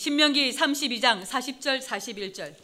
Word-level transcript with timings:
신명기 0.00 0.52
32장 0.52 1.26
40절 1.26 1.82
41절 1.82 2.54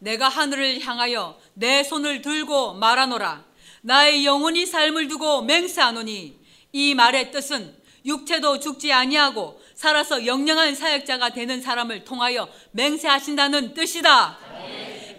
내가 0.00 0.28
하늘을 0.28 0.80
향하여 0.80 1.38
내 1.54 1.84
손을 1.84 2.20
들고 2.20 2.74
말하노라 2.74 3.44
나의 3.82 4.26
영혼이 4.26 4.66
삶을 4.66 5.06
두고 5.06 5.42
맹세하노니 5.42 6.36
이 6.72 6.94
말의 6.96 7.30
뜻은 7.30 7.76
육체도 8.04 8.58
죽지 8.58 8.92
아니하고 8.92 9.62
살아서 9.76 10.26
영영한 10.26 10.74
사역자가 10.74 11.28
되는 11.30 11.62
사람을 11.62 12.02
통하여 12.02 12.48
맹세하신다는 12.72 13.74
뜻이다. 13.74 14.36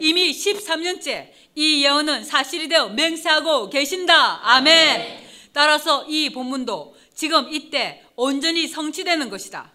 이미 0.02 0.32
13년째 0.32 1.30
이 1.56 1.86
예언은 1.86 2.26
사실이 2.26 2.68
되어 2.68 2.90
맹세하고 2.90 3.70
계신다. 3.70 4.42
아멘. 4.44 5.24
따라서 5.54 6.06
이 6.10 6.32
본문도 6.32 6.98
지금 7.16 7.48
이때 7.54 8.04
온전히 8.18 8.68
성취되는 8.68 9.30
것이다. 9.30 9.73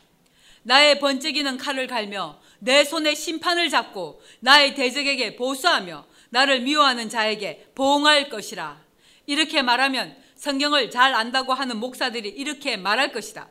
나의 0.68 0.98
번쩍이는 1.00 1.56
칼을 1.56 1.86
갈며 1.86 2.38
내 2.58 2.84
손에 2.84 3.14
심판을 3.14 3.70
잡고 3.70 4.20
나의 4.40 4.74
대적에게 4.74 5.34
보수하며 5.34 6.04
나를 6.28 6.60
미워하는 6.60 7.08
자에게 7.08 7.70
보응할 7.74 8.28
것이라. 8.28 8.78
이렇게 9.24 9.62
말하면 9.62 10.14
성경을 10.36 10.90
잘 10.90 11.14
안다고 11.14 11.54
하는 11.54 11.78
목사들이 11.78 12.28
이렇게 12.28 12.76
말할 12.76 13.12
것이다. 13.12 13.48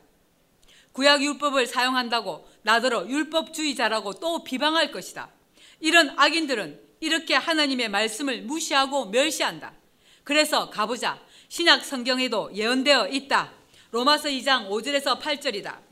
구약 0.92 1.24
율법을 1.24 1.66
사용한다고 1.66 2.48
나더러 2.62 3.08
율법주의자라고 3.10 4.20
또 4.20 4.44
비방할 4.44 4.92
것이다. 4.92 5.32
이런 5.80 6.14
악인들은 6.20 6.80
이렇게 7.00 7.34
하나님의 7.34 7.90
말씀을 7.90 8.44
무시하고 8.44 9.08
멸시한다. 9.08 9.74
그래서 10.24 10.70
가보자. 10.70 11.20
신약 11.50 11.84
성경에도 11.84 12.52
예언되어 12.54 13.08
있다. 13.08 13.54
로마서 13.90 14.30
2장 14.30 14.70
5절에서 14.70 15.20
8절이다. 15.20 15.87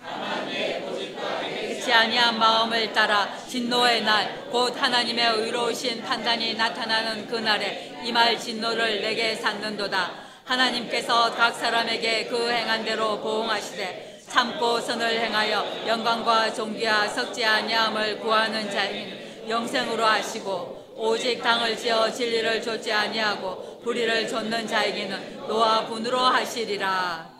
그렇지 0.00 1.92
아니한 1.92 2.38
마음을 2.38 2.92
따라 2.92 3.36
진노의 3.46 4.02
날 4.02 4.40
곧 4.50 4.74
하나님의 4.76 5.24
의로우신 5.36 6.02
판단이 6.02 6.54
나타나는 6.54 7.28
그 7.28 7.36
날에 7.36 8.00
이말 8.04 8.36
진노를 8.36 9.00
내게 9.00 9.36
샀는도다. 9.36 10.10
하나님께서 10.44 11.32
각 11.36 11.54
사람에게 11.54 12.26
그 12.26 12.50
행한 12.50 12.84
대로 12.84 13.20
보응하시되 13.20 14.22
참고 14.28 14.80
선을 14.80 15.20
행하여 15.20 15.86
영광과 15.86 16.52
존귀와 16.52 17.08
석지 17.08 17.44
아니함을 17.44 18.18
구하는 18.18 18.68
자인 18.68 19.48
영생으로 19.48 20.04
하시고 20.04 20.94
오직 20.96 21.40
당을 21.40 21.76
지어 21.76 22.10
진리를 22.10 22.60
좇지 22.60 22.92
아니하고 22.92 23.80
불의를 23.84 24.26
좇는 24.26 24.66
자에게는 24.66 25.46
노아 25.46 25.86
분으로 25.86 26.18
하시리라. 26.18 27.30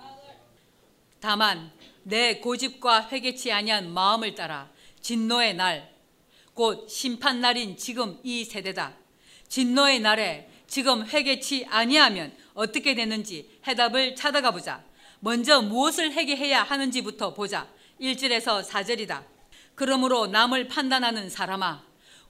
다만 1.21 1.73
내 2.03 2.39
고집과 2.41 3.09
회개치 3.09 3.53
아니한 3.53 3.93
마음을 3.93 4.35
따라 4.35 4.71
진노의 5.01 5.55
날, 5.55 5.91
곧 6.55 6.89
심판 6.89 7.41
날인 7.41 7.77
지금 7.77 8.19
이 8.23 8.45
세대다. 8.45 8.95
진노의 9.49 10.01
날에 10.01 10.49
지금 10.67 11.07
회개치 11.07 11.67
아니하면 11.69 12.33
어떻게 12.55 12.95
되는지 12.95 13.61
해답을 13.67 14.15
찾아가 14.15 14.51
보자. 14.51 14.85
먼저 15.21 15.61
무엇을 15.61 16.13
회개해야 16.13 16.63
하는지부터 16.63 17.35
보자. 17.35 17.69
1절에서 18.01 18.65
4절이다. 18.65 19.25
그러므로 19.75 20.27
남을 20.27 20.69
판단하는 20.69 21.29
사람아, 21.29 21.83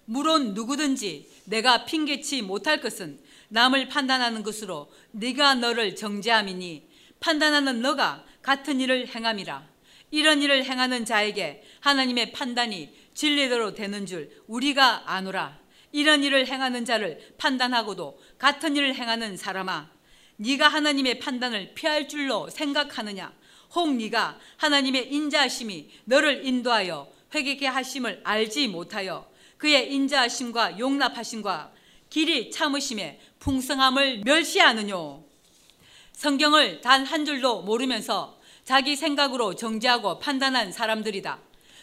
물론 0.05 0.55
누구든지 0.55 1.29
내가 1.45 1.85
핑계치 1.85 2.43
못할 2.43 2.81
것은 2.81 3.21
남을 3.49 3.89
판단하는 3.89 4.43
것으로 4.43 4.91
네가 5.13 5.57
너를 5.57 5.95
정죄함이니 5.97 6.89
판단하는 7.21 7.83
너가 7.83 8.25
같은 8.43 8.81
일을 8.81 9.09
행함이라. 9.09 9.69
이런 10.11 10.43
일을 10.43 10.65
행하는 10.65 11.05
자에게 11.05 11.63
하나님의 11.81 12.33
판단이 12.33 12.93
진리대로 13.15 13.75
되는 13.75 14.07
줄 14.07 14.31
우리가 14.47 15.13
아노라. 15.13 15.59
이런 15.93 16.23
일을 16.23 16.47
행하는 16.47 16.85
자를 16.85 17.35
판단하고도 17.39 18.21
같은 18.39 18.77
일을 18.77 18.95
행하는 18.95 19.37
사람아, 19.37 19.91
네가 20.37 20.69
하나님의 20.69 21.19
판단을 21.19 21.75
피할 21.75 22.09
줄로 22.09 22.49
생각하느냐? 22.49 23.33
혹 23.75 23.95
네가 23.95 24.39
하나님의 24.57 25.13
인자하심이 25.13 25.91
너를 26.05 26.47
인도하여 26.47 27.11
회개케 27.35 27.67
하심을 27.67 28.21
알지 28.25 28.69
못하여 28.69 29.31
그의 29.59 29.93
인자하심과 29.93 30.79
용납하심과 30.79 31.73
길이 32.09 32.51
참으심의 32.51 33.21
풍성함을 33.39 34.23
멸시하느뇨. 34.25 35.30
성경을 36.21 36.83
단 36.83 37.05
한 37.07 37.25
줄도 37.25 37.63
모르면서 37.63 38.39
자기 38.63 38.95
생각으로 38.95 39.57
정죄하고 39.57 40.19
판단한 40.19 40.71
사람들이다. 40.71 41.39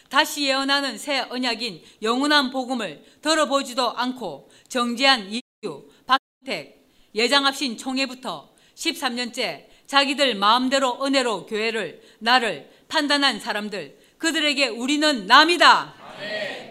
다시 0.09 0.43
예언하는 0.43 0.99
새 0.99 1.21
언약인 1.21 1.81
영원한 2.03 2.51
복음을 2.51 3.03
들어보지도 3.23 3.97
않고 3.97 4.51
정죄한 4.67 5.31
이유, 5.31 5.89
박택, 6.05 6.87
예장합신 7.15 7.79
총회부터 7.79 8.53
13년째 8.75 9.65
자기들 9.87 10.35
마음대로 10.35 11.03
은혜로 11.03 11.47
교회를, 11.47 12.03
나를 12.19 12.69
판단한 12.89 13.39
사람들, 13.39 13.97
그들에게 14.19 14.67
우리는 14.67 15.25
남이다. 15.25 15.95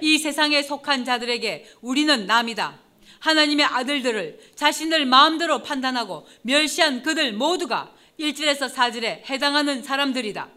이 0.03 0.19
세상에 0.19 0.63
속한 0.63 1.05
자들에게 1.05 1.67
우리는 1.81 2.27
남이다. 2.27 2.86
하나님의 3.27 3.67
아들들을 3.67 4.39
자신들 4.55 5.05
마음대로 5.07 5.63
판단하고 5.63 6.27
멸시한 6.43 7.03
그들 7.03 7.33
모두가 7.33 7.93
1절에서 8.21 8.73
4절에 8.73 9.29
해당하는 9.29 9.83
사람들이다. 9.83 10.49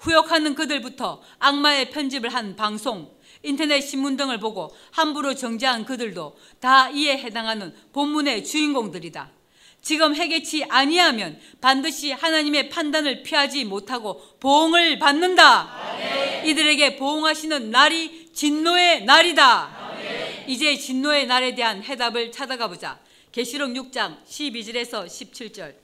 후욕하는 0.00 0.54
그들부터 0.54 1.22
악마의 1.38 1.90
편집을 1.90 2.32
한 2.32 2.56
방송, 2.56 3.10
인터넷 3.42 3.80
신문 3.80 4.16
등을 4.16 4.38
보고 4.38 4.74
함부로 4.90 5.34
정죄한 5.34 5.86
그들도 5.86 6.36
다 6.60 6.90
이에 6.90 7.18
해당하는 7.18 7.74
본문의 7.92 8.44
주인공들이다. 8.44 9.30
지금 9.82 10.14
해계치 10.14 10.66
아니하면 10.68 11.40
반드시 11.62 12.12
하나님의 12.12 12.68
판단을 12.68 13.22
피하지 13.22 13.64
못하고 13.64 14.20
보응을 14.40 14.98
받는다. 14.98 15.74
이들에게 16.44 16.96
보응하시는 16.96 17.70
날이 17.70 18.30
진노의 18.34 19.04
날이다. 19.04 19.89
이제 20.46 20.76
진노의 20.76 21.26
날에 21.26 21.54
대한 21.54 21.82
해답을 21.82 22.32
찾아가 22.32 22.68
보자. 22.68 23.00
계시록 23.32 23.70
6장 23.70 24.24
12절에서 24.24 25.06
17절. 25.06 25.74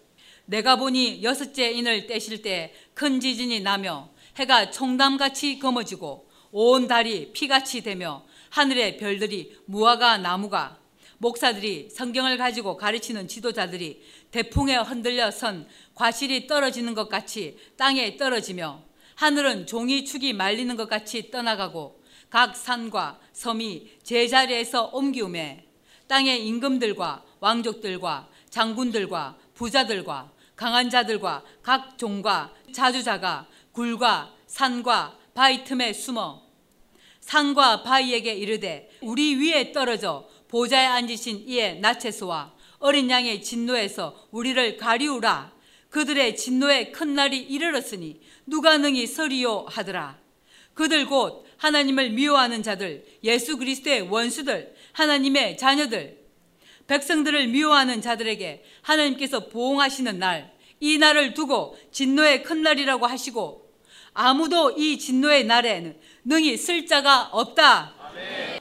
내가 0.47 0.77
보니 0.77 1.23
여섯째 1.23 1.71
인을 1.71 2.07
떼실 2.07 2.43
때 2.43 2.73
큰 2.97 3.21
지진이 3.21 3.61
나며 3.61 4.09
해가 4.37 4.71
총담같이 4.71 5.59
검어지고 5.59 6.31
온 6.51 6.89
달이 6.89 7.33
피같이 7.35 7.83
되며 7.83 8.25
하늘의 8.49 8.97
별들이 8.97 9.55
무화과 9.67 10.17
나무가 10.17 10.79
목사들이 11.19 11.91
성경을 11.91 12.39
가지고 12.39 12.79
가르치는 12.79 13.29
지도자들이 13.29 14.03
대풍에 14.31 14.77
흔들려 14.77 15.31
선 15.31 15.69
과실이 15.95 16.47
떨어지는 16.47 16.95
것 16.95 17.11
같이 17.11 17.59
땅에 17.77 18.17
떨어지며 18.17 18.83
하늘은 19.17 19.67
종이 19.67 20.07
축이 20.07 20.33
말리는 20.33 20.75
것 20.77 20.89
같이 20.89 21.31
떠나가고 21.31 22.03
각 22.37 22.55
산과 22.55 23.19
섬이 23.33 23.93
제자리에서 24.03 24.91
옮기움에 24.93 25.65
땅의 26.07 26.47
임금들과 26.47 27.25
왕족들과 27.41 28.29
장군들과 28.51 29.39
부자들과 29.55 30.31
강한 30.55 30.91
자들과 30.91 31.43
각 31.63 31.97
종과 31.97 32.53
자주자가 32.75 33.47
굴과 33.73 34.35
산과 34.47 35.17
바위 35.33 35.65
틈에 35.65 35.95
숨어 35.95 36.43
산과 37.21 37.85
바위에게 37.85 38.35
이르되 38.35 38.91
우리 39.01 39.35
위에 39.37 39.73
떨어져 39.73 40.29
보좌에 40.49 40.85
앉으신 40.85 41.45
이의 41.49 41.81
나체스와 41.81 42.53
어린 42.81 43.09
양의 43.09 43.41
진노에서 43.41 44.29
우리를 44.31 44.77
가리우라. 44.77 45.53
그들의 45.89 46.37
진노의 46.37 46.93
큰 46.93 47.15
날이 47.15 47.39
이르렀으니 47.41 48.21
누가 48.45 48.77
능히 48.77 49.07
서리요 49.07 49.65
하더라. 49.71 50.19
그들 50.75 51.07
곧 51.07 51.46
하나님을 51.59 52.11
미워하는 52.11 52.63
자들 52.63 53.05
예수 53.25 53.57
그리스도의 53.57 54.03
원수들 54.03 54.75
하나님의 54.93 55.57
자녀들 55.57 56.27
백성들을 56.87 57.49
미워하는 57.49 58.01
자들에게 58.01 58.65
하나님께서 58.83 59.49
보응하시는 59.49 60.19
날, 60.19 60.53
이 60.79 60.99
날을 60.99 61.35
두고 61.35 61.77
진노의 61.91 62.43
큰 62.43 62.63
날이라고 62.63 63.07
하시고 63.07 63.67
아무도 64.15 64.73
이 64.73 64.99
진노의 64.99 65.45
날에는 65.45 65.97
능히 66.25 66.57
쓸 66.57 66.87
자가 66.87 67.29
없다. 67.33 67.93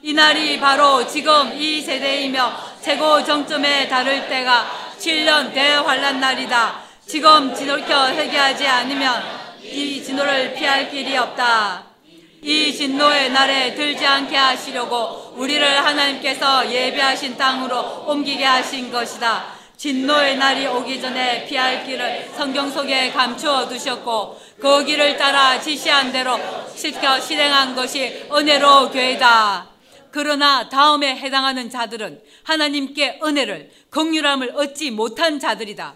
이 0.02 0.12
날이 0.12 0.60
바로 0.60 1.06
지금 1.06 1.52
이 1.54 1.80
세대이며 1.80 2.80
최고 2.82 3.24
정점에 3.24 3.88
다를 3.88 4.28
때가 4.28 4.94
7년 4.98 5.52
대환란 5.52 6.20
날이다. 6.20 6.82
지금 7.06 7.54
진노켜 7.54 8.08
회개하지 8.08 8.66
않으면 8.66 9.22
이 9.62 10.02
진노를 10.02 10.54
피할 10.54 10.90
길이 10.90 11.16
없다. 11.16 11.95
이 12.42 12.72
진노의 12.72 13.30
날에 13.30 13.74
들지 13.74 14.06
않게 14.06 14.36
하시려고 14.36 15.34
우리를 15.36 15.84
하나님께서 15.84 16.70
예배하신 16.70 17.36
땅으로 17.36 18.04
옮기게 18.06 18.44
하신 18.44 18.90
것이다. 18.90 19.56
진노의 19.76 20.38
날이 20.38 20.66
오기 20.66 21.00
전에 21.00 21.44
피할 21.46 21.84
길을 21.84 22.30
성경 22.34 22.70
속에 22.70 23.10
감추어 23.12 23.68
두셨고 23.68 24.40
그 24.58 24.84
길을 24.84 25.16
따라 25.16 25.60
지시한 25.60 26.12
대로 26.12 26.38
시켜 26.74 27.20
실행한 27.20 27.74
것이 27.74 28.26
은혜로 28.32 28.90
교회다. 28.90 29.68
그러나 30.10 30.68
다음에 30.70 31.14
해당하는 31.14 31.68
자들은 31.68 32.22
하나님께 32.44 33.20
은혜를 33.22 33.70
긍휼함을 33.90 34.52
얻지 34.56 34.92
못한 34.92 35.38
자들이다. 35.38 35.94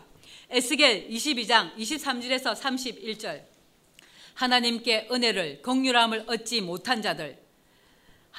에스겔 0.51 1.09
22장 1.09 1.75
23절에서 1.79 2.55
31절. 2.55 3.50
하나님께 4.41 5.09
은혜를 5.13 5.61
긍휼함을 5.61 6.25
얻지 6.27 6.63
못한 6.63 7.03
자들. 7.03 7.37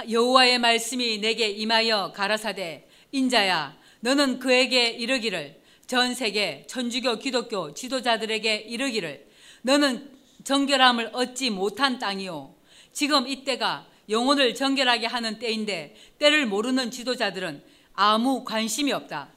여호와의 0.10 0.58
말씀이 0.58 1.20
내게 1.20 1.48
임하여 1.50 2.14
가라사대 2.16 2.88
인자야 3.12 3.78
너는 4.00 4.40
그에게 4.40 4.90
이르기를 4.90 5.62
전 5.86 6.16
세계 6.16 6.66
천주교 6.66 7.20
기독교 7.20 7.76
지도자들에게 7.76 8.56
이르기를 8.56 9.28
너는 9.62 10.10
정결함을 10.44 11.12
얻지 11.14 11.52
못한 11.52 12.00
땅이요 12.00 12.56
지금 12.92 13.28
이때가 13.28 13.86
영혼을 14.10 14.56
정결하게 14.56 15.06
하는 15.06 15.38
때인데 15.38 15.96
때를 16.18 16.48
모르는 16.48 16.90
지도자들은 16.90 17.64
아무 17.94 18.44
관심이 18.44 18.92
없다. 18.92 19.30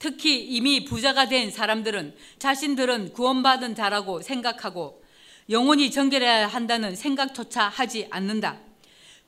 특히 0.00 0.44
이미 0.44 0.84
부자가 0.84 1.28
된 1.28 1.52
사람들은 1.52 2.16
자신들은 2.40 3.12
구원받은 3.12 3.76
자라고 3.76 4.22
생각하고 4.22 5.06
영혼이 5.50 5.90
정결해야 5.90 6.46
한다는 6.46 6.94
생각조차 6.94 7.68
하지 7.68 8.06
않는다. 8.10 8.58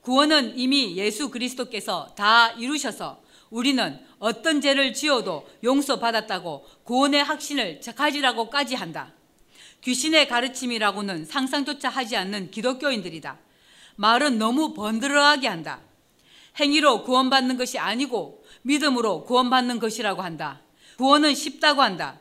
구원은 0.03 0.59
이미 0.59 0.97
예수 0.97 1.31
그리스도께서 1.31 2.15
다 2.15 2.51
이루셔서 2.53 3.23
우리는 3.49 3.99
어떤 4.19 4.61
죄를 4.61 4.93
지어도 4.93 5.49
용서받았다고 5.65 6.67
구원의 6.85 7.25
확신을 7.25 7.81
가지라고까지 7.97 8.75
한다. 8.75 9.13
귀신의 9.81 10.29
가르침이라고는 10.29 11.25
상상조차 11.25 11.89
하지 11.89 12.17
않는 12.19 12.51
기독교인들이다. 12.51 13.39
말은 13.97 14.39
너무 14.39 14.75
번들어하게 14.75 15.49
한다. 15.49 15.81
행위로 16.61 17.05
구원받는 17.05 17.57
것이 17.57 17.79
아니고 17.79 18.45
믿음으로 18.63 19.25
구원받는 19.25 19.79
것이라고 19.79 20.21
한다. 20.21 20.61
구원은 20.99 21.35
쉽다고 21.35 21.81
한다. 21.81 22.20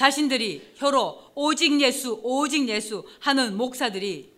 자신들이 0.00 0.62
혀로 0.76 1.32
오직 1.34 1.78
예수, 1.82 2.20
오직 2.22 2.66
예수 2.70 3.04
하는 3.18 3.54
목사들이 3.58 4.32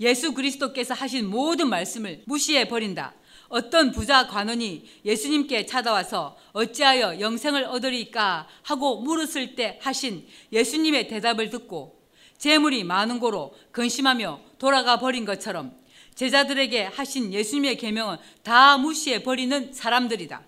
예수 0.00 0.34
그리스도께서 0.34 0.92
하신 0.92 1.30
모든 1.30 1.68
말씀을 1.68 2.24
무시해 2.26 2.66
버린다. 2.66 3.14
어떤 3.48 3.92
부자 3.92 4.26
관원이 4.26 4.84
예수님께 5.04 5.66
찾아와서 5.66 6.36
어찌하여 6.52 7.20
영생을 7.20 7.62
얻으리까 7.62 8.48
하고 8.64 9.00
물었을 9.02 9.54
때 9.54 9.78
하신 9.82 10.26
예수님의 10.52 11.06
대답을 11.06 11.50
듣고 11.50 12.02
재물이 12.38 12.82
많은 12.82 13.20
고로 13.20 13.54
근심하며 13.70 14.40
돌아가 14.58 14.98
버린 14.98 15.24
것처럼 15.24 15.76
제자들에게 16.16 16.86
하신 16.86 17.32
예수님의 17.32 17.76
계명은 17.76 18.16
다 18.42 18.78
무시해 18.78 19.22
버리는 19.22 19.72
사람들이다. 19.72 20.42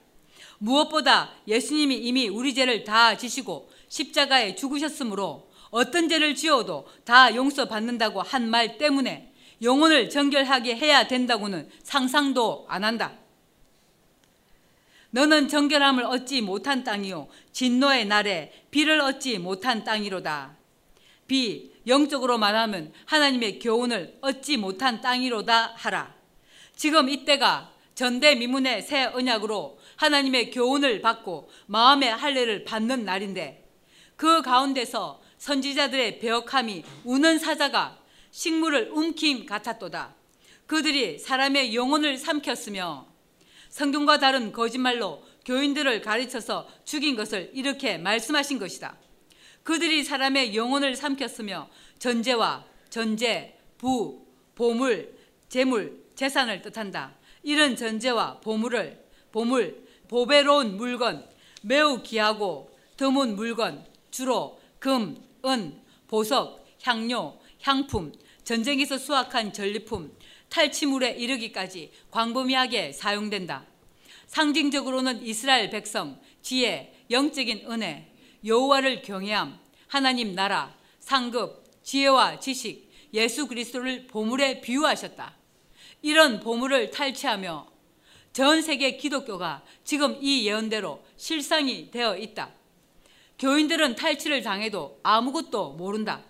무엇보다 0.59 1.31
예수님이 1.47 1.95
이미 1.99 2.27
우리 2.27 2.53
죄를 2.53 2.83
다 2.83 3.17
지시고 3.17 3.73
십자가에 3.94 4.56
죽으셨으므로 4.56 5.49
어떤 5.70 6.08
죄를 6.08 6.35
지어도 6.35 6.85
다 7.05 7.32
용서받는다고 7.32 8.23
한 8.23 8.49
말 8.49 8.76
때문에 8.76 9.32
영혼을 9.62 10.11
정결하게 10.11 10.75
해야 10.75 11.06
된다고는 11.06 11.70
상상도 11.85 12.67
안 12.69 12.82
한다. 12.82 13.12
너는 15.11 15.46
정결함을 15.46 16.05
얻지 16.06 16.41
못한 16.41 16.82
땅이요 16.82 17.29
진노의 17.52 18.06
날에 18.06 18.52
비를 18.73 19.00
얻지 19.00 19.38
못한 19.38 19.85
땅이로다. 19.85 20.56
비 21.29 21.70
영적으로 21.87 22.37
말하면 22.37 22.93
하나님의 23.06 23.61
교훈을 23.61 24.19
얻지 24.20 24.56
못한 24.56 25.00
땅이로다 25.00 25.75
하라. 25.76 26.12
지금 26.75 27.08
이때가 27.08 27.70
전대미문의 27.94 28.82
새 28.82 29.05
언약으로 29.05 29.79
하나님의 29.94 30.50
교훈을 30.50 31.00
받고 31.00 31.49
마음의 31.67 32.11
할례를 32.11 32.64
받는 32.64 33.05
날인데 33.05 33.64
그 34.17 34.43
가운데서 34.43 35.21
선지자들의 35.39 36.19
배역함이 36.21 36.85
우는 37.05 37.39
사자가 37.39 37.99
식물을 38.31 38.91
움킴 38.93 39.47
같았도다. 39.47 40.15
그들이 40.67 41.19
사람의 41.19 41.75
영혼을 41.75 42.17
삼켰으며 42.17 43.07
성경과 43.69 44.19
다른 44.19 44.53
거짓말로 44.53 45.23
교인들을 45.45 46.01
가르쳐서 46.01 46.69
죽인 46.85 47.17
것을 47.17 47.51
이렇게 47.55 47.99
말씀하신 47.99 48.59
것이다. 48.59 48.97
그들이 49.63 50.05
사람의 50.05 50.55
영혼을 50.57 50.95
삼켰으며 50.97 51.69
전제와 51.99 52.65
전제, 52.89 53.59
부, 53.79 54.27
보물, 54.55 55.15
재물, 55.49 56.05
재산을 56.15 56.63
뜻한다. 56.63 57.15
이런 57.43 57.77
전제와 57.77 58.41
보물을 58.41 59.05
보물, 59.33 59.87
보배로운 60.09 60.77
물건, 60.77 61.27
매우 61.63 62.03
귀하고 62.03 62.71
드문 62.97 63.37
물건, 63.37 63.85
주로 64.15 64.61
금, 64.79 65.21
은, 65.45 65.83
보석, 66.07 66.65
향료, 66.85 67.37
향품, 67.63 68.13
전쟁에서 68.45 68.97
수확한 68.97 69.53
전리품, 69.53 70.17
탈취물에 70.51 71.11
이르기까지 71.19 71.91
광범위하게 72.13 72.93
사용된다. 72.93 73.67
상징적으로는 74.29 75.27
이스라엘 75.27 75.69
백성, 75.69 76.21
지혜, 76.43 76.95
영적인 77.11 77.69
은혜, 77.69 78.09
여호와를 78.45 79.03
경외함, 79.03 79.59
하나님 79.89 80.37
나라, 80.37 80.73
상급, 81.01 81.65
지혜와 81.83 82.39
지식, 82.39 82.89
예수 83.15 83.49
그리스도를 83.49 84.07
보물에 84.07 84.61
비유하셨다. 84.61 85.35
이런 86.03 86.39
보물을 86.39 86.93
탈취하며 86.93 87.67
전 88.33 88.63
세계 88.63 88.97
기독교가 88.97 89.65
지금 89.83 90.17
이 90.21 90.47
예언대로 90.47 91.05
실상이 91.17 91.91
되어 91.91 92.17
있다. 92.17 92.53
교인들은 93.39 93.97
탈취를 93.97 94.43
당해도 94.43 95.01
아무것도 95.03 95.73
모른다. 95.73 96.23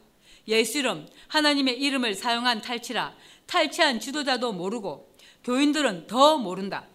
예수 0.49 0.79
이름, 0.79 1.07
하나님의 1.29 1.81
이름을 1.81 2.15
사용한 2.15 2.63
탈취라 2.63 3.15
탈취한 3.47 4.01
지도자도 4.01 4.53
모르고 4.53 5.15
교인들은 5.43 6.07
더 6.07 6.39
모른다. 6.39 6.87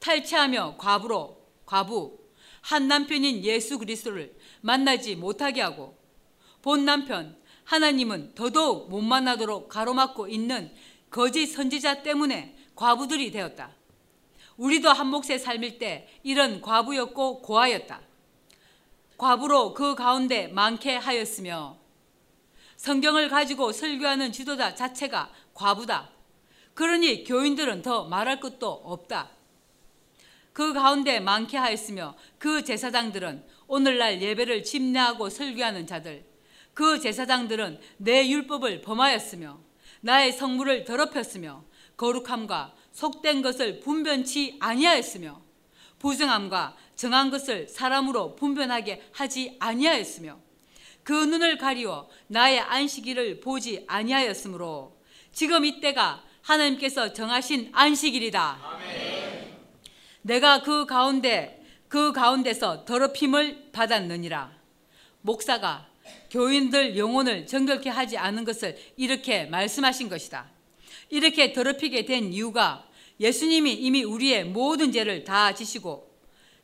탈취하며 0.00 0.76
과부로 0.78 1.38
과부 1.66 2.18
한 2.60 2.88
남편인 2.88 3.44
예수 3.44 3.78
그리스도를 3.78 4.34
만나지 4.60 5.16
못하게 5.16 5.60
하고 5.62 5.96
본 6.62 6.84
남편 6.84 7.36
하나님은 7.64 8.34
더더욱 8.34 8.90
못 8.90 9.00
만나도록 9.00 9.68
가로막고 9.68 10.28
있는 10.28 10.70
거짓 11.10 11.46
선지자 11.46 12.02
때문에 12.02 12.56
과부들이 12.74 13.30
되었다. 13.30 13.70
우리도 14.56 14.90
한 14.90 15.08
몫의 15.08 15.38
삶일 15.38 15.78
때 15.78 16.08
이런 16.22 16.60
과부였고 16.60 17.42
고아였다. 17.42 18.00
과부로 19.24 19.72
그 19.72 19.94
가운데 19.94 20.48
많게 20.48 20.96
하였으며 20.96 21.78
성경을 22.76 23.30
가지고 23.30 23.72
설교하는 23.72 24.32
지도자 24.32 24.74
자체가 24.74 25.30
과부다. 25.54 26.10
그러니 26.74 27.24
교인들은 27.24 27.80
더 27.80 28.04
말할 28.04 28.38
것도 28.38 28.68
없다. 28.68 29.30
그 30.52 30.74
가운데 30.74 31.20
많게 31.20 31.56
하였으며 31.56 32.14
그 32.36 32.64
제사장들은 32.64 33.46
오늘날 33.66 34.20
예배를 34.20 34.62
침례하고 34.62 35.30
설교하는 35.30 35.86
자들 35.86 36.26
그 36.74 37.00
제사장들은 37.00 37.80
내 37.96 38.28
율법을 38.28 38.82
범하였으며 38.82 39.58
나의 40.02 40.32
성물을 40.32 40.84
더럽혔으며 40.84 41.64
거룩함과 41.96 42.74
속된 42.92 43.40
것을 43.40 43.80
분변치 43.80 44.58
아니하였으며 44.60 45.40
부정함과 45.98 46.76
정한 46.96 47.30
것을 47.30 47.68
사람으로 47.68 48.36
분변하게 48.36 49.02
하지 49.12 49.56
아니하였으며 49.58 50.38
그 51.02 51.12
눈을 51.12 51.58
가리워 51.58 52.08
나의 52.28 52.60
안식일을 52.60 53.40
보지 53.40 53.84
아니하였으므로 53.86 54.96
지금 55.32 55.64
이때가 55.64 56.24
하나님께서 56.42 57.12
정하신 57.12 57.70
안식일이다. 57.72 58.58
아멘. 58.62 59.56
내가 60.22 60.62
그 60.62 60.86
가운데 60.86 61.62
그 61.88 62.12
가운데서 62.12 62.84
더럽힘을 62.84 63.70
받았느니라. 63.72 64.52
목사가 65.20 65.88
교인들 66.30 66.96
영혼을 66.96 67.46
정결케 67.46 67.90
하지 67.90 68.18
않은 68.18 68.44
것을 68.44 68.76
이렇게 68.96 69.44
말씀하신 69.46 70.08
것이다. 70.08 70.50
이렇게 71.10 71.52
더럽히게 71.52 72.04
된 72.04 72.32
이유가 72.32 72.88
예수님이 73.20 73.72
이미 73.74 74.02
우리의 74.02 74.44
모든 74.44 74.90
죄를 74.90 75.24
다 75.24 75.54
지시고 75.54 76.13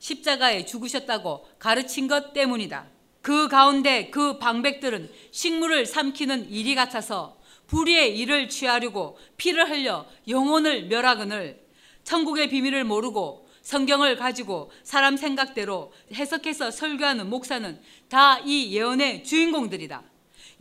십자가에 0.01 0.65
죽으셨다고 0.67 1.47
가르친 1.59 2.09
것 2.09 2.33
때문이다. 2.33 2.89
그 3.23 3.49
가운데 3.49 4.11
그 4.11 4.39
방백들은 4.39 5.11
식물을 5.31 5.87
삼키는 5.87 6.51
일이 6.51 6.75
같아서 6.75 7.39
불의의 7.69 8.19
일을 8.19 8.49
취하려고 8.49 9.17
피를 9.37 9.71
흘려 9.71 10.07
영혼을 10.27 10.87
멸하거늘 10.87 11.61
천국의 12.03 12.49
비밀을 12.49 12.83
모르고 12.85 13.49
성경을 13.63 14.17
가지고 14.17 14.73
사람 14.83 15.17
생각대로 15.17 15.93
해석해서 16.13 16.71
설교하는 16.71 17.29
목사는 17.29 17.81
다 18.09 18.41
이 18.45 18.75
예언의 18.75 19.23
주인공들이다. 19.23 20.03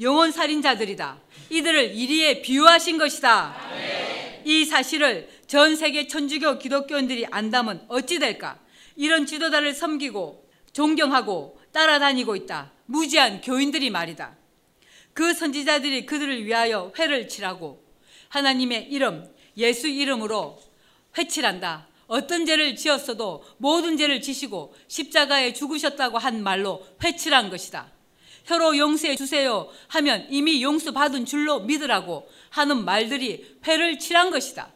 영혼 0.02 0.32
살인자들이다. 0.32 1.18
이들을 1.50 1.96
이리에 1.96 2.42
비유하신 2.42 2.98
것이다. 2.98 3.56
이 4.46 4.66
사실을 4.66 5.30
전 5.48 5.76
세계 5.76 6.08
천주교 6.08 6.60
기독교인들이 6.60 7.26
안다면 7.32 7.86
어찌 7.88 8.20
될까? 8.20 8.60
이런 9.00 9.26
지도자를 9.26 9.74
섬기고 9.74 10.50
존경하고 10.74 11.58
따라다니고 11.72 12.36
있다. 12.36 12.74
무지한 12.86 13.40
교인들이 13.40 13.90
말이다. 13.90 14.36
그 15.14 15.34
선지자들이 15.34 16.06
그들을 16.06 16.46
위하여 16.46 16.92
회를 17.00 17.30
치라고 17.30 17.82
하나님의 18.28 18.90
이름, 18.92 19.34
예수 19.56 19.88
이름으로 19.88 20.60
회칠한다. 21.18 21.88
어떤 22.08 22.46
죄를 22.46 22.76
지었어도 22.76 23.46
모든 23.58 23.96
죄를 23.96 24.20
지시고 24.20 24.76
십자가에 24.90 25.54
죽으셨다고 25.54 26.18
한 26.18 26.44
말로 26.44 26.86
회칠한 27.02 27.50
것이다. 27.50 27.94
혀로 28.44 28.78
용서해 28.78 29.16
주세요 29.16 29.70
하면 29.88 30.28
이미 30.30 30.62
용서받은 30.62 31.26
줄로 31.26 31.62
믿으라고 31.62 32.28
하는 32.50 32.84
말들이 32.84 33.60
회를 33.66 33.98
칠한 33.98 34.30
것이다. 34.30 34.74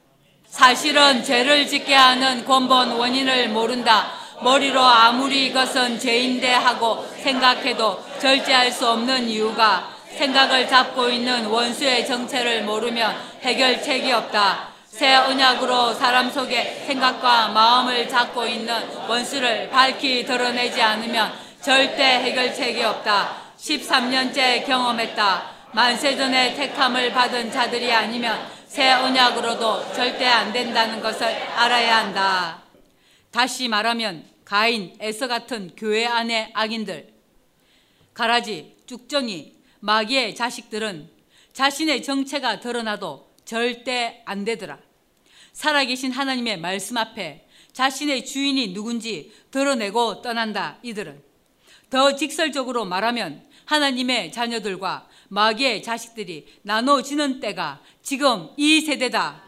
사실은 0.53 1.24
죄를 1.24 1.67
짓게 1.67 1.95
하는 1.95 2.45
근본 2.45 2.91
원인을 2.91 3.50
모른다. 3.50 4.12
머리로 4.43 4.79
아무리 4.79 5.48
이것은 5.48 6.00
죄인데 6.00 6.53
하고 6.53 7.03
생각해도 7.24 8.00
절제할 8.22 8.72
수 8.72 8.88
없는 8.88 9.27
이유가 9.29 9.89
생각을 10.15 10.69
잡고 10.69 11.10
있는 11.10 11.48
원수의 11.48 12.05
정체를 12.05 12.65
모르면 12.65 13.15
해결책이 13.41 14.12
없다. 14.12 14.67
새 14.86 15.15
언약으로 15.15 15.95
사람 15.95 16.29
속에 16.29 16.83
생각과 16.86 17.48
마음을 17.48 18.07
잡고 18.07 18.45
있는 18.45 18.75
원수를 19.07 19.72
밝히 19.72 20.24
드러내지 20.24 20.79
않으면 20.79 21.33
절대 21.63 22.03
해결책이 22.03 22.83
없다. 22.83 23.38
13년째 23.57 24.67
경험했다. 24.67 25.51
만세전에 25.72 26.53
택함을 26.53 27.12
받은 27.12 27.51
자들이 27.51 27.91
아니면 27.91 28.38
새 28.73 28.91
언약으로도 28.91 29.93
절대 29.93 30.25
안 30.25 30.51
된다는 30.51 30.99
것을 30.99 31.27
알아야 31.27 31.97
한다. 31.97 32.63
다시 33.29 33.67
말하면 33.67 34.25
가인, 34.45 34.95
에서 34.99 35.27
같은 35.27 35.75
교회 35.77 36.07
안의 36.07 36.49
악인들, 36.55 37.13
가라지, 38.15 38.75
쭉정이, 38.87 39.53
마귀의 39.81 40.33
자식들은 40.33 41.07
자신의 41.53 42.01
정체가 42.01 42.61
드러나도 42.61 43.35
절대 43.45 44.23
안 44.25 44.43
되더라. 44.43 44.79
살아계신 45.51 46.11
하나님의 46.11 46.57
말씀 46.59 46.97
앞에 46.97 47.45
자신의 47.73 48.25
주인이 48.25 48.73
누군지 48.73 49.31
드러내고 49.51 50.23
떠난다. 50.23 50.79
이들은 50.81 51.21
더 51.91 52.15
직설적으로 52.15 52.85
말하면 52.85 53.47
하나님의 53.65 54.31
자녀들과 54.31 55.07
마귀의 55.33 55.81
자식들이 55.81 56.45
나눠지는 56.61 57.39
때가 57.39 57.81
지금 58.03 58.49
이 58.55 58.81
세대다. 58.81 59.41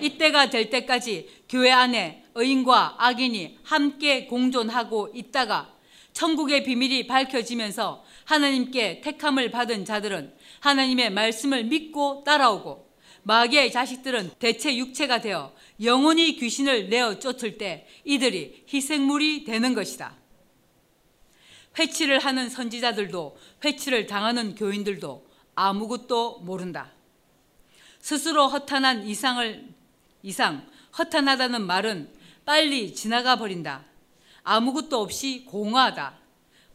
이때가 0.00 0.48
될 0.48 0.70
때까지 0.70 1.28
교회 1.48 1.72
안에 1.72 2.22
의인과 2.36 2.94
악인이 2.98 3.58
함께 3.64 4.26
공존하고 4.26 5.10
있다가 5.12 5.74
천국의 6.12 6.62
비밀이 6.62 7.08
밝혀지면서 7.08 8.04
하나님께 8.26 9.00
택함을 9.00 9.50
받은 9.50 9.84
자들은 9.84 10.34
하나님의 10.60 11.10
말씀을 11.10 11.64
믿고 11.64 12.22
따라오고 12.24 12.88
마귀의 13.24 13.72
자식들은 13.72 14.30
대체 14.38 14.76
육체가 14.76 15.20
되어 15.20 15.52
영원히 15.82 16.36
귀신을 16.36 16.90
내어 16.90 17.18
쫓을 17.18 17.58
때 17.58 17.88
이들이 18.04 18.66
희생물이 18.72 19.44
되는 19.44 19.74
것이다. 19.74 20.16
회치를 21.78 22.18
하는 22.18 22.48
선지자들도 22.48 23.38
회치를 23.64 24.06
당하는 24.06 24.54
교인들도 24.54 25.26
아무것도 25.54 26.40
모른다. 26.40 26.90
스스로 28.00 28.48
허탄한 28.48 29.06
이상을 29.06 29.68
이상 30.22 30.66
허탄하다는 30.98 31.62
말은 31.66 32.12
빨리 32.44 32.94
지나가 32.94 33.36
버린다. 33.36 33.84
아무것도 34.42 35.00
없이 35.00 35.44
공허하다. 35.46 36.16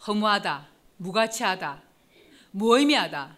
허무하다. 0.07 0.67
무가치하다. 0.97 1.81
무의미하다. 2.51 3.35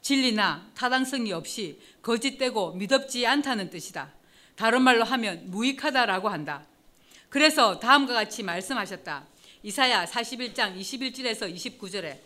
진리나 0.00 0.70
타당성이 0.74 1.32
없이 1.32 1.80
거짓되고 2.02 2.72
믿업지 2.72 3.26
않다는 3.26 3.70
뜻이다. 3.70 4.12
다른 4.54 4.82
말로 4.82 5.02
하면 5.04 5.50
무익하다라고 5.50 6.28
한다. 6.28 6.64
그래서 7.28 7.80
다음과 7.80 8.12
같이 8.12 8.42
말씀하셨다. 8.42 9.26
이사야 9.64 10.04
41장 10.04 10.78
21절에서 10.78 11.50
29절에 11.54 12.18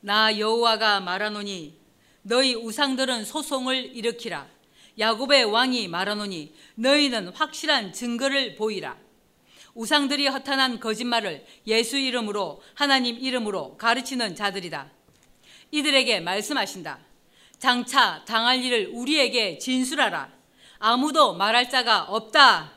나 0.00 0.38
여호와가 0.38 1.00
말하노니 1.00 1.76
너희 2.22 2.54
우상들은 2.54 3.24
소송을 3.24 3.96
일으키라. 3.96 4.46
야곱의 4.96 5.46
왕이 5.46 5.88
말하노니 5.88 6.54
너희는 6.76 7.30
확실한 7.34 7.92
증거를 7.92 8.54
보이라. 8.54 8.96
우상들이 9.74 10.28
허탄한 10.28 10.78
거짓말을 10.78 11.44
예수 11.66 11.96
이름으로 11.96 12.62
하나님 12.74 13.18
이름으로 13.18 13.76
가르치는 13.76 14.36
자들이다. 14.36 14.88
이들에게 15.72 16.20
말씀하신다. 16.20 17.00
장차 17.58 18.24
당할 18.24 18.62
일을 18.62 18.90
우리에게 18.92 19.58
진술하라. 19.58 20.30
아무도 20.78 21.34
말할 21.34 21.68
자가 21.68 22.04
없다. 22.04 22.70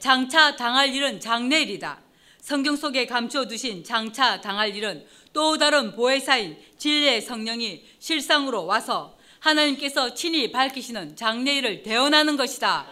장차 0.00 0.54
당할 0.56 0.94
일은 0.94 1.18
장래일이다 1.18 2.04
성경 2.46 2.76
속에 2.76 3.06
감춰두신 3.06 3.82
장차 3.82 4.40
당할 4.40 4.72
일은 4.76 5.04
또 5.32 5.58
다른 5.58 5.96
보혜사인 5.96 6.56
진리의 6.78 7.20
성령이 7.20 7.82
실상으로 7.98 8.66
와서 8.66 9.16
하나님께서 9.40 10.14
친히 10.14 10.52
밝히시는 10.52 11.16
장래일을 11.16 11.82
대언하는 11.82 12.36
것이다. 12.36 12.86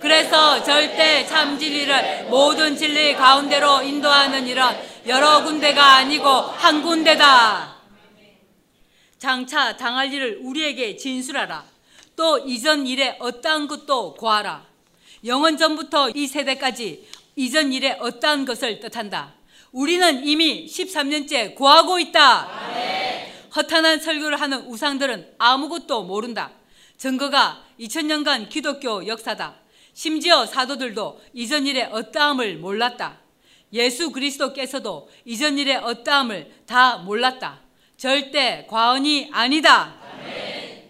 그래서 0.00 0.60
절대 0.64 1.24
참 1.24 1.56
진리를 1.56 2.24
모든 2.24 2.76
진리 2.76 3.14
가운데로 3.14 3.82
인도하는 3.82 4.44
일은 4.48 4.64
여러 5.06 5.44
군데가 5.44 5.94
아니고 5.94 6.28
한 6.28 6.82
군데다. 6.82 7.76
장차 9.18 9.76
당할 9.76 10.12
일을 10.12 10.40
우리에게 10.42 10.96
진술하라. 10.96 11.64
또 12.16 12.40
이전 12.40 12.88
일에 12.88 13.16
어떠한 13.20 13.68
것도 13.68 14.14
고하라. 14.14 14.66
영원 15.24 15.56
전부터 15.56 16.10
이 16.10 16.26
세대까지 16.26 17.14
이전 17.36 17.72
일에 17.72 17.96
어떠한 18.00 18.44
것을 18.44 18.80
뜻한다. 18.80 19.34
우리는 19.72 20.24
이미 20.24 20.66
13년째 20.66 21.54
구하고 21.54 21.98
있다. 21.98 22.48
허탄한 23.56 24.00
설교를 24.00 24.40
하는 24.40 24.66
우상들은 24.66 25.34
아무것도 25.38 26.04
모른다. 26.04 26.52
증거가 26.96 27.64
2000년간 27.80 28.48
기독교 28.48 29.06
역사다. 29.06 29.56
심지어 29.92 30.46
사도들도 30.46 31.20
이전 31.32 31.66
일의 31.66 31.84
어떠함을 31.84 32.58
몰랐다. 32.58 33.18
예수 33.72 34.10
그리스도께서도 34.12 35.08
이전 35.24 35.58
일의 35.58 35.76
어떠함을 35.76 36.52
다 36.66 36.98
몰랐다. 36.98 37.60
절대 37.96 38.66
과언이 38.68 39.30
아니다. 39.32 39.94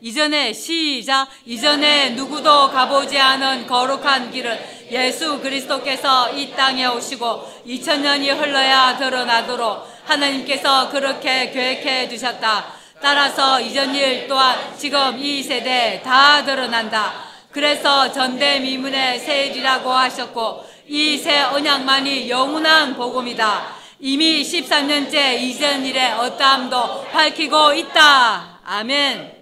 이전에 0.05 0.53
시작 0.53 1.29
이전에 1.47 2.11
누구도 2.11 2.71
가보지 2.71 3.19
않은 3.19 3.67
거룩한 3.67 4.31
길을 4.31 4.63
예수 4.91 5.41
그리스도께서 5.41 6.31
이 6.33 6.51
땅에 6.51 6.85
오시고 6.85 7.63
2000년이 7.67 8.39
흘러야 8.39 8.99
드러나도록 8.99 9.89
하나님께서 10.05 10.91
그렇게 10.91 11.51
계획해 11.51 12.11
두셨다. 12.11 12.67
따라서 13.01 13.59
이전 13.59 13.95
일 13.95 14.29
또한 14.29 14.77
지금 14.77 15.19
이 15.19 15.43
세대에 15.43 16.03
다 16.03 16.45
드러난다. 16.45 17.15
그래서 17.51 18.13
전대미문의 18.13 19.21
새 19.21 19.47
일이라고 19.47 19.91
하셨고 19.91 20.67
이 20.87 21.17
새 21.17 21.41
언약만이 21.45 22.29
영원한 22.29 22.95
복음이다. 22.95 23.69
이미 24.01 24.43
13년째 24.43 25.41
이전 25.41 25.87
일의 25.87 26.13
어떠함도 26.13 27.07
밝히고 27.11 27.73
있다. 27.73 28.59
아멘. 28.67 29.34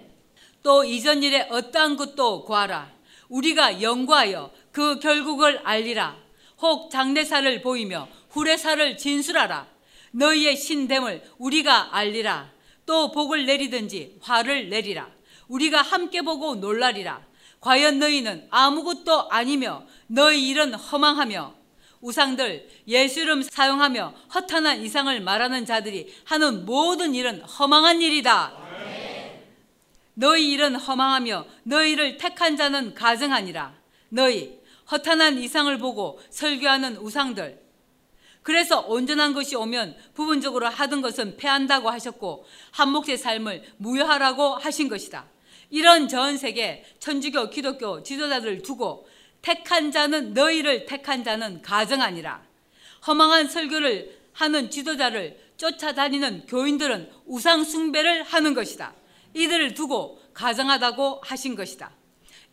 또 0.63 0.85
이전 0.85 1.21
일의 1.21 1.47
어떠한 1.51 1.97
것도 1.97 2.45
구하라. 2.45 2.89
우리가 3.29 3.81
연구하여 3.81 4.51
그 4.71 4.99
결국을 4.99 5.59
알리라. 5.63 6.15
혹 6.61 6.89
장례사를 6.89 7.61
보이며 7.61 8.07
후례사를 8.29 8.97
진술하라. 8.97 9.67
너희의 10.11 10.55
신됨을 10.55 11.23
우리가 11.37 11.95
알리라. 11.95 12.51
또 12.85 13.11
복을 13.11 13.45
내리든지 13.45 14.19
화를 14.21 14.69
내리라. 14.69 15.09
우리가 15.47 15.81
함께 15.81 16.21
보고 16.21 16.55
놀라리라. 16.55 17.21
과연 17.59 17.99
너희는 17.99 18.47
아무것도 18.49 19.29
아니며 19.29 19.85
너희 20.07 20.49
일은 20.49 20.73
허망하며 20.73 21.55
우상들 22.01 22.67
예수 22.89 23.21
이름 23.21 23.41
사용하며 23.41 24.13
허탄한 24.35 24.81
이상을 24.81 25.21
말하는 25.21 25.65
자들이 25.65 26.13
하는 26.25 26.65
모든 26.65 27.15
일은 27.15 27.41
허망한 27.41 28.01
일이다. 28.01 28.62
너희 30.13 30.51
일은 30.51 30.75
허망하며 30.75 31.45
너희를 31.63 32.17
택한 32.17 32.55
자는 32.55 32.93
가증하니라. 32.93 33.73
너희 34.09 34.59
허탄한 34.91 35.39
이상을 35.39 35.75
보고 35.79 36.19
설교하는 36.29 36.97
우상들 36.97 37.63
그래서 38.43 38.81
온전한 38.81 39.33
것이 39.33 39.55
오면 39.55 39.95
부분적으로 40.13 40.67
하던 40.67 41.01
것은 41.01 41.37
패한다고 41.37 41.89
하셨고 41.89 42.45
한 42.71 42.89
몫의 42.89 43.17
삶을 43.17 43.63
무효하라고 43.77 44.55
하신 44.55 44.89
것이다. 44.89 45.25
이런 45.69 46.07
전 46.07 46.37
세계 46.37 46.83
천주교 46.99 47.49
기독교 47.49 48.03
지도자들을 48.03 48.61
두고 48.61 49.07
택한 49.41 49.91
자는 49.91 50.33
너희를 50.33 50.85
택한 50.85 51.23
자는 51.23 51.61
가정 51.61 52.01
아니라 52.01 52.43
허망한 53.07 53.47
설교를 53.47 54.19
하는 54.33 54.69
지도자를 54.69 55.39
쫓아다니는 55.57 56.45
교인들은 56.47 57.09
우상 57.25 57.63
숭배를 57.63 58.23
하는 58.23 58.53
것이다. 58.53 58.93
이들을 59.33 59.73
두고 59.73 60.21
가정하다고 60.33 61.21
하신 61.23 61.55
것이다. 61.55 61.91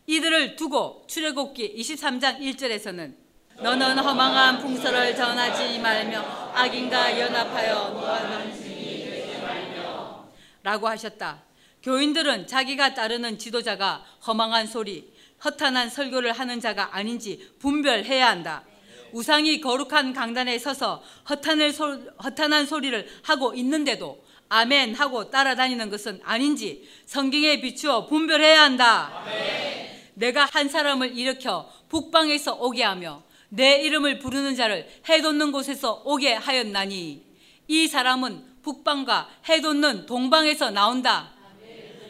이들을 0.06 0.56
두고 0.56 1.04
출애굽기 1.06 1.76
23장 1.78 2.40
1절에서는 2.40 3.14
너는 3.60 3.98
허망한 3.98 4.58
풍설을 4.58 5.14
전하지 5.14 5.78
말며 5.80 6.20
악인과 6.54 7.20
연합하여 7.20 7.90
노하는 7.90 8.54
증이 8.54 9.04
되지 9.04 9.40
말며 9.42 10.28
라고 10.62 10.88
하셨다. 10.88 11.42
교인들은 11.82 12.46
자기가 12.46 12.94
따르는 12.94 13.38
지도자가 13.38 14.04
허망한 14.26 14.66
소리, 14.66 15.12
허탄한 15.44 15.88
설교를 15.90 16.32
하는 16.32 16.60
자가 16.60 16.96
아닌지 16.96 17.54
분별해야 17.58 18.28
한다. 18.28 18.64
우상이 19.12 19.60
거룩한 19.60 20.12
강단에 20.12 20.58
서서 20.58 21.02
허탄을 21.28 21.72
소, 21.72 21.98
허탄한 22.22 22.66
소리를 22.66 23.08
하고 23.24 23.54
있는데도 23.54 24.22
아멘 24.50 24.96
하고 24.96 25.30
따라다니는 25.30 25.90
것은 25.90 26.20
아닌지 26.24 26.88
성경에 27.06 27.60
비추어 27.60 28.06
분별해야 28.06 28.62
한다. 28.62 29.22
아멘. 29.22 29.90
내가 30.14 30.44
한 30.44 30.68
사람을 30.68 31.16
일으켜 31.16 31.70
북방에서 31.88 32.56
오게 32.56 32.82
하며 32.82 33.22
내 33.48 33.80
이름을 33.80 34.18
부르는 34.18 34.56
자를 34.56 34.88
해돋는 35.08 35.52
곳에서 35.52 36.02
오게 36.04 36.34
하였나니 36.34 37.24
이 37.68 37.88
사람은 37.88 38.44
북방과 38.62 39.28
해돋는 39.48 40.06
동방에서 40.06 40.70
나온다. 40.70 41.30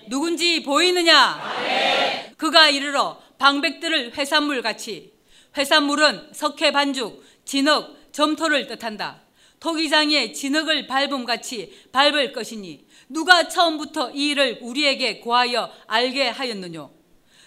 누군지 0.08 0.62
보이느냐? 0.62 1.40
그가 2.38 2.70
이르러 2.70 3.20
방백들을 3.38 4.16
회산물 4.16 4.62
같이 4.62 5.12
회산물은 5.56 6.30
석회 6.32 6.72
반죽, 6.72 7.22
진흙, 7.44 8.12
점토를 8.12 8.66
뜻한다. 8.66 9.20
토기장의 9.60 10.32
진흙을 10.34 10.86
밟음 10.86 11.24
같이 11.24 11.72
밟을 11.92 12.32
것이니 12.32 12.86
누가 13.08 13.46
처음부터 13.48 14.12
이 14.12 14.30
일을 14.30 14.58
우리에게 14.62 15.20
고하여 15.20 15.70
알게 15.86 16.28
하였느뇨? 16.28 16.90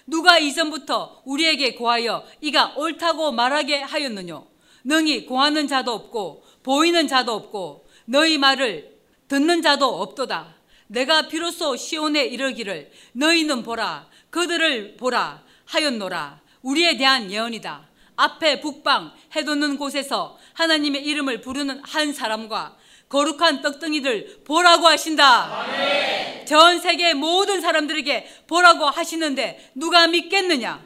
누가 0.05 0.37
이전부터 0.37 1.23
우리에게 1.25 1.75
고하여 1.75 2.25
이가 2.41 2.75
옳다고 2.77 3.31
말하게 3.31 3.81
하였느뇨? 3.81 4.47
능히 4.83 5.25
고하는 5.25 5.67
자도 5.67 5.91
없고 5.91 6.43
보이는 6.61 7.07
자도 7.07 7.33
없고 7.33 7.87
너희 8.05 8.37
말을 8.37 8.99
듣는 9.27 9.61
자도 9.61 10.01
없도다. 10.01 10.55
내가 10.87 11.27
비로소 11.27 11.75
시온에 11.75 12.25
이르기를 12.25 12.91
너희는 13.13 13.63
보라 13.63 14.07
그들을 14.29 14.97
보라 14.97 15.43
하였노라. 15.65 16.41
우리에 16.61 16.97
대한 16.97 17.31
예언이다. 17.31 17.89
앞에 18.15 18.59
북방 18.59 19.13
해돋는 19.35 19.77
곳에서 19.77 20.37
하나님의 20.53 21.03
이름을 21.03 21.41
부르는 21.41 21.81
한 21.83 22.13
사람과 22.13 22.77
거룩한 23.09 23.61
떡덩이들 23.61 24.41
보라고 24.43 24.87
하신다. 24.87 25.65
아멘. 25.65 26.45
전 26.45 26.79
세계 26.79 27.13
모든 27.13 27.61
사람들에게 27.61 28.43
보라고 28.47 28.85
하시는데 28.85 29.71
누가 29.75 30.07
믿겠느냐? 30.07 30.83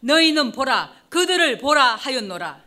너희는 0.00 0.52
보라 0.52 0.92
그들을 1.08 1.58
보라 1.58 1.96
하였노라. 1.96 2.64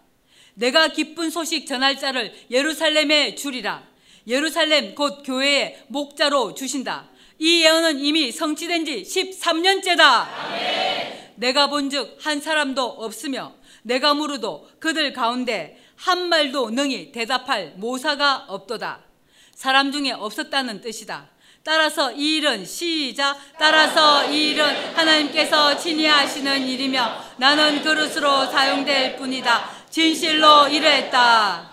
내가 0.56 0.90
기쁜 0.90 1.30
소식 1.30 1.68
전할 1.68 1.98
자를 1.98 2.34
예루살렘에 2.52 3.36
주리라. 3.36 3.84
예루살렘 4.28 4.94
곧 4.94 5.24
교회의 5.24 5.84
목자로 5.88 6.54
주신다. 6.54 7.08
이 7.38 7.64
예언은 7.64 8.00
이미 8.00 8.32
성취된 8.32 8.84
지 8.84 9.04
13년째다. 9.04 10.00
아멘. 10.02 11.34
내가 11.36 11.68
본즉 11.68 12.18
한 12.20 12.42
사람도 12.42 12.84
없으며 12.84 13.54
내가 13.90 14.14
물어도 14.14 14.70
그들 14.80 15.14
가운데 15.14 15.82
한 15.96 16.30
말도 16.30 16.70
능히 16.70 17.12
대답할 17.12 17.74
모사가 17.78 18.46
없도다. 18.48 19.00
사람 19.56 19.92
중에 19.92 20.12
없었다는 20.12 20.82
뜻이다. 20.82 21.28
따라서 21.64 22.12
이 22.12 22.38
일은 22.38 22.64
시작 22.66 23.36
따라서 23.58 24.32
이 24.32 24.52
일은 24.52 24.96
하나님께서 24.96 25.76
친히 25.76 26.06
하시는 26.06 26.68
일이며 26.68 27.20
나는 27.38 27.82
그릇으로 27.82 28.46
사용될 28.46 29.18
뿐이다. 29.18 29.70
진실로 29.90 30.68
이랬다. 30.68 31.70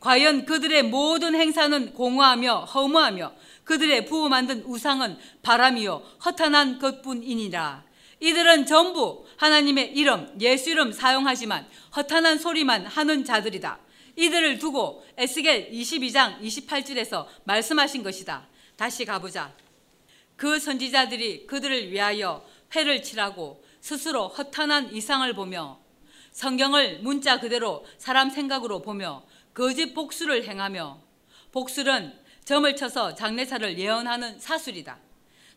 과연 0.00 0.44
그들의 0.44 0.82
모든 0.84 1.34
행사는 1.34 1.94
공허하며 1.94 2.66
허무하며 2.66 3.32
그들의 3.64 4.04
부어 4.04 4.28
만든 4.28 4.62
우상은 4.66 5.18
바람이요 5.42 6.02
허탄한 6.24 6.78
것뿐이니라. 6.78 7.82
이들은 8.20 8.66
전부 8.66 9.23
하나님의 9.36 9.92
이름, 9.94 10.34
예수 10.40 10.70
이름 10.70 10.92
사용하지만 10.92 11.66
허탄한 11.96 12.38
소리만 12.38 12.86
하는 12.86 13.24
자들이다. 13.24 13.78
이들을 14.16 14.58
두고 14.58 15.04
에스겔 15.16 15.70
22장 15.70 16.40
28절에서 16.40 17.26
말씀하신 17.44 18.02
것이다. 18.02 18.48
다시 18.76 19.04
가보자. 19.04 19.52
그 20.36 20.58
선지자들이 20.58 21.46
그들을 21.46 21.90
위하여 21.90 22.44
회를 22.74 23.02
칠하고 23.02 23.64
스스로 23.80 24.28
허탄한 24.28 24.94
이상을 24.94 25.32
보며 25.34 25.80
성경을 26.32 27.00
문자 27.00 27.38
그대로 27.38 27.86
사람 27.98 28.30
생각으로 28.30 28.82
보며 28.82 29.24
거짓 29.52 29.94
복수를 29.94 30.48
행하며 30.48 31.00
복술은 31.52 32.12
점을 32.44 32.76
쳐서 32.76 33.14
장례사를 33.14 33.78
예언하는 33.78 34.40
사술이다. 34.40 34.98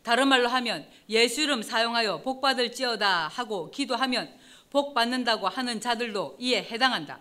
다른 0.07 0.29
말로 0.29 0.47
하면 0.47 0.87
예수 1.09 1.41
이름 1.41 1.61
사용하여 1.61 2.21
복 2.21 2.39
받을지어다 2.39 3.27
하고 3.27 3.69
기도하면 3.71 4.33
복 4.69 4.93
받는다고 4.93 5.49
하는 5.49 5.81
자들도 5.81 6.37
이에 6.39 6.63
해당한다. 6.63 7.19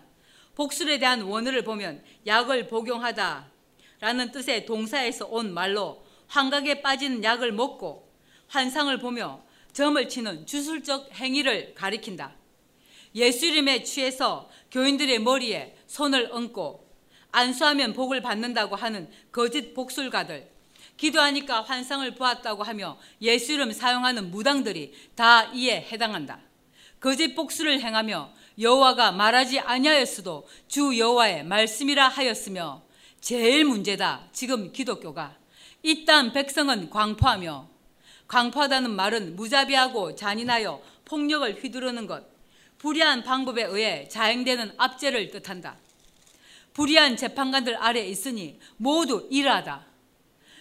복술에 0.55 0.97
대한 0.97 1.23
원어를 1.23 1.65
보면 1.65 2.01
약을 2.25 2.69
복용하다 2.69 3.51
라는 3.99 4.31
뜻의 4.31 4.65
동사에서 4.65 5.25
온 5.25 5.53
말로 5.53 6.01
환각에 6.27 6.81
빠지는 6.81 7.25
약을 7.25 7.51
먹고 7.51 8.09
환상을 8.47 8.97
보며 8.99 9.43
점을 9.73 10.07
치는 10.07 10.45
주술적 10.45 11.09
행위를 11.13 11.73
가리킨다. 11.75 12.37
예수 13.15 13.47
이름에 13.47 13.83
취해서 13.83 14.49
교인들의 14.71 15.19
머리에 15.19 15.75
손을 15.87 16.29
얹고 16.31 16.87
안수하면 17.33 17.91
복을 17.91 18.21
받는다고 18.21 18.77
하는 18.77 19.09
거짓 19.33 19.73
복술가들 19.73 20.55
기도하니까 20.97 21.61
환상을 21.61 22.15
보았다고 22.15 22.63
하며 22.63 22.97
예수 23.21 23.53
이름 23.53 23.71
사용하는 23.71 24.31
무당들이 24.31 24.93
다 25.15 25.45
이에 25.53 25.87
해당한다. 25.91 26.39
거짓 26.99 27.35
복수를 27.35 27.79
행하며 27.79 28.33
여호와가 28.59 29.11
말하지 29.11 29.59
아니하였어도 29.59 30.47
주 30.67 30.97
여호와의 30.97 31.45
말씀이라 31.45 32.07
하였으며 32.09 32.81
제일 33.21 33.65
문제다. 33.65 34.27
지금 34.31 34.71
기독교가 34.71 35.37
이딴 35.83 36.33
백성은 36.33 36.89
광포하며 36.89 37.69
광포하다는 38.27 38.91
말은 38.91 39.35
무자비하고 39.35 40.15
잔인하여 40.15 40.81
폭력을 41.05 41.63
휘두르는 41.63 42.07
것, 42.07 42.25
불의한 42.77 43.23
방법에 43.23 43.63
의해 43.63 44.07
자행되는 44.07 44.73
압제를 44.77 45.31
뜻한다. 45.31 45.77
불의한 46.73 47.15
재판관들 47.15 47.77
아래 47.77 48.05
있으니 48.05 48.59
모두 48.75 49.27
일하다. 49.31 49.86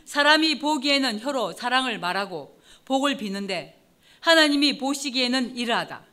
사람이 0.06 0.60
보기에는 0.60 1.20
혀로 1.20 1.52
사랑을 1.52 1.98
말하고 1.98 2.58
복을 2.84 3.16
비는데 3.16 3.82
하나님이 4.20 4.78
보시기에는 4.78 5.56
이러하다. 5.56 6.04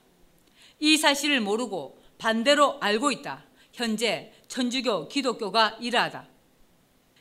이 0.79 0.97
사실을 0.97 1.39
모르고 1.39 2.01
반대로 2.17 2.77
알고 2.81 3.11
있다. 3.11 3.45
현재 3.71 4.33
천주교 4.47 5.07
기독교가 5.07 5.77
이러하다. 5.79 6.27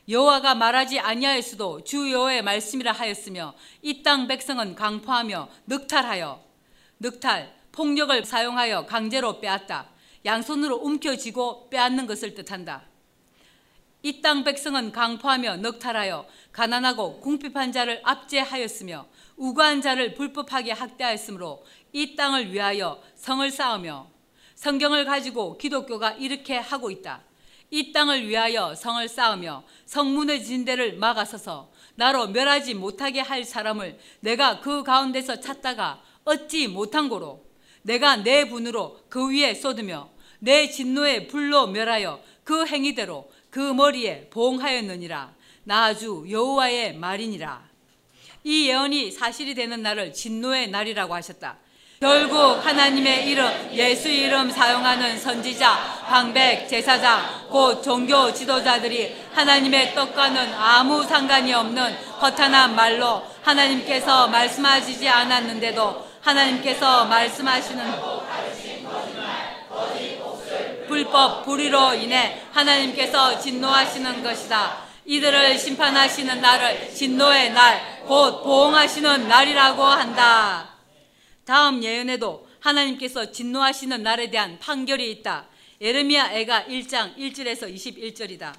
여호와가 0.09 0.55
말하지 0.55 0.99
아니하였어도 0.99 1.83
주 1.85 2.11
여호와의 2.11 2.41
말씀이라 2.41 2.91
하였으며 2.91 3.53
이 3.81 4.03
땅 4.03 4.27
백성은 4.27 4.75
강포하며 4.75 5.49
늑탈하여 5.67 6.43
늑탈 6.99 7.55
폭력을 7.71 8.25
사용하여 8.25 8.85
강제로 8.85 9.39
빼앗다. 9.39 9.89
양손으로 10.25 10.75
움켜쥐고 10.77 11.69
빼앗는 11.69 12.05
것을 12.05 12.33
뜻한다. 12.35 12.83
이 14.05 14.21
땅 14.21 14.43
백성은 14.43 14.91
강포하며 14.91 15.57
넉탈하여 15.57 16.27
가난하고 16.51 17.21
궁핍한 17.21 17.71
자를 17.71 18.01
압제하였으며 18.03 19.07
우고한 19.37 19.81
자를 19.81 20.13
불법하게 20.13 20.73
학대하였으므로 20.73 21.63
이 21.93 22.17
땅을 22.17 22.51
위하여 22.51 23.01
성을 23.15 23.49
쌓으며 23.49 24.09
성경을 24.55 25.05
가지고 25.05 25.57
기독교가 25.57 26.11
이렇게 26.11 26.57
하고 26.57 26.91
있다. 26.91 27.23
이 27.71 27.93
땅을 27.93 28.27
위하여 28.27 28.75
성을 28.75 29.07
쌓으며 29.07 29.63
성문의 29.85 30.43
진대를 30.43 30.97
막아서서 30.97 31.71
나로 31.95 32.27
멸하지 32.27 32.73
못하게 32.73 33.21
할 33.21 33.45
사람을 33.45 33.97
내가 34.19 34.59
그 34.59 34.83
가운데서 34.83 35.39
찾다가 35.39 36.03
얻지 36.25 36.67
못한 36.67 37.07
고로 37.07 37.45
내가 37.83 38.17
내 38.17 38.49
분으로 38.49 38.99
그 39.07 39.31
위에 39.31 39.53
쏟으며 39.53 40.09
내 40.39 40.69
진노에 40.69 41.27
불로 41.27 41.67
멸하여 41.67 42.21
그 42.43 42.65
행위대로 42.65 43.31
그 43.53 43.59
머리에 43.59 44.29
보응하였느니라. 44.31 45.29
나 45.65 45.83
아주 45.83 46.25
여호와의 46.27 46.95
말이니라. 46.95 47.61
이 48.43 48.67
예언이 48.67 49.11
사실이 49.11 49.53
되는 49.53 49.83
날을 49.83 50.11
진노의 50.11 50.71
날이라고 50.71 51.13
하셨다. 51.13 51.57
결국 51.99 52.65
하나님의 52.65 53.29
이름 53.29 53.69
예수 53.73 54.09
이름 54.09 54.49
사용하는 54.49 55.19
선지자 55.19 56.03
방백 56.07 56.67
제사장 56.67 57.47
곧 57.49 57.83
종교 57.83 58.33
지도자들이 58.33 59.15
하나님의 59.33 59.93
뜻과는 59.93 60.53
아무 60.55 61.03
상관이 61.03 61.53
없는 61.53 61.93
허탄한 62.23 62.75
말로 62.75 63.21
하나님께서 63.43 64.29
말씀하시지 64.29 65.07
않았는데도 65.07 66.07
하나님께서 66.21 67.05
말씀하시는 67.05 67.83
불법 70.93 71.43
불의로 71.43 71.95
인해 71.95 72.39
하나님께서 72.51 73.39
진노하시는 73.39 74.21
것이다. 74.21 74.85
이들을 75.05 75.57
심판하시는 75.57 76.39
날을 76.39 76.93
진노의 76.93 77.51
날, 77.51 78.03
곧 78.05 78.43
보응하시는 78.43 79.27
날이라고 79.27 79.83
한다. 79.83 80.75
다음 81.45 81.81
예언에도 81.81 82.47
하나님께서 82.59 83.31
진노하시는 83.31 84.03
날에 84.03 84.29
대한 84.29 84.59
판결이 84.59 85.09
있다. 85.13 85.47
에르미야 85.81 86.31
애가 86.33 86.65
1장 86.65 87.17
1절에서 87.17 87.73
21절이다. 87.73 88.53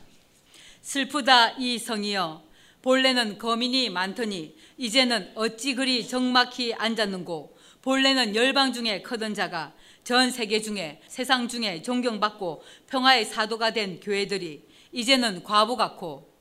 슬프다 0.83 1.51
이 1.53 1.79
성이여 1.79 2.43
본래는 2.83 3.39
거민이 3.39 3.91
많더니 3.91 4.57
이제는 4.77 5.31
어찌 5.37 5.77
그리 5.77 6.05
적막히 6.05 6.75
앉았는고 6.75 7.57
본래는 7.83 8.35
열방 8.35 8.73
중에 8.73 9.03
커던 9.03 9.35
자가 9.35 9.73
전 10.05 10.31
세계 10.31 10.61
중에 10.61 11.01
세상 11.09 11.49
중에 11.49 11.81
존경받고 11.81 12.63
평화의 12.89 13.25
사도가 13.25 13.73
된 13.73 14.01
교회들이 14.01 14.63
이제는 14.93 15.43
과부 15.43 15.77
같고 15.77 16.33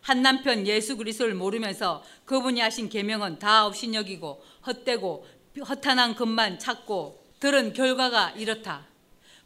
한 0.00 0.22
남편 0.22 0.66
예수 0.66 0.96
그리스도를 0.96 1.34
모르면서 1.34 2.02
그분이 2.24 2.60
하신 2.60 2.88
계명은 2.88 3.38
다 3.38 3.66
없인 3.66 3.94
여기고 3.94 4.42
헛되고 4.66 5.26
허탄한 5.68 6.14
것만 6.14 6.58
찾고 6.58 7.20
들은 7.40 7.72
결과가 7.72 8.30
이렇다. 8.30 8.86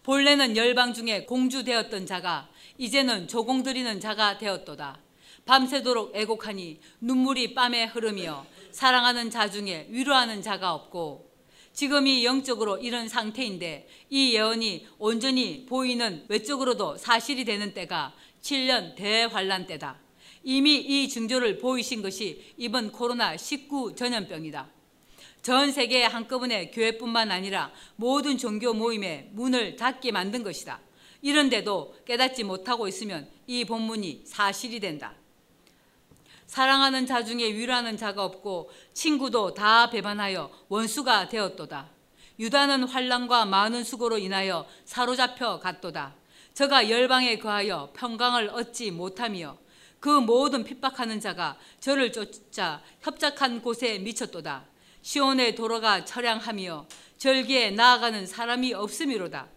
본래는 0.03 0.57
열방 0.57 0.92
중에 0.92 1.24
공주되었던 1.24 2.07
자가 2.07 2.48
이제는 2.77 3.27
조공들이는 3.27 4.00
자가 4.00 4.37
되었도다. 4.37 4.98
밤새도록 5.46 6.14
애곡하니 6.14 6.81
눈물이 7.00 7.55
뺨에 7.55 7.87
흐르며 7.87 8.44
사랑하는 8.70 9.31
자 9.31 9.50
중에 9.50 9.87
위로하는 9.90 10.42
자가 10.42 10.74
없고 10.74 11.34
지금이 11.75 12.25
영적으로 12.25 12.79
이런 12.79 13.09
상태인데 13.09 13.89
이 14.09 14.35
예언이 14.35 14.87
온전히 14.99 15.67
보이는 15.67 16.25
외적으로도 16.29 16.97
사실이 16.97 17.45
되는 17.45 17.75
때가 17.75 18.15
7년 18.43 18.95
대환란 18.95 19.67
때다. 19.67 19.99
이미 20.45 20.77
이 20.77 21.09
징조를 21.09 21.59
보이신 21.59 22.01
것이 22.01 22.55
이번 22.57 22.93
코로나19 22.93 23.97
전염병이다. 23.97 24.71
전 25.43 25.73
세계 25.73 26.05
한꺼번에 26.05 26.71
교회뿐만 26.71 27.33
아니라 27.33 27.73
모든 27.97 28.39
종교 28.39 28.73
모임의 28.73 29.31
문을 29.33 29.77
닫게 29.77 30.13
만든 30.13 30.45
것이다. 30.45 30.81
이런데도 31.23 31.97
깨닫지 32.05 32.45
못하고 32.45 32.87
있으면 32.87 33.29
이 33.47 33.65
본문이 33.65 34.23
사실이 34.25 34.79
된다. 34.79 35.15
사랑하는 36.55 37.05
자 37.05 37.25
중에 37.25 37.53
위로하는 37.53 37.97
자가 37.97 38.25
없고 38.25 38.71
친구도 38.93 39.55
다 39.55 39.90
배반하여 39.90 40.53
원수가 40.69 41.29
되었도다. 41.29 41.90
유다는 42.38 42.85
환란과 42.85 43.45
많은 43.47 43.83
수고로 43.83 44.19
인하여 44.19 44.64
사로잡혀 44.85 45.59
갔도다. 45.59 46.14
저가 46.53 46.88
열방에 46.90 47.38
거하여 47.38 47.90
평강을 47.97 48.51
얻지 48.51 48.93
못하며 48.93 49.59
그 49.99 50.09
모든 50.09 50.62
핍박하는 50.62 51.19
자가 51.19 51.59
저를 51.81 52.12
쫓자 52.12 52.81
협착한 53.01 53.61
곳에 53.61 53.99
미쳤도다. 53.99 54.64
시온의 55.03 55.57
도로가 55.57 56.05
처량하며 56.05 56.87
절기에 57.19 57.73
나아가는 57.73 58.25
사람이 58.29 58.75
없음이로다. 58.75 59.49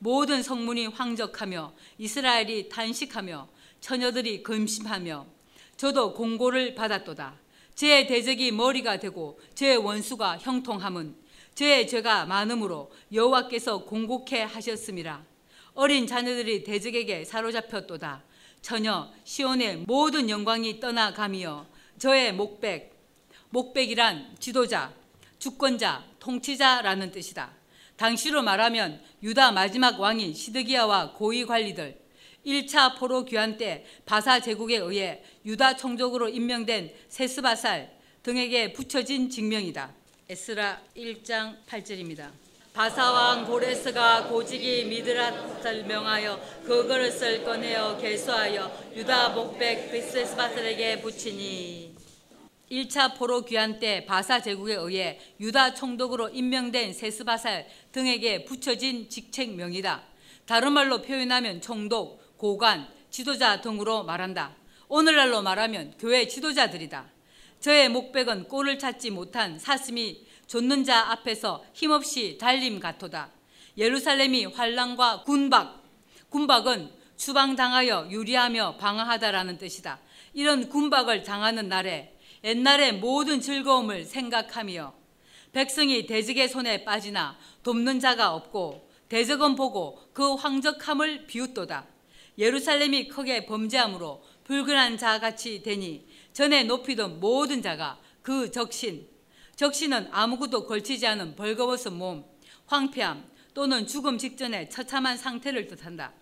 모든 0.00 0.42
성문이 0.42 0.88
황적하며 0.88 1.72
이스라엘이 1.96 2.68
단식하며 2.68 3.48
처녀들이 3.80 4.42
금심하며 4.42 5.31
저도 5.82 6.14
공고를 6.14 6.76
받았도다. 6.76 7.34
제 7.74 8.06
대적이 8.06 8.52
머리가 8.52 9.00
되고 9.00 9.40
제 9.52 9.74
원수가 9.74 10.38
형통함은 10.38 11.16
제 11.56 11.86
죄가 11.86 12.24
많음으로 12.26 12.92
여호와께서 13.12 13.84
공곡해 13.86 14.42
하셨음이라. 14.42 15.24
어린 15.74 16.06
자녀들이 16.06 16.62
대적에게 16.62 17.24
사로잡혔도다. 17.24 18.22
처녀 18.60 19.10
시온의 19.24 19.78
모든 19.78 20.30
영광이 20.30 20.78
떠나가며 20.78 21.66
저의 21.98 22.32
목백 22.32 22.94
목백이란 23.50 24.36
지도자, 24.38 24.94
주권자, 25.40 26.04
통치자라는 26.20 27.10
뜻이다. 27.10 27.50
당시로 27.96 28.42
말하면 28.42 29.02
유다 29.20 29.50
마지막 29.50 29.98
왕인 29.98 30.32
시드기야와 30.32 31.14
고위 31.14 31.44
관리들, 31.44 32.01
1차 32.44 32.98
포로 32.98 33.24
귀환 33.24 33.56
때 33.56 33.84
바사 34.04 34.40
제국에 34.40 34.76
의해 34.76 35.22
유다 35.44 35.76
총독으로 35.76 36.28
임명된 36.28 36.92
세스바살 37.08 37.90
등에게 38.22 38.72
붙여진 38.72 39.30
직명이다. 39.30 39.92
에스라 40.28 40.80
1장 40.96 41.56
8절입니다. 41.66 42.30
바사왕 42.72 43.44
고레스가 43.44 44.28
고직이 44.28 44.84
미드라를 44.84 45.84
명하여 45.84 46.40
그 46.64 46.86
그릇을 46.86 47.44
꺼내어 47.44 47.98
개수하여 47.98 48.92
유다 48.96 49.30
목백 49.30 49.92
비스바살에게 49.92 51.02
붙이니 51.02 51.94
1차 52.70 53.18
포로 53.18 53.44
귀환 53.44 53.78
때 53.78 54.06
바사 54.06 54.40
제국에 54.40 54.74
의해 54.74 55.20
유다 55.38 55.74
총독으로 55.74 56.30
임명된 56.30 56.94
세스바살 56.94 57.66
등에게 57.92 58.46
붙여진 58.46 59.10
직책명이다. 59.10 60.02
다른 60.46 60.72
말로 60.72 61.02
표현하면 61.02 61.60
총독, 61.60 62.21
고관, 62.42 62.88
지도자 63.08 63.60
등으로 63.60 64.02
말한다. 64.02 64.56
오늘날로 64.88 65.42
말하면 65.42 65.94
교회 65.96 66.26
지도자들이다. 66.26 67.06
저의 67.60 67.88
목백은 67.88 68.48
꼴을 68.48 68.80
찾지 68.80 69.12
못한 69.12 69.60
사슴이 69.60 70.26
좇는 70.48 70.82
자 70.82 71.12
앞에서 71.12 71.64
힘없이 71.72 72.38
달림 72.40 72.80
같도다. 72.80 73.30
예루살렘이 73.78 74.46
환란과 74.46 75.22
군박, 75.22 75.84
군박은 76.30 76.90
추방당하여 77.16 78.08
유리하며 78.10 78.76
방어하다라는 78.76 79.58
뜻이다. 79.58 80.00
이런 80.34 80.68
군박을 80.68 81.22
당하는 81.22 81.68
날에 81.68 82.18
옛날의 82.42 82.94
모든 82.94 83.40
즐거움을 83.40 84.04
생각하며 84.04 84.92
백성이 85.52 86.06
대적의 86.06 86.48
손에 86.48 86.84
빠지나 86.84 87.38
돕는 87.62 88.00
자가 88.00 88.34
없고 88.34 88.90
대적은 89.08 89.54
보고 89.54 90.00
그 90.12 90.34
황적함을 90.34 91.28
비웃도다. 91.28 91.91
예루살렘이 92.38 93.08
크게 93.08 93.46
범죄함으로 93.46 94.22
불근한 94.44 94.98
자같이 94.98 95.62
되니 95.62 96.06
전에 96.32 96.64
높이던 96.64 97.20
모든 97.20 97.62
자가 97.62 97.98
그 98.22 98.50
적신 98.50 99.08
적신은 99.56 100.08
아무것도 100.10 100.66
걸치지 100.66 101.06
않은 101.06 101.36
벌거벗은 101.36 101.92
몸 101.92 102.24
황폐함 102.66 103.24
또는 103.54 103.86
죽음 103.86 104.16
직전에 104.16 104.68
처참한 104.68 105.16
상태를 105.16 105.66
뜻한다. 105.66 106.12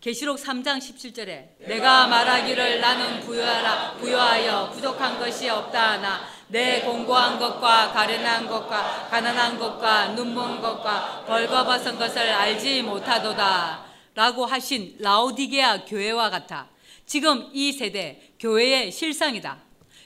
계시록 0.00 0.38
3장 0.38 0.78
17절에 0.78 1.66
내가 1.66 2.06
말하기를 2.06 2.80
나는 2.80 3.20
부여하라 3.20 3.94
부여하여 3.94 4.70
부족한 4.70 5.18
것이 5.18 5.48
없다 5.48 5.92
하나 5.92 6.20
내 6.46 6.82
공고한 6.82 7.36
것과 7.38 7.92
가련한 7.92 8.46
것과 8.46 9.08
가난한 9.10 9.58
것과 9.58 10.08
눈먼 10.10 10.60
것과 10.60 11.24
벌거벗은 11.26 11.98
것을 11.98 12.20
알지 12.20 12.82
못하도다 12.82 13.87
라고 14.18 14.44
하신 14.44 14.96
라오디게아 14.98 15.84
교회와 15.84 16.28
같아 16.28 16.68
지금 17.06 17.48
이 17.52 17.70
세대 17.70 18.32
교회의 18.40 18.90
실상이다. 18.90 19.62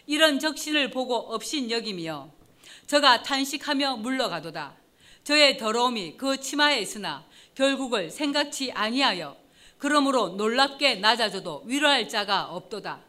이런 0.07 0.39
적신을 0.39 0.91
보고 0.91 1.15
업신 1.15 1.71
여기며 1.71 2.29
저가 2.87 3.23
탄식하며 3.23 3.97
물러가도다. 3.97 4.77
저의 5.25 5.57
더러움이 5.57 6.19
그 6.19 6.39
치마에 6.39 6.81
있으나 6.81 7.25
결국을 7.55 8.11
생각치 8.11 8.71
아니하여 8.73 9.35
그러므로 9.79 10.29
놀랍게 10.29 10.97
낮아져도 10.97 11.63
위로할 11.65 12.07
자가 12.07 12.49
없도다. 12.51 13.01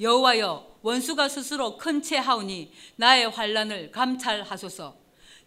여호와여 0.00 0.78
원수가 0.82 1.28
스스로 1.28 1.76
큰 1.76 2.02
채 2.02 2.16
하오니 2.16 2.72
나의 2.96 3.30
환란을 3.30 3.92
감찰하소서. 3.92 4.96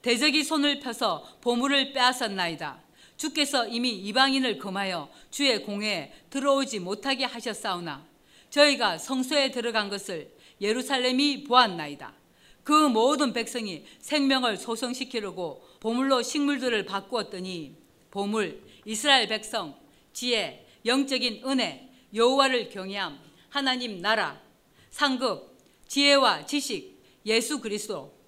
대적이 0.01 0.45
손을 0.45 0.79
펴서 0.79 1.27
보물을 1.41 1.91
빼앗았나이다. 1.91 2.90
주께서 3.21 3.67
이미 3.67 3.91
이방인을 3.91 4.57
금하여 4.57 5.07
주의 5.29 5.61
공회에 5.61 6.11
들어오지 6.31 6.79
못하게 6.79 7.25
하셨사오나 7.25 8.03
저희가 8.49 8.97
성소에 8.97 9.51
들어간 9.51 9.89
것을 9.89 10.35
예루살렘이 10.59 11.43
보았나이다. 11.43 12.15
그 12.63 12.73
모든 12.73 13.31
백성이 13.31 13.85
생명을 13.99 14.57
소성시키려고 14.57 15.63
보물로 15.79 16.23
식물들을 16.23 16.83
바꾸었더니 16.85 17.75
보물 18.09 18.63
이스라엘 18.85 19.27
백성, 19.27 19.75
지혜, 20.13 20.65
영적인 20.83 21.43
은혜, 21.45 21.89
여호와를 22.15 22.69
경외함, 22.69 23.19
하나님 23.49 24.01
나라, 24.01 24.41
상급, 24.89 25.59
지혜와 25.87 26.47
지식, 26.47 26.99
예수 27.27 27.61
그리스도. 27.61 28.19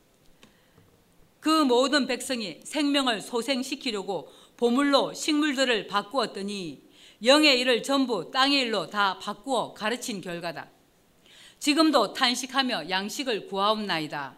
그 1.40 1.50
모든 1.50 2.08
백성이 2.08 2.62
생명을 2.64 3.20
소생시키려고 3.20 4.32
보물로 4.64 5.14
식물들을 5.14 5.88
바꾸었더니 5.88 6.84
영의 7.26 7.60
일을 7.60 7.84
전부 7.84 8.32
땅의 8.32 8.62
일로 8.62 8.90
다 8.90 9.20
바꾸어 9.20 9.74
가르친 9.74 10.22
결과다. 10.22 10.70
지금도 11.60 12.14
탄식하며 12.14 12.90
양식을 12.90 13.48
구하옵나이다. 13.48 14.38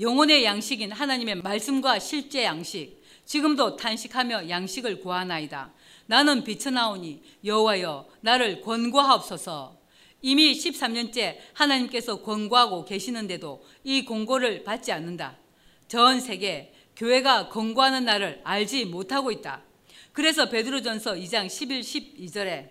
영혼의 0.00 0.46
양식인 0.46 0.92
하나님의 0.92 1.42
말씀과 1.42 1.98
실제 1.98 2.44
양식, 2.44 3.02
지금도 3.26 3.76
탄식하며 3.76 4.48
양식을 4.48 5.00
구하나이다. 5.00 5.74
나는 6.06 6.42
비쳐나오니 6.42 7.22
여호와여 7.44 8.08
나를 8.22 8.62
권고하옵소서. 8.62 9.78
이미 10.22 10.54
13년째 10.54 11.36
하나님께서 11.52 12.22
권고하고 12.22 12.86
계시는데도 12.86 13.62
이 13.84 14.06
권고를 14.06 14.64
받지 14.64 14.90
않는다. 14.90 15.36
전 15.86 16.18
세계 16.18 16.73
교회가 16.96 17.48
권고하는 17.48 18.04
날을 18.04 18.40
알지 18.44 18.84
못하고 18.86 19.30
있다. 19.30 19.62
그래서 20.12 20.48
베드로전서 20.48 21.14
2장 21.14 21.48
11, 21.48 21.80
12절에 21.80 22.70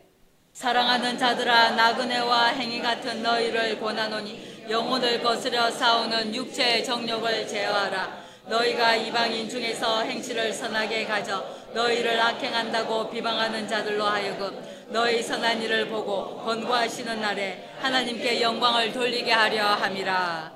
사랑하는 0.54 1.18
자들아 1.18 1.72
나그네와 1.72 2.48
행위 2.50 2.80
같은 2.80 3.24
너희를 3.24 3.80
권하노니 3.80 4.68
영혼을 4.70 5.22
거스려 5.22 5.70
싸우는 5.72 6.34
육체의 6.34 6.86
정욕을 6.86 7.48
제어하라. 7.48 8.24
너희가 8.48 8.96
이방인 8.96 9.50
중에서 9.50 10.04
행실을 10.04 10.54
선하게 10.54 11.06
가져 11.06 11.44
너희를 11.74 12.20
악행한다고 12.20 13.10
비방하는 13.10 13.68
자들로 13.68 14.04
하여금 14.04 14.62
너희 14.90 15.24
선한 15.24 15.62
일을 15.62 15.88
보고 15.88 16.38
권고하시는 16.44 17.20
날에 17.20 17.70
하나님께 17.80 18.42
영광을 18.42 18.94
돌리게 18.94 19.32
하려 19.32 19.66
함이라. 19.66 20.54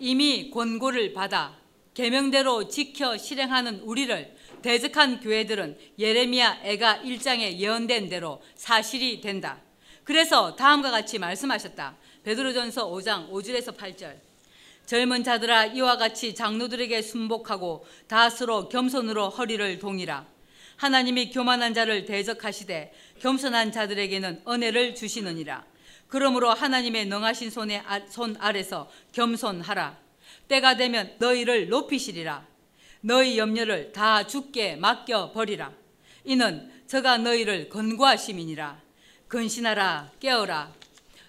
이미 0.00 0.50
권고를 0.50 1.12
받아 1.12 1.59
계명대로 1.94 2.68
지켜 2.68 3.16
실행하는 3.16 3.80
우리를 3.80 4.36
대적한 4.62 5.20
교회들은 5.20 5.78
예레미야 5.98 6.60
애가 6.62 7.00
1장에 7.04 7.58
예언된 7.58 8.08
대로 8.08 8.42
사실이 8.54 9.20
된다. 9.20 9.60
그래서 10.04 10.56
다음과 10.56 10.90
같이 10.90 11.18
말씀하셨다. 11.18 11.96
베드로전서 12.24 12.90
5장 12.90 13.30
5절에서 13.30 13.76
8절. 13.76 14.16
젊은 14.86 15.22
자들아 15.22 15.66
이와 15.66 15.96
같이 15.96 16.34
장로들에게 16.34 17.00
순복하고 17.00 17.86
다스로 18.08 18.68
겸손으로 18.68 19.28
허리를 19.30 19.78
동이라. 19.78 20.26
하나님이 20.76 21.30
교만한 21.30 21.74
자를 21.74 22.06
대적하시되 22.06 22.92
겸손한 23.20 23.70
자들에게는 23.70 24.42
은혜를 24.48 24.94
주시느니라. 24.94 25.64
그러므로 26.08 26.50
하나님의 26.50 27.06
능하신 27.06 27.50
손에 27.50 27.82
손 28.08 28.36
아래서 28.40 28.90
겸손하라. 29.12 30.09
때가 30.50 30.76
되면 30.76 31.14
너희를 31.18 31.68
높이시리라. 31.68 32.44
너희 33.02 33.38
염려를 33.38 33.92
다 33.92 34.26
죽게 34.26 34.76
맡겨 34.76 35.30
버리라. 35.30 35.72
이는 36.24 36.70
저가 36.88 37.18
너희를 37.18 37.68
건고하심이니라. 37.68 38.80
근신하라 39.28 40.10
깨어라. 40.18 40.72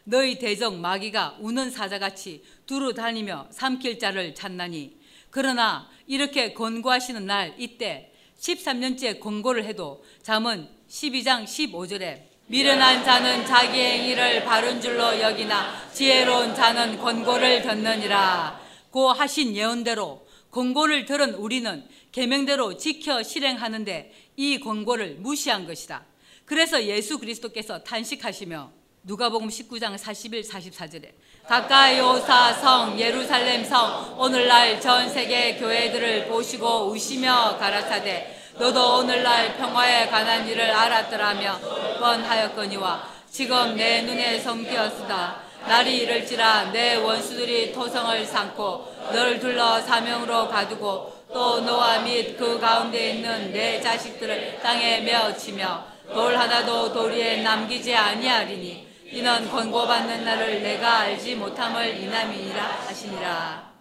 너희 0.05 0.39
대적 0.39 0.75
마귀가 0.75 1.37
우는 1.39 1.69
사자같이 1.69 2.43
두루 2.65 2.95
다니며 2.95 3.47
삼킬 3.51 3.99
자를 3.99 4.33
찾나니 4.33 4.97
그러나 5.29 5.87
이렇게 6.07 6.53
권고하시는 6.53 7.23
날 7.23 7.53
이때 7.59 8.11
13년째 8.39 9.19
권고를 9.19 9.65
해도 9.65 10.03
잠언 10.23 10.67
12장 10.89 11.43
15절에 11.43 12.23
미련한 12.47 13.03
자는 13.03 13.45
자기의 13.45 13.99
행위를 13.99 14.43
바른 14.43 14.81
줄로 14.81 15.21
여기나 15.21 15.91
지혜로운 15.93 16.55
자는 16.55 16.97
권고를 16.97 17.61
듣느니라 17.61 18.60
고 18.91 19.11
하신 19.11 19.55
예언대로 19.55 20.27
권고를 20.51 21.05
들은 21.05 21.35
우리는 21.35 21.87
계명대로 22.11 22.77
지켜 22.77 23.23
실행하는데 23.23 24.13
이 24.35 24.59
권고를 24.59 25.15
무시한 25.19 25.65
것이다. 25.65 26.05
그래서 26.45 26.83
예수 26.83 27.17
그리스도께서 27.17 27.83
탄식하시며 27.83 28.71
누가복음 29.03 29.47
19장 29.47 29.97
41, 29.97 30.41
44절에 30.43 31.09
가까이 31.47 31.99
오사 31.99 32.53
성 32.53 32.99
예루살렘 32.99 33.63
성 33.63 34.15
오늘날 34.19 34.79
전 34.79 35.09
세계 35.09 35.55
교회들을 35.55 36.27
보시고 36.27 36.91
우시며 36.91 37.57
가라사대 37.57 38.37
너도 38.59 38.97
오늘날 38.97 39.57
평화에 39.57 40.07
관한 40.07 40.47
일을 40.47 40.69
알았더라며 40.69 41.59
뻔하였거니와 41.99 43.09
지금 43.31 43.75
내 43.75 44.01
눈에 44.03 44.39
성기었으다 44.39 45.50
날이 45.67 45.97
이를지라 45.99 46.71
내 46.71 46.95
원수들이 46.95 47.71
토성을 47.71 48.25
삼고 48.25 48.95
너를 49.13 49.39
둘러 49.39 49.79
사명으로 49.81 50.47
가두고 50.47 51.25
또 51.31 51.61
너와 51.61 52.01
및그 52.01 52.59
가운데 52.59 53.11
있는 53.11 53.51
내 53.53 53.79
자식들을 53.79 54.59
땅에 54.61 55.01
메어치며 55.01 55.85
돌 56.13 56.35
하나도 56.35 56.91
도리에 56.91 57.41
남기지 57.41 57.95
아니하리니 57.95 58.87
이는 59.11 59.49
권고받는 59.49 60.23
날을 60.23 60.61
내가 60.61 60.99
알지 60.99 61.35
못함을 61.35 61.97
이남이니라 62.01 62.63
하시니라. 62.87 63.71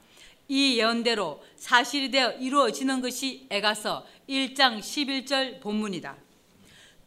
이 0.48 0.78
예언대로 0.78 1.42
사실이 1.56 2.10
되어 2.10 2.32
이루어지는 2.32 3.00
것이 3.00 3.46
에가서 3.50 4.04
1장 4.28 4.80
11절 4.80 5.60
본문이다. 5.60 6.16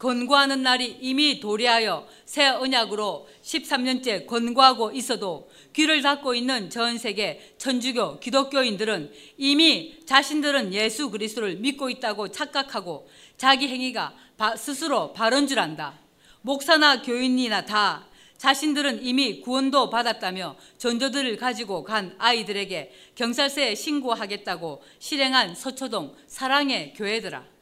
권고하는 0.03 0.63
날이 0.63 0.97
이미 0.99 1.39
도래하여 1.39 2.05
새 2.25 2.49
언약으로 2.49 3.25
13년째 3.41 4.27
권고하고 4.27 4.91
있어도 4.91 5.49
귀를 5.71 6.01
닫고 6.01 6.35
있는 6.35 6.69
전 6.69 6.97
세계 6.97 7.55
천주교 7.57 8.19
기독교인들은 8.19 9.13
이미 9.37 9.95
자신들은 10.05 10.73
예수 10.73 11.09
그리스도를 11.09 11.55
믿고 11.55 11.89
있다고 11.89 12.31
착각하고 12.31 13.07
자기 13.37 13.69
행위가 13.69 14.13
스스로 14.57 15.13
바른 15.13 15.47
줄 15.47 15.59
안다. 15.59 15.97
목사나 16.41 17.01
교인이나 17.01 17.63
다 17.63 18.05
자신들은 18.37 19.05
이미 19.05 19.39
구원도 19.39 19.89
받았다며 19.89 20.57
전조들을 20.79 21.37
가지고 21.37 21.85
간 21.85 22.13
아이들에게 22.17 22.91
경찰서에 23.15 23.75
신고하겠다고 23.75 24.83
실행한 24.99 25.55
서초동 25.55 26.13
사랑의 26.27 26.93
교회들아. 26.93 27.52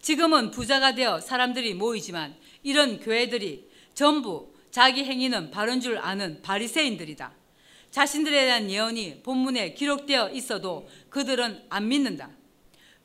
지금은 0.00 0.50
부자가 0.50 0.94
되어 0.94 1.20
사람들이 1.20 1.74
모이지만 1.74 2.34
이런 2.62 3.00
교회들이 3.00 3.68
전부 3.94 4.52
자기 4.70 5.04
행위는 5.04 5.50
바른 5.50 5.80
줄 5.80 5.98
아는 5.98 6.40
바리새인들이다. 6.42 7.32
자신들에 7.90 8.46
대한 8.46 8.70
예언이 8.70 9.22
본문에 9.22 9.74
기록되어 9.74 10.30
있어도 10.30 10.88
그들은 11.08 11.64
안 11.68 11.88
믿는다. 11.88 12.30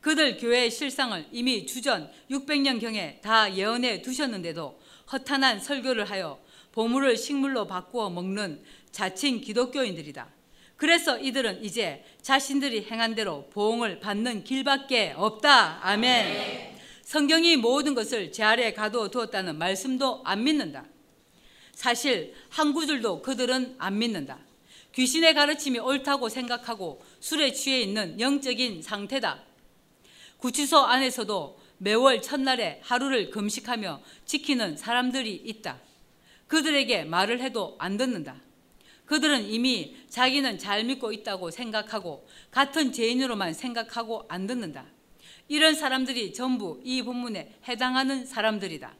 그들 0.00 0.36
교회의 0.36 0.70
실상을 0.70 1.26
이미 1.32 1.66
주전 1.66 2.10
600년경에 2.30 3.20
다 3.20 3.52
예언해 3.52 4.02
두셨는데도 4.02 4.80
허탄한 5.12 5.58
설교를 5.60 6.08
하여 6.08 6.40
보물을 6.72 7.16
식물로 7.16 7.66
바꾸어 7.66 8.10
먹는 8.10 8.62
자칭 8.92 9.40
기독교인들이다. 9.40 10.28
그래서 10.76 11.18
이들은 11.18 11.64
이제 11.64 12.04
자신들이 12.22 12.86
행한 12.90 13.14
대로 13.14 13.48
보응을 13.50 13.98
받는 13.98 14.44
길밖에 14.44 15.14
없다. 15.16 15.80
아멘. 15.82 16.75
성경이 17.06 17.56
모든 17.56 17.94
것을 17.94 18.32
제 18.32 18.42
아래에 18.42 18.72
가둬두었다는 18.72 19.58
말씀도 19.58 20.22
안 20.24 20.42
믿는다. 20.42 20.86
사실 21.70 22.34
한 22.48 22.72
구절도 22.72 23.22
그들은 23.22 23.76
안 23.78 23.96
믿는다. 24.00 24.40
귀신의 24.92 25.34
가르침이 25.34 25.78
옳다고 25.78 26.28
생각하고 26.28 27.00
술에 27.20 27.52
취해 27.52 27.80
있는 27.80 28.18
영적인 28.18 28.82
상태다. 28.82 29.40
구치소 30.38 30.78
안에서도 30.78 31.60
매월 31.78 32.20
첫날에 32.20 32.80
하루를 32.82 33.30
금식하며 33.30 34.02
지키는 34.24 34.76
사람들이 34.76 35.32
있다. 35.32 35.78
그들에게 36.48 37.04
말을 37.04 37.40
해도 37.40 37.76
안 37.78 37.96
듣는다. 37.96 38.34
그들은 39.04 39.44
이미 39.44 39.94
자기는 40.08 40.58
잘 40.58 40.82
믿고 40.82 41.12
있다고 41.12 41.52
생각하고 41.52 42.26
같은 42.50 42.90
죄인으로만 42.90 43.54
생각하고 43.54 44.24
안 44.28 44.48
듣는다. 44.48 44.95
이런 45.48 45.74
사람들이 45.74 46.32
전부 46.32 46.80
이 46.84 47.02
본문에 47.02 47.58
해당하는 47.68 48.26
사람들이다. 48.26 48.94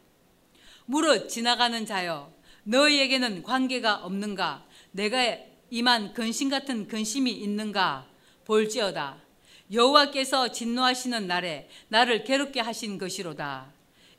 무릇 0.86 1.28
지나가는 1.28 1.84
자여 1.84 2.32
너희에게는 2.64 3.42
관계가 3.42 4.04
없는가? 4.04 4.64
내가 4.92 5.36
이만 5.70 6.12
근심 6.14 6.48
같은 6.48 6.86
근심이 6.86 7.30
있는가? 7.32 8.06
볼지어다. 8.44 9.18
여호와께서 9.72 10.52
진노하시는 10.52 11.26
날에 11.26 11.68
나를 11.88 12.22
괴롭게 12.24 12.60
하신 12.60 12.98
것이로다. 12.98 13.72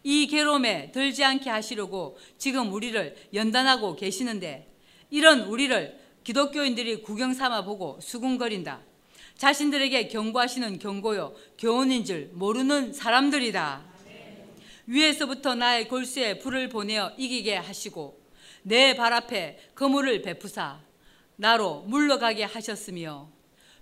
이 0.03 0.27
괴로움에 0.27 0.91
들지 0.91 1.23
않게 1.23 1.49
하시려고 1.49 2.17
지금 2.37 2.71
우리를 2.73 3.15
연단하고 3.33 3.95
계시는데 3.95 4.73
이런 5.09 5.41
우리를 5.41 5.99
기독교인들이 6.23 7.01
구경 7.03 7.33
삼아 7.33 7.63
보고 7.63 7.99
수군거린다 8.01 8.81
자신들에게 9.37 10.07
경고하시는 10.07 10.79
경고요 10.79 11.33
교훈인 11.57 12.05
줄 12.05 12.29
모르는 12.33 12.93
사람들이다. 12.93 13.85
위에서부터 14.87 15.55
나의 15.55 15.87
골수에 15.87 16.39
불을 16.39 16.69
보내어 16.69 17.11
이기게 17.17 17.55
하시고 17.55 18.19
내 18.63 18.95
발 18.95 19.13
앞에 19.13 19.59
그물을 19.75 20.21
베푸사 20.21 20.79
나로 21.35 21.81
물러가게 21.83 22.43
하셨으며 22.43 23.29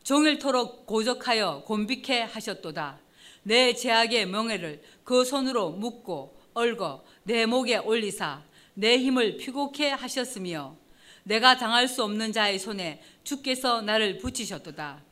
종일토록 0.04 0.86
고적하여 0.86 1.64
곤비케 1.66 2.22
하셨도다. 2.22 3.00
내 3.44 3.74
제약의 3.74 4.26
명예를 4.28 4.82
그 5.04 5.24
손으로 5.24 5.72
묶고 5.72 6.36
얽어 6.54 7.04
내 7.24 7.46
목에 7.46 7.78
올리사 7.78 8.44
내 8.74 8.98
힘을 8.98 9.38
피곡케 9.38 9.90
하셨으며 9.90 10.76
내가 11.24 11.58
당할 11.58 11.88
수 11.88 12.04
없는 12.04 12.34
자의 12.34 12.60
손에 12.60 13.02
주께서 13.24 13.82
나를 13.82 14.18
붙이셨도다. 14.18 15.04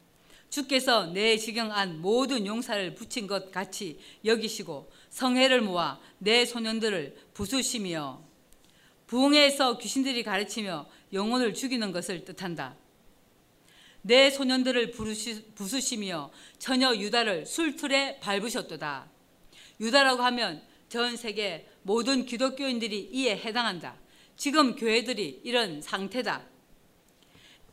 주께서 0.54 1.08
내 1.08 1.36
지경 1.36 1.72
안 1.72 2.00
모든 2.00 2.46
용사를 2.46 2.94
붙인 2.94 3.26
것 3.26 3.52
같이 3.52 3.98
여기시고 4.24 4.92
성회를 5.10 5.62
모아 5.62 6.00
내 6.20 6.46
소년들을 6.46 7.18
부수시며 7.34 8.22
부흥에서 9.08 9.80
귀신들이 9.80 10.22
가르치며 10.22 10.88
영혼을 11.12 11.56
죽이는 11.56 11.92
것을 11.92 12.24
뜻한다. 12.24 12.76
내 14.04 14.30
소년들을 14.30 14.92
부수시며 15.56 16.30
처녀 16.60 16.96
유다를 16.96 17.48
술틀에 17.48 18.20
밟으셨도다. 18.20 19.10
유다라고 19.80 20.22
하면 20.22 20.62
전 20.88 21.18
세계 21.18 21.68
모든 21.82 22.28
기독교인들이 22.28 23.10
이에 23.12 23.38
해당한다. 23.38 23.96
지금 24.38 24.76
교회들이 24.76 25.42
이런 25.44 25.82
상태다. 25.82 26.53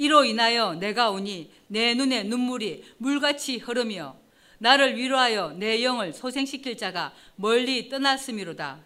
이로 0.00 0.24
인하여 0.24 0.76
내가 0.76 1.10
오니 1.10 1.50
내 1.66 1.92
눈에 1.92 2.22
눈물이 2.22 2.84
물같이 2.96 3.58
흐르며 3.58 4.16
나를 4.56 4.96
위로하여 4.96 5.52
내 5.58 5.84
영을 5.84 6.14
소생시킬 6.14 6.78
자가 6.78 7.12
멀리 7.36 7.90
떠났음이로다. 7.90 8.82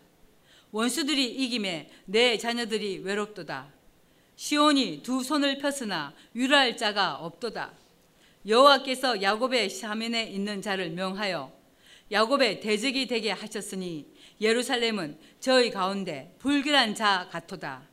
원수들이 0.72 1.24
이김에 1.24 1.88
내 2.06 2.36
자녀들이 2.36 2.98
외롭도다. 3.04 3.72
시온이 4.34 5.04
두 5.04 5.22
손을 5.22 5.58
폈으나 5.58 6.14
위로할 6.32 6.76
자가 6.76 7.14
없도다. 7.14 7.70
여호와께서 8.48 9.22
야곱의 9.22 9.70
사면에 9.70 10.24
있는 10.24 10.60
자를 10.62 10.90
명하여 10.90 11.52
야곱의 12.10 12.58
대적이 12.58 13.06
되게 13.06 13.30
하셨으니 13.30 14.08
예루살렘은 14.40 15.16
저희 15.38 15.70
가운데 15.70 16.34
불길한 16.40 16.96
자 16.96 17.28
같도다. 17.30 17.88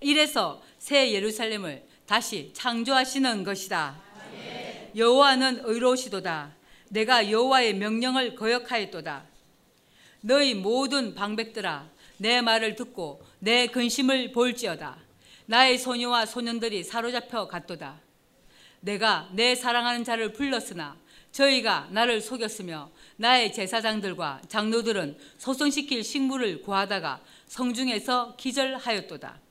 이래서 0.00 0.62
새 0.78 1.12
예루살렘을 1.12 1.89
다시 2.10 2.50
창조하시는 2.54 3.44
것이다. 3.44 3.94
여호와는 4.96 5.60
의로우시도다. 5.62 6.50
내가 6.88 7.30
여호와의 7.30 7.74
명령을 7.74 8.34
거역하였도다. 8.34 9.22
너희 10.22 10.54
모든 10.54 11.14
방백들아 11.14 11.88
내 12.16 12.40
말을 12.40 12.74
듣고 12.74 13.24
내 13.38 13.68
근심을 13.68 14.32
볼지어다. 14.32 14.98
나의 15.46 15.78
소녀와 15.78 16.26
소년들이 16.26 16.82
사로잡혀 16.82 17.46
갔도다. 17.46 18.00
내가 18.80 19.28
내 19.30 19.54
사랑하는 19.54 20.02
자를 20.02 20.32
불렀으나 20.32 20.96
저희가 21.30 21.90
나를 21.92 22.20
속였으며 22.20 22.90
나의 23.18 23.52
제사장들과 23.52 24.42
장로들은 24.48 25.16
소송시킬 25.38 26.02
식물을 26.02 26.62
구하다가 26.62 27.20
성중에서 27.46 28.34
기절하였도다. 28.36 29.49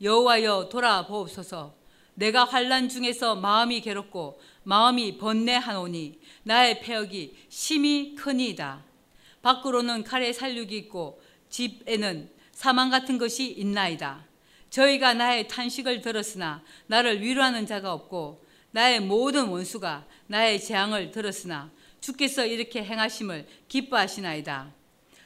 여호와여 0.00 0.68
돌아보옵소서. 0.70 1.74
내가 2.14 2.44
환란 2.44 2.88
중에서 2.88 3.36
마음이 3.36 3.80
괴롭고 3.80 4.40
마음이 4.62 5.18
번뇌하노니 5.18 6.18
나의 6.44 6.80
폐역이 6.80 7.36
심히 7.48 8.14
크니이다. 8.14 8.84
밖으로는 9.42 10.02
칼의 10.02 10.32
살육이 10.32 10.76
있고 10.78 11.20
집에는 11.50 12.30
사망 12.52 12.90
같은 12.90 13.18
것이 13.18 13.50
있나이다. 13.52 14.24
저희가 14.70 15.14
나의 15.14 15.46
탄식을 15.48 16.00
들었으나 16.00 16.62
나를 16.86 17.22
위로하는 17.22 17.66
자가 17.66 17.92
없고 17.92 18.44
나의 18.70 19.00
모든 19.00 19.46
원수가 19.46 20.06
나의 20.26 20.60
재앙을 20.60 21.10
들었으나 21.10 21.70
주께서 22.00 22.44
이렇게 22.44 22.82
행하심을 22.82 23.46
기뻐하시나이다. 23.68 24.72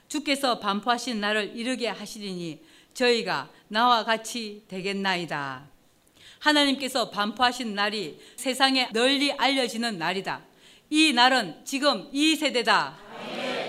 주께서 0.09 0.59
반포하신 0.59 1.21
나를 1.21 1.57
이르게 1.57 1.89
하시리니 1.89 2.63
저희가 2.95 3.51
나와 3.69 4.05
같이 4.05 4.65
되겠나이다. 4.69 5.69
하나님께서 6.41 7.11
반포하신 7.11 7.75
날이 7.75 8.19
세상에 8.37 8.89
널리 8.93 9.33
알려지는 9.33 9.99
날이다. 9.99 10.43
이 10.91 11.13
날은 11.13 11.65
지금 11.65 12.09
이 12.13 12.35
세대다. 12.35 12.99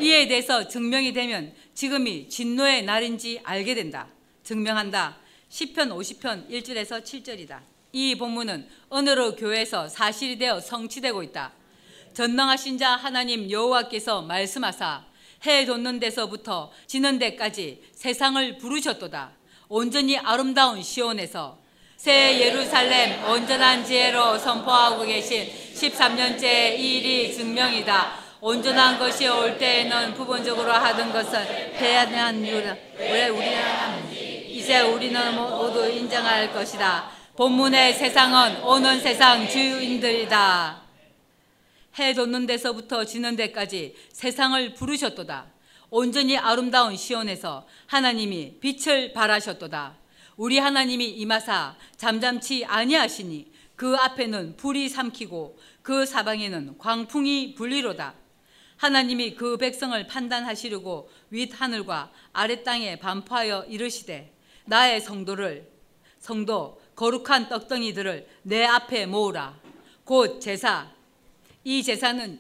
이에 0.02 0.28
대해서 0.28 0.68
증명이 0.68 1.14
되면 1.14 1.54
지금이 1.74 2.30
진노의 2.30 2.84
날인지 2.84 3.42
알게 3.44 3.76
된다. 3.76 4.08
증명한다. 4.44 5.18
10편 5.50 5.90
50편 5.90 6.50
1절에서 6.50 7.04
7절이다. 7.04 7.60
이 7.92 8.16
본문은 8.16 8.68
언어로 8.90 9.36
교회에서 9.36 9.90
사실이 9.90 10.38
되어 10.38 10.60
성취되고 10.60 11.22
있다. 11.24 11.52
전능하신 12.14 12.78
자 12.78 12.96
하나님 12.96 13.50
여호와께서 13.52 14.22
말씀하사 14.24 15.06
해 15.46 15.66
돋는 15.66 16.00
데서부터 16.00 16.72
지는 16.88 17.20
데까지 17.20 17.82
세상을 17.94 18.58
부르셨도다. 18.58 19.32
온전히 19.70 20.18
아름다운 20.18 20.82
시온에서 20.84 21.58
새 21.98 22.40
예루살렘 22.40 23.24
온전한 23.26 23.86
지혜로 23.86 24.38
선포하고 24.38 25.04
계신 25.06 25.48
13년째 25.76 26.78
일이 26.78 27.34
증명이다. 27.34 28.22
온전한 28.42 28.98
것이 28.98 29.28
올 29.28 29.58
때에는 29.58 30.16
부분적으로 30.16 30.72
하던 30.72 31.14
것을 31.14 31.40
해야한 31.76 32.44
이유라. 32.44 32.76
왜 32.98 33.30
우리는 33.30 34.12
이제 34.50 34.82
우리는 34.82 35.36
모두 35.36 35.88
인정할 35.88 36.52
것이다. 36.52 37.10
본문의 37.38 37.94
세상은 37.94 38.64
오는 38.64 39.00
세상 39.00 39.48
주인들이다. 39.48 40.81
해 42.00 42.14
돋는 42.14 42.46
데서부터 42.46 43.06
지는 43.06 43.36
데까지 43.36 43.96
세상을 44.12 44.74
부르셨도다. 44.76 45.52
온전히 45.90 46.38
아름다운 46.38 46.96
시온에서 46.96 47.68
하나님이 47.88 48.60
빛을 48.60 49.14
발하셨도다. 49.14 49.98
우리 50.38 50.58
하나님이 50.58 51.10
임하사 51.10 51.76
잠잠치 51.98 52.64
아니하시니 52.66 53.52
그 53.76 53.96
앞에는 53.96 54.56
불이 54.58 54.90
삼키고 54.90 55.60
그 55.82 56.06
사방에는 56.06 56.78
광풍이 56.78 57.56
불리로다. 57.56 58.16
하나님이 58.78 59.36
그 59.36 59.58
백성을 59.58 60.08
판단하시려고 60.08 61.10
윗 61.30 61.52
하늘과 61.60 62.12
아랫 62.32 62.64
땅에 62.64 62.98
반포하여 62.98 63.66
이르시되 63.68 64.34
나의 64.66 65.02
성도를 65.02 65.70
성도 66.20 66.82
거룩한 66.96 67.50
떡덩이들을 67.50 68.28
내 68.44 68.64
앞에 68.64 69.06
모으라. 69.06 69.60
곧 70.06 70.40
제사. 70.40 70.90
이 71.64 71.84
제사는 71.84 72.40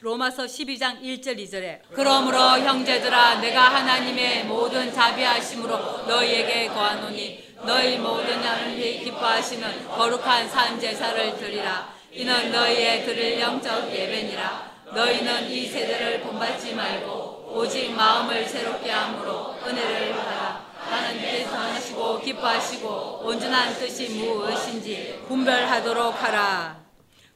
로마서 0.00 0.44
12장 0.44 1.02
1절 1.02 1.38
2절에 1.38 1.80
그러므로 1.92 2.38
형제들아 2.38 3.40
내가 3.40 3.60
하나님의 3.74 4.44
모든 4.44 4.90
자비하심으로 4.92 6.06
너희에게 6.06 6.68
거하노니 6.68 7.44
너희 7.66 7.98
모든 7.98 8.42
양이 8.42 9.00
기뻐하시는 9.04 9.88
거룩한 9.88 10.48
산 10.48 10.78
제사를 10.80 11.36
드리라. 11.38 11.92
이는 12.12 12.52
너희의 12.52 13.04
드릴 13.04 13.40
영적 13.40 13.90
예배니라. 13.92 14.72
너희는 14.94 15.50
이 15.50 15.66
세대를 15.66 16.20
본받지 16.20 16.74
말고 16.74 17.52
오직 17.54 17.90
마음을 17.92 18.46
새롭게 18.46 18.90
함으로 18.90 19.54
은혜를 19.66 20.12
받아 20.12 20.64
하나님께서 20.78 21.56
하시고 21.56 22.20
기뻐하시고 22.20 23.22
온전한 23.24 23.74
뜻이 23.74 24.08
무엇인지 24.10 25.24
분별하도록 25.28 26.22
하라 26.22 26.83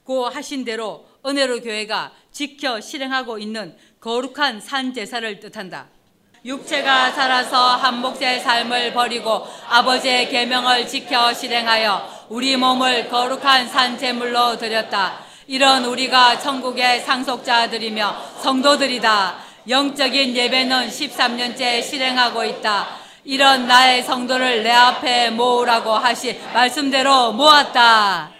고 0.09 0.27
하신 0.27 0.64
대로 0.64 1.05
은혜로 1.27 1.61
교회가 1.61 2.12
지켜 2.33 2.81
실행하고 2.81 3.38
있는 3.38 3.77
거룩한 4.01 4.59
산 4.59 4.94
제사를 4.94 5.38
뜻한다. 5.38 5.88
육체가 6.47 7.12
살아서 7.12 7.77
한 7.77 8.01
몫의 8.01 8.40
삶을 8.40 8.94
버리고 8.94 9.46
아버지의 9.69 10.31
계명을 10.31 10.88
지켜 10.88 11.35
실행하여 11.35 12.27
우리 12.31 12.56
몸을 12.56 13.11
거룩한 13.11 13.69
산 13.69 13.98
제물로 13.98 14.56
드렸다. 14.56 15.19
이런 15.46 15.85
우리가 15.85 16.38
천국의 16.38 17.02
상속자들이며 17.02 18.17
성도들이다. 18.40 19.37
영적인 19.69 20.35
예배는 20.35 20.88
13년째 20.88 21.83
실행하고 21.83 22.46
있다. 22.46 22.88
이런 23.25 23.67
나의 23.67 24.02
성도를 24.04 24.63
내 24.63 24.71
앞에 24.71 25.29
모으라고 25.29 25.92
하시 25.92 26.40
말씀대로 26.54 27.33
모았다. 27.33 28.38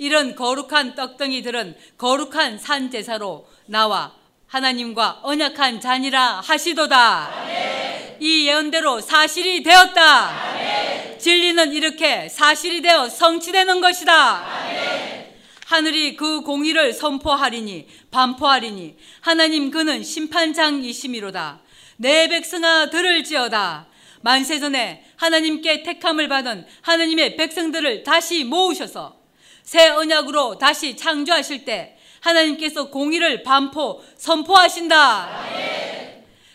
이런 0.00 0.34
거룩한 0.34 0.94
떡덩이들은 0.94 1.76
거룩한 1.98 2.56
산 2.56 2.90
제사로 2.90 3.46
나와 3.66 4.14
하나님과 4.46 5.20
언약한 5.22 5.78
잔이라 5.78 6.40
하시도다. 6.40 7.42
아멘. 7.42 8.16
이 8.18 8.46
예언대로 8.48 9.02
사실이 9.02 9.62
되었다. 9.62 10.52
아멘. 10.52 11.18
진리는 11.18 11.74
이렇게 11.74 12.30
사실이 12.30 12.80
되어 12.80 13.10
성취되는 13.10 13.82
것이다. 13.82 14.38
아멘. 14.38 15.34
하늘이 15.66 16.16
그 16.16 16.40
공의를 16.40 16.94
선포하리니 16.94 17.86
반포하리니 18.10 18.96
하나님 19.20 19.70
그는 19.70 20.02
심판장이심이로다. 20.02 21.60
내 21.98 22.26
백성아 22.26 22.88
들을지어다 22.88 23.86
만세전에 24.22 25.04
하나님께 25.16 25.82
택함을 25.82 26.28
받은 26.28 26.66
하나님의 26.80 27.36
백성들을 27.36 28.02
다시 28.02 28.44
모으셔서 28.44 29.19
새 29.62 29.88
언약으로 29.88 30.58
다시 30.58 30.96
창조하실 30.96 31.64
때 31.64 31.96
하나님께서 32.20 32.90
공의를 32.90 33.42
반포 33.42 34.04
선포하신다. 34.16 35.44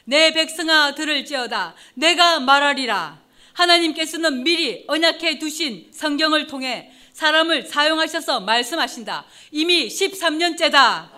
내 0.06 0.32
백성아 0.34 0.96
들을지어다 0.96 1.76
내가 1.96 2.40
말하리라. 2.40 3.20
하나님께서는 3.54 4.44
미리 4.44 4.84
언약해 4.88 5.40
두신 5.40 5.90
성경을 5.92 6.48
통해 6.48 6.92
사람을 7.14 7.66
사용하셔서 7.66 8.42
말씀하신다. 8.42 9.26
이미 9.52 9.88
13년째다. 9.88 11.10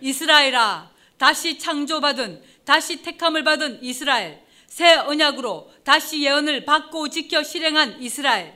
이스라엘아 0.00 0.90
다시 1.16 1.58
창조받은 1.58 2.42
다시 2.64 3.02
택함을 3.02 3.44
받은 3.44 3.78
이스라엘 3.82 4.42
새 4.66 4.94
언약으로 4.96 5.72
다시 5.84 6.22
예언을 6.22 6.64
받고 6.64 7.08
지켜 7.08 7.42
실행한 7.42 8.02
이스라엘 8.02 8.54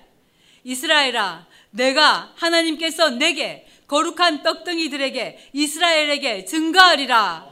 이스라엘아 0.65 1.47
내가 1.71 2.33
하나님께서 2.37 3.11
내게 3.11 3.67
거룩한 3.87 4.43
떡덩이들에게 4.43 5.51
이스라엘에게 5.53 6.45
증거하리라. 6.45 7.49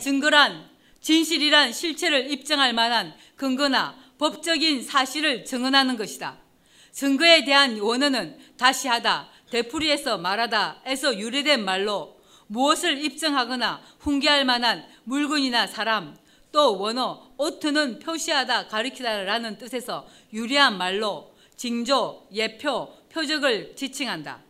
증거란 0.00 0.68
진실이란 1.00 1.72
실체를 1.72 2.30
입증할 2.30 2.72
만한 2.72 3.14
근거나 3.36 3.96
법적인 4.18 4.82
사실을 4.82 5.44
증언하는 5.44 5.96
것이다. 5.96 6.38
증거에 6.92 7.44
대한 7.44 7.78
원어는 7.78 8.38
다시 8.58 8.88
하다 8.88 9.28
되풀이해서 9.50 10.18
말하다에서 10.18 11.18
유래된 11.18 11.64
말로 11.64 12.20
무엇을 12.48 13.02
입증하거나 13.04 13.80
훈계할 14.00 14.44
만한 14.44 14.84
물건이나 15.04 15.66
사람 15.66 16.16
또 16.52 16.78
원어 16.78 17.30
오트는 17.36 18.00
표시하다 18.00 18.66
가리키다라는 18.66 19.58
뜻에서 19.58 20.06
유리한 20.32 20.76
말로 20.76 21.32
징조, 21.56 22.26
예표, 22.32 22.99
표적을 23.12 23.74
지칭한다. 23.76 24.40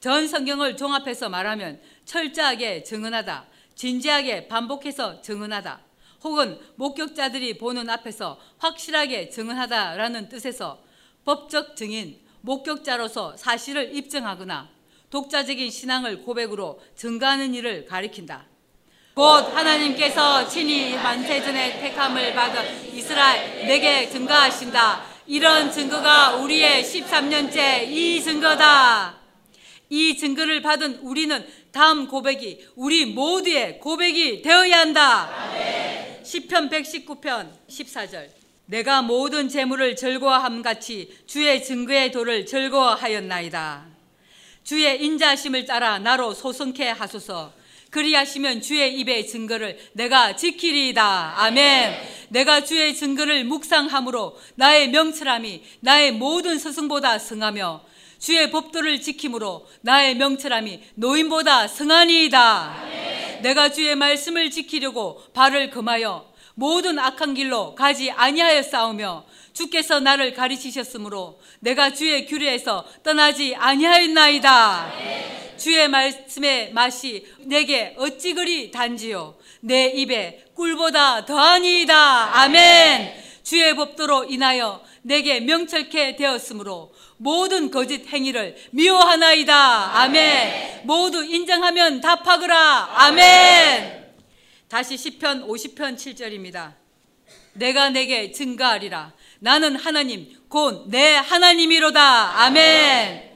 전 0.00 0.28
성경을 0.28 0.76
종합해서 0.76 1.28
말하면 1.28 1.80
철저하게 2.04 2.82
증언하다, 2.82 3.46
진지하게 3.74 4.48
반복해서 4.48 5.20
증언하다, 5.22 5.80
혹은 6.22 6.58
목격자들이 6.76 7.58
보는 7.58 7.88
앞에서 7.90 8.40
확실하게 8.58 9.30
증언하다라는 9.30 10.28
뜻에서 10.28 10.82
법적 11.24 11.76
증인, 11.76 12.18
목격자로서 12.42 13.36
사실을 13.36 13.94
입증하거나 13.96 14.68
독자적인 15.10 15.70
신앙을 15.70 16.22
고백으로 16.22 16.80
증가하는 16.96 17.54
일을 17.54 17.86
가리킨다. 17.86 18.46
곧 19.14 19.22
하나님께서 19.22 20.46
친히 20.48 20.94
만세전에 20.96 21.80
택함을 21.80 22.34
받은 22.34 22.94
이스라엘 22.94 23.66
내게 23.66 24.08
증가하신다. 24.10 25.13
이런 25.26 25.72
증거가 25.72 26.36
우리의 26.36 26.84
13년째 26.84 27.88
이 27.88 28.22
증거다. 28.22 29.16
이 29.88 30.16
증거를 30.16 30.60
받은 30.60 31.00
우리는 31.02 31.46
다음 31.72 32.08
고백이 32.08 32.68
우리 32.76 33.06
모두의 33.06 33.80
고백이 33.80 34.42
되어야 34.42 34.80
한다. 34.80 35.30
시편 36.22 36.68
119편 36.68 37.50
14절. 37.68 38.28
내가 38.66 39.02
모든 39.02 39.48
재물을 39.48 39.96
즐거워함 39.96 40.62
같이 40.62 41.14
주의 41.26 41.62
증거의 41.62 42.12
도를 42.12 42.44
즐거워하였나이다. 42.44 43.86
주의 44.62 45.04
인자심을 45.04 45.64
따라 45.66 45.98
나로 45.98 46.34
소성케 46.34 46.88
하소서. 46.88 47.52
그리하시면 47.94 48.60
주의 48.60 48.98
입의 48.98 49.28
증거를 49.28 49.78
내가 49.92 50.34
지키리이다. 50.34 51.34
아멘. 51.36 51.94
내가 52.30 52.64
주의 52.64 52.92
증거를 52.92 53.44
묵상함으로 53.44 54.36
나의 54.56 54.88
명철함이 54.88 55.62
나의 55.78 56.10
모든 56.10 56.58
스승보다 56.58 57.20
승하며 57.20 57.84
주의 58.18 58.50
법도를 58.50 59.00
지킴으로 59.00 59.68
나의 59.82 60.16
명철함이 60.16 60.80
노인보다 60.96 61.68
승하니이다. 61.68 62.82
내가 63.42 63.68
주의 63.68 63.94
말씀을 63.94 64.50
지키려고 64.50 65.22
발을 65.32 65.70
금하여 65.70 66.32
모든 66.56 66.98
악한 66.98 67.34
길로 67.34 67.76
가지 67.76 68.10
아니하여 68.10 68.62
싸우며 68.62 69.24
주께서 69.54 70.00
나를 70.00 70.34
가르치셨으므로 70.34 71.40
내가 71.60 71.94
주의 71.94 72.26
규례에서 72.26 72.84
떠나지 73.02 73.54
아니하였나이다. 73.54 74.92
주의 75.56 75.88
말씀의 75.88 76.72
맛이 76.72 77.24
내게 77.38 77.94
어찌 77.96 78.34
그리 78.34 78.70
단지요 78.70 79.38
내 79.60 79.86
입에 79.86 80.44
꿀보다 80.54 81.24
더하니이다. 81.24 82.40
아멘. 82.42 83.24
주의 83.44 83.74
법도로 83.76 84.24
인하여 84.24 84.82
내게 85.02 85.38
명철케 85.40 86.16
되었으므로 86.16 86.92
모든 87.18 87.70
거짓 87.70 88.06
행위를 88.08 88.56
미워하나이다. 88.72 90.00
아멘. 90.00 90.82
모두 90.84 91.24
인정하면 91.24 92.00
답하거라. 92.00 92.90
아멘. 92.94 94.04
다시 94.68 94.96
시편 94.96 95.46
50편 95.46 95.94
7절입니다. 95.96 96.74
내가 97.52 97.90
내게 97.90 98.32
증가하리라. 98.32 99.12
나는 99.44 99.76
하나님, 99.76 100.26
곧 100.48 100.88
내 100.88 101.16
하나님이로다. 101.16 102.44
아멘. 102.44 103.30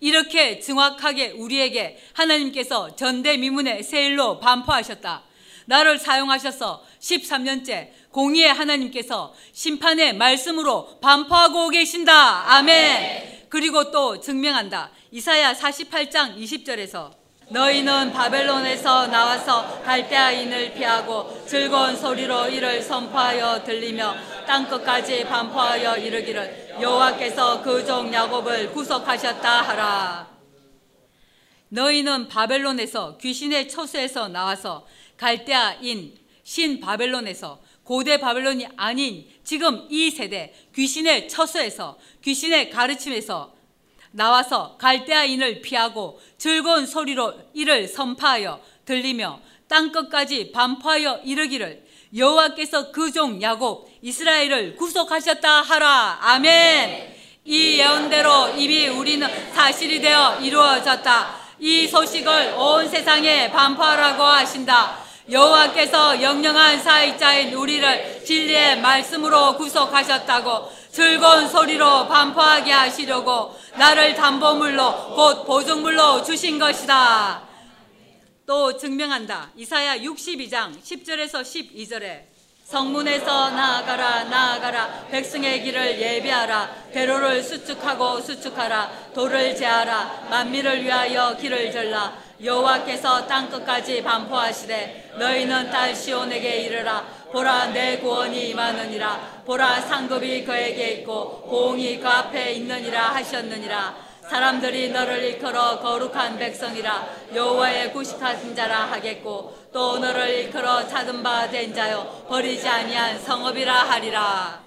이렇게 0.00 0.58
정확하게 0.58 1.34
우리에게 1.36 2.02
하나님께서 2.14 2.96
전대미문의 2.96 3.84
세일로 3.84 4.40
반포하셨다. 4.40 5.22
나를 5.66 6.00
사용하셔서 6.00 6.84
13년째 7.00 7.90
공의의 8.10 8.52
하나님께서 8.52 9.32
심판의 9.52 10.16
말씀으로 10.16 10.98
반포하고 11.00 11.68
계신다. 11.68 12.56
아멘. 12.56 13.46
그리고 13.48 13.92
또 13.92 14.18
증명한다. 14.18 14.90
이사야 15.12 15.54
48장 15.54 16.36
20절에서 16.38 17.21
너희는 17.52 18.12
바벨론에서 18.12 19.08
나와서 19.08 19.82
갈대아인을 19.82 20.72
피하고 20.72 21.44
즐거운 21.46 21.94
소리로 21.94 22.48
이를 22.48 22.80
선포하여 22.80 23.62
들리며 23.62 24.14
땅끝까지 24.46 25.24
반포하여 25.24 25.98
이르기를 25.98 26.76
여호와께서 26.80 27.62
그 27.62 27.82
종 27.84 28.12
야곱을 28.12 28.72
구속하셨다 28.72 29.62
하라. 29.62 30.28
너희는 31.68 32.28
바벨론에서 32.28 33.18
귀신의 33.18 33.68
처수에서 33.68 34.28
나와서 34.28 34.86
갈대아인 35.18 36.16
신 36.44 36.80
바벨론에서 36.80 37.60
고대 37.84 38.16
바벨론이 38.18 38.66
아닌 38.76 39.28
지금 39.44 39.86
이 39.90 40.10
세대 40.10 40.54
귀신의 40.74 41.28
처수에서 41.28 41.98
귀신의 42.22 42.70
가르침에서 42.70 43.52
나와서 44.12 44.76
갈대아인을 44.78 45.62
피하고 45.62 46.20
즐거운 46.46 46.86
소리로 46.88 47.34
이를 47.54 47.86
선파하여 47.86 48.58
들리며 48.84 49.38
땅 49.68 49.92
끝까지 49.92 50.50
반포하여 50.50 51.20
이르기를 51.22 51.84
여호와께서 52.16 52.90
그 52.90 53.12
종 53.12 53.40
야곱 53.40 53.88
이스라엘을 54.02 54.74
구속하셨다 54.74 55.62
하라. 55.62 56.18
아멘. 56.20 57.14
이 57.44 57.78
예언대로 57.78 58.54
이미 58.56 58.88
우리는 58.88 59.28
사실이 59.54 60.00
되어 60.00 60.40
이루어졌다. 60.40 61.36
이 61.60 61.86
소식을 61.86 62.54
온 62.58 62.88
세상에 62.88 63.48
반포하라고 63.52 64.24
하신다. 64.24 64.98
여호와께서 65.30 66.20
영영한 66.20 66.82
사익자인 66.82 67.54
우리를 67.54 68.24
진리의 68.24 68.80
말씀으로 68.80 69.56
구속하셨다고 69.56 70.81
즐거운 70.92 71.48
소리로 71.48 72.06
반포하게 72.06 72.70
하시려고 72.70 73.58
나를 73.78 74.14
담보물로 74.14 75.14
곧 75.14 75.44
보증물로 75.46 76.22
주신 76.22 76.58
것이다. 76.58 77.40
또 78.44 78.76
증명한다. 78.76 79.52
이사야 79.56 79.96
62장 80.00 80.78
10절에서 80.82 81.40
12절에 81.40 82.24
성문에서 82.64 83.50
나아가라 83.52 84.24
나아가라. 84.24 85.06
백성의 85.10 85.62
길을 85.62 85.98
예비하라. 85.98 86.68
대로를 86.92 87.42
수축하고 87.42 88.20
수축하라. 88.20 89.12
돌을 89.14 89.56
제하라. 89.56 90.26
만미를 90.28 90.84
위하여 90.84 91.34
길을 91.38 91.72
절라. 91.72 92.18
여호와께서 92.44 93.26
땅 93.26 93.48
끝까지 93.48 94.02
반포하시되 94.02 95.12
너희는 95.18 95.70
딸 95.70 95.96
시온에게 95.96 96.62
이르라. 96.62 97.22
보라 97.32 97.68
내 97.68 97.96
구원이 97.96 98.50
임하느니라 98.50 99.31
보라 99.44 99.80
상급이 99.82 100.44
그에게 100.44 100.92
있고 100.94 101.42
보응이 101.48 101.98
그 101.98 102.08
앞에 102.08 102.52
있느니라 102.52 103.14
하셨느니라. 103.14 104.12
사람들이 104.28 104.90
너를 104.90 105.22
일컬어 105.24 105.80
거룩한 105.80 106.38
백성이라 106.38 107.08
여호와의 107.34 107.92
구식한 107.92 108.54
자라 108.54 108.84
하겠고 108.92 109.68
또 109.72 109.98
너를 109.98 110.28
일컬어 110.28 110.86
찾은 110.86 111.22
바 111.22 111.50
된 111.50 111.74
자여 111.74 112.26
버리지 112.28 112.66
아니한 112.68 113.20
성읍이라 113.20 113.74
하리라. 113.74 114.62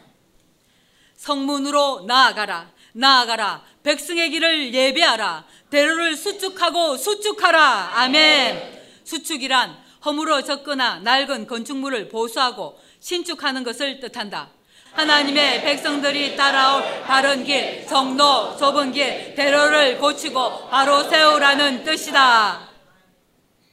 성문으로 1.16 2.04
나아가라 2.06 2.70
나아가라. 2.94 3.64
백성의 3.84 4.30
길을 4.30 4.74
예배하라. 4.74 5.46
대로를 5.70 6.16
수축하고 6.16 6.98
수축하라. 6.98 7.92
아멘. 7.96 8.84
수축이란 9.04 9.78
허물어 10.06 10.44
졌거나 10.44 11.00
낡은 11.00 11.48
건축물을 11.48 12.10
보수하고 12.10 12.80
신축하는 13.00 13.64
것을 13.64 14.00
뜻한다. 14.00 14.50
하나님의 14.96 15.62
백성들이 15.62 16.38
따라올 16.38 17.04
바른 17.04 17.44
길, 17.44 17.86
성로, 17.86 18.56
좁은 18.58 18.94
길, 18.94 19.36
대로를 19.36 19.98
고치고 20.00 20.70
바로 20.70 21.04
세우라는 21.04 21.84
뜻이다. 21.84 22.70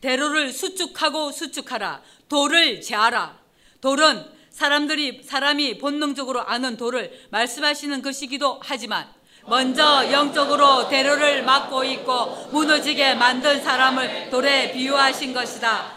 대로를 0.01 0.53
수축하고 0.53 1.31
수축하라. 1.31 2.03
돌을 2.29 2.81
제하라. 2.81 3.39
돌은 3.81 4.25
사람들이 4.51 5.23
사람이 5.25 5.79
본능적으로 5.79 6.43
아는 6.43 6.77
돌을 6.77 7.27
말씀하시는 7.31 8.03
것이기도 8.03 8.61
하지만 8.63 9.07
먼저 9.47 10.11
영적으로 10.11 10.89
대로를 10.89 11.45
막고 11.45 11.85
있고 11.85 12.49
무너지게 12.51 13.15
만든 13.15 13.63
사람을 13.63 14.31
돌에 14.31 14.73
비유하신 14.73 15.33
것이다. 15.33 15.93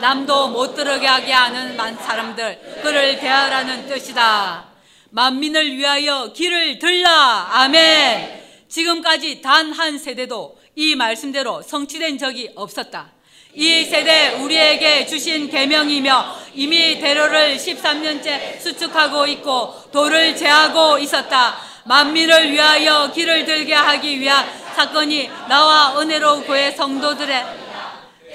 남도 0.00 0.48
못 0.48 0.74
들어가게 0.74 1.32
하는 1.32 1.76
사람들 1.96 2.80
그를 2.82 3.18
대하라는 3.18 3.86
뜻이다. 3.86 4.64
만민을 5.10 5.76
위하여 5.76 6.32
길을 6.32 6.78
들라. 6.78 7.48
아멘. 7.52 8.38
지금까지 8.68 9.40
단 9.40 9.72
한 9.72 9.98
세대도 9.98 10.58
이 10.76 10.94
말씀대로 10.94 11.62
성취된 11.62 12.18
적이 12.18 12.50
없었다. 12.54 13.10
이 13.54 13.84
세대 13.84 14.34
우리에게 14.34 15.06
주신 15.06 15.48
계명이며 15.48 16.36
이미 16.54 17.00
대로를 17.00 17.56
13년째 17.56 18.60
수축하고 18.60 19.26
있고 19.26 19.74
돌을 19.90 20.36
제하고 20.36 20.98
있었다. 20.98 21.56
만민을 21.84 22.52
위하여 22.52 23.10
길을 23.10 23.46
들게 23.46 23.74
하기 23.74 24.20
위한 24.20 24.46
사건이 24.76 25.28
나와 25.48 25.98
은혜로 25.98 26.42
교회 26.42 26.70
성도들의 26.70 27.67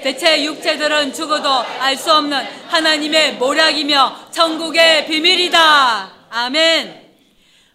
대체 0.04 0.44
육체들은 0.44 1.14
죽어도 1.14 1.48
알 1.80 1.96
수 1.96 2.12
없는 2.12 2.36
하나님의 2.68 3.36
모략이며 3.36 4.28
천국의 4.32 5.06
비밀이다. 5.06 6.12
아멘. 6.28 7.10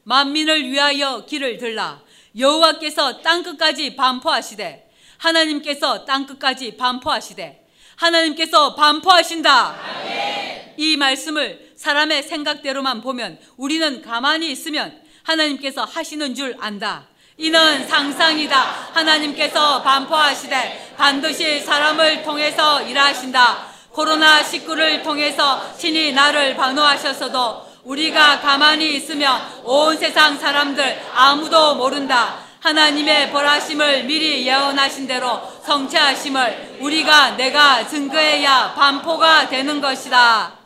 만민을 0.04 0.70
위하여 0.70 1.26
길을 1.26 1.58
들라. 1.58 2.00
여호와께서 2.38 3.24
땅 3.24 3.42
끝까지 3.42 3.96
반포하시되 3.96 4.92
하나님께서 5.18 6.06
땅 6.06 6.28
끝까지 6.28 6.78
반포하시되 6.78 7.66
하나님께서 7.96 8.76
반포하신다. 8.76 9.80
아멘. 9.82 10.76
이 10.78 10.98
말씀을 10.98 11.74
사람의 11.76 12.22
생각대로만 12.22 13.02
보면 13.02 13.40
우리는 13.58 14.04
가만히 14.04 14.52
있으면 14.52 15.02
하나님께서 15.24 15.84
하시는 15.84 16.36
줄 16.36 16.56
안다. 16.60 17.09
이는 17.42 17.88
상상이다. 17.88 18.90
하나님께서 18.92 19.82
반포하시되 19.82 20.96
반드시 20.98 21.62
사람을 21.62 22.22
통해서 22.22 22.82
일하신다. 22.82 23.66
코로나19를 23.94 25.02
통해서 25.02 25.64
신이 25.78 26.12
나를 26.12 26.58
반호하셨어도 26.58 27.70
우리가 27.86 28.42
가만히 28.42 28.94
있으면 28.98 29.42
온 29.64 29.98
세상 29.98 30.38
사람들 30.38 31.02
아무도 31.14 31.76
모른다. 31.76 32.40
하나님의 32.60 33.32
벌하심을 33.32 34.04
미리 34.04 34.46
예언하신 34.46 35.08
대로 35.08 35.42
성취하심을 35.64 36.80
우리가 36.82 37.38
내가 37.38 37.88
증거해야 37.88 38.74
반포가 38.74 39.48
되는 39.48 39.80
것이다. 39.80 40.60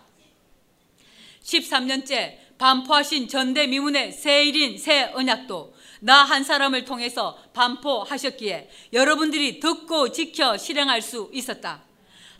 13년째 1.46 2.38
반포하신 2.58 3.28
전대미문의 3.28 4.12
새일인 4.12 4.80
새 4.80 5.12
언약도 5.14 5.74
나 6.06 6.26
한 6.26 6.44
사람을 6.44 6.84
통해서 6.84 7.38
반포하셨기에 7.54 8.70
여러분들이 8.92 9.62
듣고 9.62 10.12
지켜 10.12 10.58
실행할 10.58 11.02
수 11.02 11.30
있었다. 11.32 11.82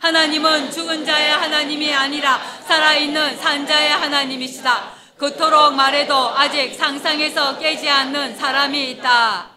하나님은 0.00 0.70
죽은 0.70 1.06
자의 1.06 1.30
하나님이 1.30 1.90
아니라 1.94 2.36
살아있는 2.66 3.38
산자의 3.38 3.88
하나님이시다. 3.88 4.92
그토록 5.16 5.74
말해도 5.74 6.14
아직 6.14 6.74
상상에서 6.74 7.58
깨지 7.58 7.88
않는 7.88 8.36
사람이 8.36 8.90
있다. 8.90 9.50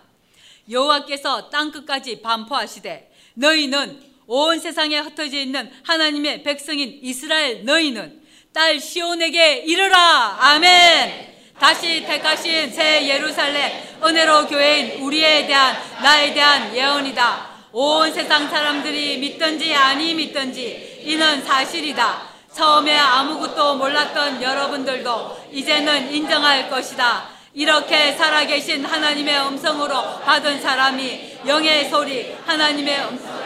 여호와께서 0.69 1.49
땅 1.49 1.71
끝까지 1.71 2.21
반포하시되 2.21 3.11
너희는 3.33 4.01
온 4.27 4.59
세상에 4.59 4.99
흩어져 4.99 5.37
있는 5.37 5.69
하나님의 5.83 6.43
백성인 6.43 6.99
이스라엘 7.01 7.65
너희는 7.65 8.21
딸 8.53 8.79
시온에게 8.79 9.63
이르라 9.65 10.37
아멘 10.39 11.26
다시 11.59 12.03
택하신 12.05 12.71
새 12.71 13.07
예루살렘 13.07 13.71
은혜로 14.03 14.47
교회인 14.47 15.01
우리에 15.01 15.47
대한 15.47 15.75
나에 16.01 16.33
대한 16.33 16.75
예언이다 16.75 17.47
온 17.71 18.13
세상 18.13 18.49
사람들이 18.49 19.17
믿든지 19.17 19.73
아니 19.75 20.13
믿든지 20.13 21.01
이는 21.03 21.43
사실이다 21.43 22.37
처음에 22.57 22.97
아무것도 22.97 23.75
몰랐던 23.75 24.41
여러분들도 24.41 25.49
이제는 25.51 26.11
인정할 26.11 26.71
것이다. 26.71 27.29
이렇게 27.53 28.13
살아계신 28.13 28.83
하나님의 28.83 29.47
음성으로 29.47 30.19
받은 30.21 30.59
사람이 30.59 31.37
영의 31.45 31.87
소리, 31.87 32.33
하나님의 32.45 33.09
것이다. 33.09 33.37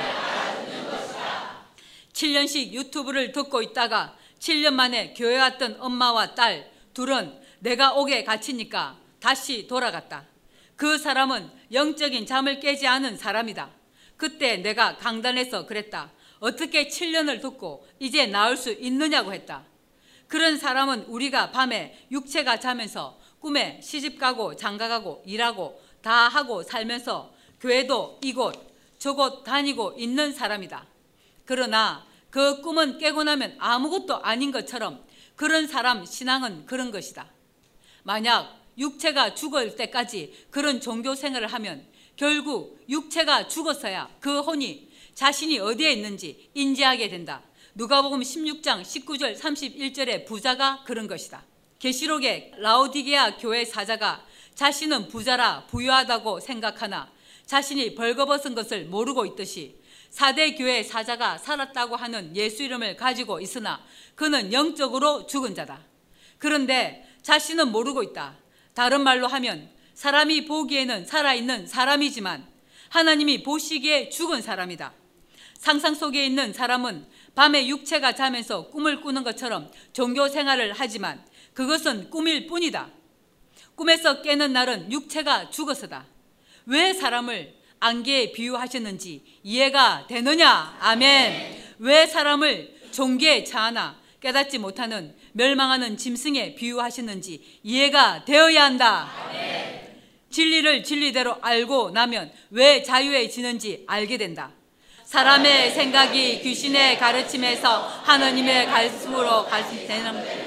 7년씩 2.13 2.71
유튜브를 2.71 3.33
듣고 3.33 3.61
있다가 3.61 4.15
7년 4.39 4.75
만에 4.75 5.13
교회 5.13 5.37
왔던 5.37 5.77
엄마와 5.81 6.33
딸 6.33 6.71
둘은 6.93 7.40
내가 7.61 7.93
옥에 7.93 8.23
갇히니까 8.23 8.97
다시 9.19 9.67
돌아갔다. 9.67 10.25
그 10.75 10.97
사람은 10.97 11.49
영적인 11.71 12.25
잠을 12.25 12.59
깨지 12.59 12.87
않은 12.87 13.17
사람이다. 13.17 13.69
그때 14.17 14.57
내가 14.57 14.97
강단에서 14.97 15.67
그랬다. 15.67 16.11
어떻게 16.39 16.87
7년을 16.87 17.39
듣고 17.39 17.87
이제 17.99 18.25
나을 18.25 18.57
수 18.57 18.71
있느냐고 18.71 19.31
했다. 19.31 19.63
그런 20.27 20.57
사람은 20.57 21.03
우리가 21.03 21.51
밤에 21.51 22.07
육체가 22.11 22.59
자면서 22.59 23.19
꿈에 23.39 23.79
시집 23.81 24.17
가고 24.17 24.55
장가 24.55 24.87
가고 24.87 25.21
일하고 25.25 25.79
다 26.01 26.27
하고 26.27 26.63
살면서 26.63 27.33
교회도 27.59 28.21
이곳 28.23 28.71
저곳 28.97 29.43
다니고 29.43 29.95
있는 29.97 30.33
사람이다. 30.33 30.85
그러나 31.45 32.07
그 32.31 32.61
꿈은 32.61 32.97
깨고 32.97 33.23
나면 33.23 33.55
아무것도 33.59 34.23
아닌 34.23 34.51
것처럼 34.51 35.03
그런 35.35 35.67
사람 35.67 36.05
신앙은 36.05 36.65
그런 36.65 36.91
것이다. 36.91 37.27
만약 38.03 38.59
육체가 38.77 39.35
죽을 39.35 39.75
때까지 39.75 40.47
그런 40.49 40.81
종교 40.81 41.15
생활을 41.15 41.47
하면 41.47 41.85
결국 42.15 42.79
육체가 42.89 43.47
죽었어야 43.47 44.09
그 44.19 44.41
혼이 44.41 44.89
자신이 45.13 45.59
어디에 45.59 45.93
있는지 45.93 46.49
인지하게 46.53 47.09
된다. 47.09 47.41
누가복음 47.75 48.21
16장 48.21 48.81
19절 48.81 49.37
31절의 49.37 50.25
부자가 50.25 50.83
그런 50.85 51.07
것이다. 51.07 51.43
계시록의 51.79 52.53
라오디게아 52.57 53.37
교회 53.37 53.65
사자가 53.65 54.23
자신은 54.55 55.07
부자라 55.07 55.65
부유하다고 55.67 56.39
생각하나 56.41 57.11
자신이 57.45 57.95
벌거벗은 57.95 58.55
것을 58.55 58.85
모르고 58.85 59.25
있듯이 59.25 59.75
사대 60.09 60.53
교회 60.55 60.83
사자가 60.83 61.37
살았다고 61.37 61.95
하는 61.95 62.35
예수 62.35 62.63
이름을 62.63 62.97
가지고 62.97 63.39
있으나 63.39 63.83
그는 64.15 64.51
영적으로 64.53 65.25
죽은 65.25 65.55
자다. 65.55 65.81
그런데 66.37 67.07
자신은 67.21 67.71
모르고 67.71 68.03
있다. 68.03 68.37
다른 68.73 69.01
말로 69.01 69.27
하면 69.27 69.69
사람이 69.93 70.45
보기에는 70.45 71.05
살아있는 71.05 71.67
사람이지만 71.67 72.47
하나님이 72.89 73.43
보시기에 73.43 74.09
죽은 74.09 74.41
사람이다. 74.41 74.93
상상 75.57 75.93
속에 75.93 76.25
있는 76.25 76.53
사람은 76.53 77.05
밤에 77.35 77.67
육체가 77.67 78.13
자면서 78.13 78.67
꿈을 78.69 79.01
꾸는 79.01 79.23
것처럼 79.23 79.71
종교 79.93 80.27
생활을 80.27 80.73
하지만 80.75 81.23
그것은 81.53 82.09
꿈일 82.09 82.47
뿐이다. 82.47 82.89
꿈에서 83.75 84.21
깨는 84.21 84.53
날은 84.53 84.91
육체가 84.91 85.49
죽어서다. 85.49 86.05
왜 86.65 86.93
사람을 86.93 87.55
안개에 87.79 88.31
비유하셨는지 88.31 89.23
이해가 89.43 90.07
되느냐? 90.07 90.77
아멘. 90.79 91.75
왜 91.79 92.05
사람을 92.05 92.75
종기에 92.91 93.43
차하나 93.43 93.99
깨닫지 94.19 94.59
못하는 94.59 95.15
멸망하는 95.33 95.97
짐승에 95.97 96.55
비유하셨는지 96.55 97.59
이해가 97.63 98.25
되어야 98.25 98.63
한다. 98.65 99.09
아멘. 99.27 99.81
진리를 100.29 100.83
진리대로 100.83 101.37
알고 101.41 101.91
나면 101.91 102.31
왜 102.51 102.83
자유해지는지 102.83 103.83
알게 103.87 104.17
된다. 104.17 104.51
사람의 105.05 105.71
생각이 105.71 106.41
귀신의 106.41 106.97
가르침에서 106.97 107.79
하느님의 108.03 108.65
가르침으로 108.67 109.45
가르치는 109.45 110.41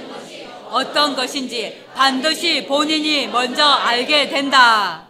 어떤 0.70 1.14
것인지 1.14 1.84
반드시 1.94 2.64
본인이 2.66 3.26
먼저 3.26 3.62
알게 3.64 4.28
된다. 4.30 5.08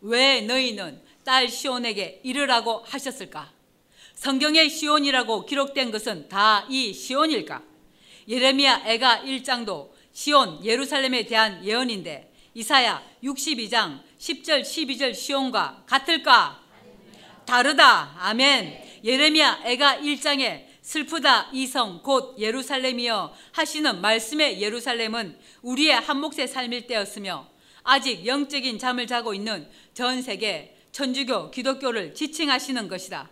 왜 0.00 0.40
너희는 0.42 1.02
딸 1.24 1.48
시온에게 1.48 2.20
이르라고 2.22 2.84
하셨을까? 2.86 3.50
성경의 4.14 4.70
시온이라고 4.70 5.44
기록된 5.44 5.90
것은 5.90 6.28
다 6.28 6.64
이 6.68 6.92
시온일까? 6.94 7.62
예레미야 8.28 8.82
애가 8.84 9.22
1장도 9.24 9.90
시온 10.12 10.62
예루살렘에 10.64 11.24
대한 11.24 11.64
예언인데 11.64 12.30
이사야 12.54 13.02
62장 13.24 14.02
10절 14.18 14.62
12절 14.62 15.14
시온과 15.14 15.84
같을까? 15.86 16.62
다르다. 17.46 18.14
아멘. 18.18 19.00
예레미야 19.04 19.62
애가 19.64 19.98
1장에 19.98 20.66
슬프다 20.82 21.50
이성 21.52 22.02
곧 22.02 22.36
예루살렘이여 22.38 23.34
하시는 23.52 24.00
말씀의 24.00 24.60
예루살렘은 24.60 25.38
우리의 25.62 25.94
한 25.94 26.20
몫의 26.20 26.48
삶일 26.48 26.86
때였으며 26.86 27.48
아직 27.82 28.26
영적인 28.26 28.78
잠을 28.78 29.06
자고 29.06 29.32
있는 29.32 29.68
전 29.94 30.20
세계 30.20 30.76
천주교 30.92 31.50
기독교를 31.50 32.14
지칭하시는 32.14 32.88
것이다. 32.88 33.30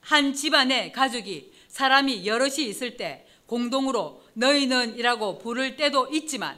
한 0.00 0.34
집안의 0.34 0.92
가족이 0.92 1.52
사람이 1.68 2.26
여럿이 2.26 2.66
있을 2.66 2.96
때 2.96 3.26
공동으로 3.50 4.22
너희는 4.34 4.96
이라고 4.96 5.38
부를 5.38 5.74
때도 5.74 6.08
있지만 6.12 6.56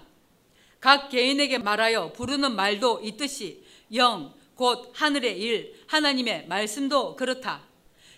각 0.78 1.08
개인에게 1.08 1.56
말하여 1.56 2.12
부르는 2.12 2.54
말도 2.54 3.00
있듯이 3.02 3.64
영, 3.94 4.34
곧 4.54 4.92
하늘의 4.94 5.40
일, 5.40 5.74
하나님의 5.86 6.48
말씀도 6.48 7.16
그렇다. 7.16 7.62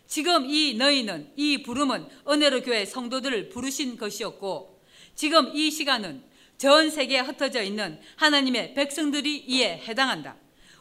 지금 0.09 0.51
이 0.51 0.75
너희는 0.75 1.33
이 1.37 1.63
부름은 1.63 2.09
은혜로 2.29 2.63
교회 2.63 2.85
성도들을 2.85 3.49
부르신 3.51 3.97
것이었고 3.97 4.81
지금 5.15 5.55
이 5.55 5.71
시간은 5.71 6.25
전 6.59 6.91
세계에 6.91 7.21
흩어져 7.21 7.63
있는 7.63 8.01
하나님의 8.17 8.75
백성들이 8.75 9.45
이에 9.47 9.83
해당한다. 9.87 10.35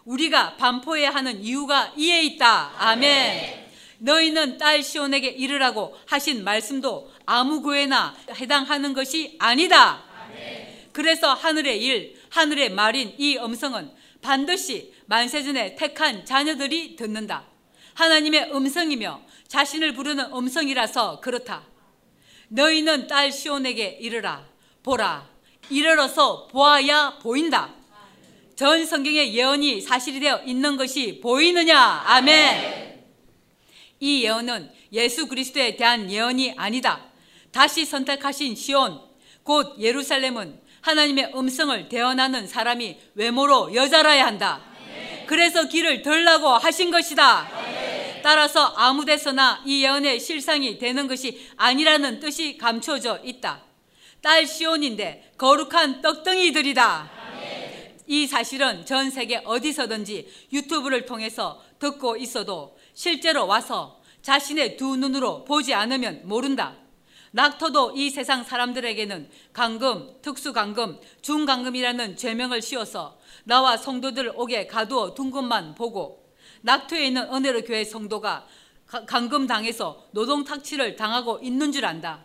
우리가 0.06 0.58
반포해야 0.58 1.12
하는 1.12 1.44
이유가 1.44 1.94
이에 1.96 2.24
있다. 2.24 2.74
아멘. 2.78 3.64
너희는 4.04 4.58
딸 4.58 4.84
시온에게 4.84 5.30
이르라고 5.30 5.96
하신 6.08 6.44
말씀도 6.44 7.10
아무 7.26 7.62
교회나 7.62 8.16
해당하는 8.36 8.94
것이 8.94 9.36
아니다. 9.40 10.04
그래서 10.92 11.34
하늘의 11.34 11.84
일, 11.84 12.16
하늘의 12.30 12.70
말인 12.72 13.16
이 13.18 13.38
음성은 13.38 13.92
반드시 14.22 14.94
만세전에 15.08 15.76
택한 15.76 16.26
자녀들이 16.26 16.96
듣는다. 16.96 17.46
하나님의 17.94 18.52
음성이며 18.54 19.22
자신을 19.48 19.94
부르는 19.94 20.34
음성이라서 20.34 21.20
그렇다. 21.20 21.64
너희는 22.48 23.08
딸 23.08 23.32
시온에게 23.32 23.98
이르라. 24.02 24.46
보라. 24.84 25.28
이르러서 25.70 26.48
보아야 26.48 27.18
보인다. 27.22 27.74
전 28.56 28.86
성경의 28.86 29.34
예언이 29.34 29.82
사실이 29.82 30.20
되어 30.20 30.44
있는 30.46 30.78
것이 30.78 31.20
보이느냐? 31.22 31.78
아멘. 32.06 33.04
이 34.00 34.24
예언은 34.24 34.72
예수 34.92 35.28
그리스도에 35.28 35.76
대한 35.76 36.12
예언이 36.12 36.54
아니다. 36.56 37.13
다시 37.54 37.86
선택하신 37.86 38.56
시온, 38.56 39.00
곧 39.44 39.76
예루살렘은 39.80 40.60
하나님의 40.82 41.32
음성을 41.36 41.88
대언하는 41.88 42.48
사람이 42.48 42.98
외모로 43.16 43.74
여자라야 43.74 44.26
한다. 44.26 44.62
그래서 45.28 45.70
길을 45.70 46.02
들라고 46.02 46.50
하신 46.50 46.92
것이다. 46.92 47.48
따라서 48.24 48.74
아무 48.76 49.06
데서나 49.06 49.62
이 49.66 49.84
예언의 49.84 50.20
실상이 50.20 50.78
되는 50.78 51.08
것이 51.08 51.48
아니라는 51.56 52.20
뜻이 52.20 52.58
감춰져 52.58 53.20
있다. 53.24 53.64
딸 54.22 54.48
시온인데 54.48 55.34
거룩한 55.38 56.02
떡덩이들이다. 56.02 57.12
이 58.08 58.28
사실은 58.28 58.86
전 58.86 59.12
세계 59.12 59.42
어디서든지 59.46 60.28
유튜브를 60.52 61.06
통해서 61.06 61.62
듣고 61.80 62.18
있어도 62.18 62.78
실제로 62.94 63.46
와서 63.46 64.02
자신의 64.22 64.78
두 64.78 64.96
눈으로 64.96 65.46
보지 65.46 65.74
않으면 65.74 66.22
모른다. 66.24 66.83
낙토도 67.36 67.94
이 67.96 68.12
세상 68.12 68.44
사람들에게는 68.44 69.28
강금, 69.54 70.22
특수강금, 70.22 71.00
중강금이라는 71.24 72.16
죄명을 72.16 72.62
씌워서 72.62 73.18
나와 73.44 73.76
성도들 73.76 74.34
옥에 74.36 74.68
가두어 74.68 75.16
둔 75.16 75.32
것만 75.32 75.74
보고 75.74 76.32
낙토에 76.62 77.08
있는 77.08 77.34
은혜로 77.34 77.64
교회 77.64 77.84
성도가 77.84 78.46
강금 79.08 79.48
당해서 79.48 80.06
노동 80.12 80.44
탁치를 80.44 80.96
당하고 80.96 81.40
있는 81.42 81.72
줄 81.72 81.86
안다. 81.86 82.24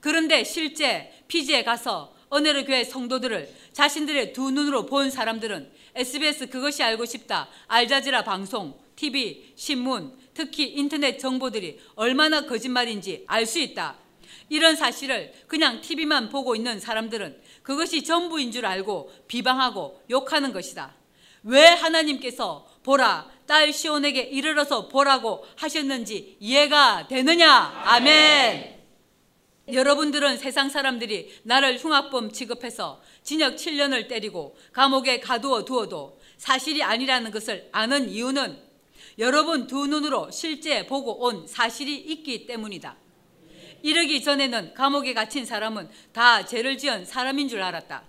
그런데 0.00 0.42
실제 0.42 1.12
피지에 1.28 1.62
가서 1.62 2.14
은혜로 2.32 2.64
교회 2.64 2.82
성도들을 2.82 3.54
자신들의 3.74 4.32
두 4.32 4.50
눈으로 4.50 4.86
본 4.86 5.10
사람들은 5.10 5.70
SBS 5.94 6.48
그것이 6.48 6.82
알고 6.82 7.04
싶다, 7.04 7.48
알자지라 7.66 8.24
방송, 8.24 8.78
TV, 8.96 9.52
신문, 9.54 10.16
특히 10.32 10.64
인터넷 10.64 11.18
정보들이 11.18 11.78
얼마나 11.94 12.46
거짓말인지 12.46 13.24
알 13.26 13.44
수 13.44 13.58
있다. 13.58 14.05
이런 14.48 14.76
사실을 14.76 15.32
그냥 15.46 15.80
TV만 15.80 16.28
보고 16.28 16.54
있는 16.54 16.78
사람들은 16.78 17.40
그것이 17.62 18.04
전부인 18.04 18.52
줄 18.52 18.66
알고 18.66 19.12
비방하고 19.26 20.02
욕하는 20.10 20.52
것이다. 20.52 20.94
왜 21.42 21.66
하나님께서 21.66 22.66
보라, 22.82 23.30
딸 23.46 23.72
시온에게 23.72 24.20
이르러서 24.20 24.88
보라고 24.88 25.44
하셨는지 25.56 26.36
이해가 26.40 27.06
되느냐? 27.08 27.48
아멘. 27.84 28.76
여러분들은 29.72 30.38
세상 30.38 30.68
사람들이 30.68 31.40
나를 31.42 31.78
흉악범 31.78 32.30
취급해서 32.30 33.00
징역 33.22 33.56
7년을 33.56 34.06
때리고 34.08 34.56
감옥에 34.72 35.18
가두어 35.18 35.64
두어도 35.64 36.20
사실이 36.38 36.82
아니라는 36.82 37.32
것을 37.32 37.68
아는 37.72 38.08
이유는 38.08 38.62
여러분 39.18 39.66
두 39.66 39.86
눈으로 39.86 40.30
실제 40.30 40.86
보고 40.86 41.24
온 41.24 41.46
사실이 41.46 41.96
있기 41.96 42.46
때문이다. 42.46 42.96
이르기 43.82 44.22
전에는 44.22 44.74
감옥에 44.74 45.14
갇힌 45.14 45.44
사람은 45.44 45.88
다 46.12 46.44
죄를 46.44 46.78
지은 46.78 47.04
사람인 47.04 47.48
줄 47.48 47.62
알았다. 47.62 48.04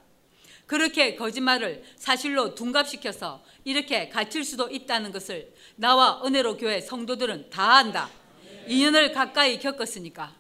그렇게 0.65 1.15
거짓말을 1.15 1.84
사실로 1.95 2.53
둔갑시켜서 2.53 3.43
이렇게 3.63 4.09
갇힐 4.09 4.43
수도 4.43 4.70
있다는 4.70 5.11
것을 5.11 5.53
나와 5.76 6.22
은혜로 6.26 6.57
교회 6.57 6.82
성도들은 6.82 7.49
다 7.49 7.78
안다. 7.78 8.09
2년을 8.68 9.13
가까이 9.13 9.59
겪었으니까. 9.59 10.36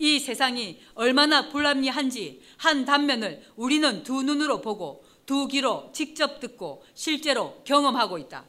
이 0.00 0.18
세상이 0.18 0.80
얼마나 0.94 1.48
불합리한지 1.48 2.42
한 2.56 2.84
단면을 2.84 3.44
우리는 3.56 4.02
두 4.02 4.22
눈으로 4.22 4.60
보고 4.60 5.04
두 5.26 5.46
귀로 5.46 5.90
직접 5.92 6.40
듣고 6.40 6.84
실제로 6.94 7.62
경험하고 7.64 8.18
있다. 8.18 8.44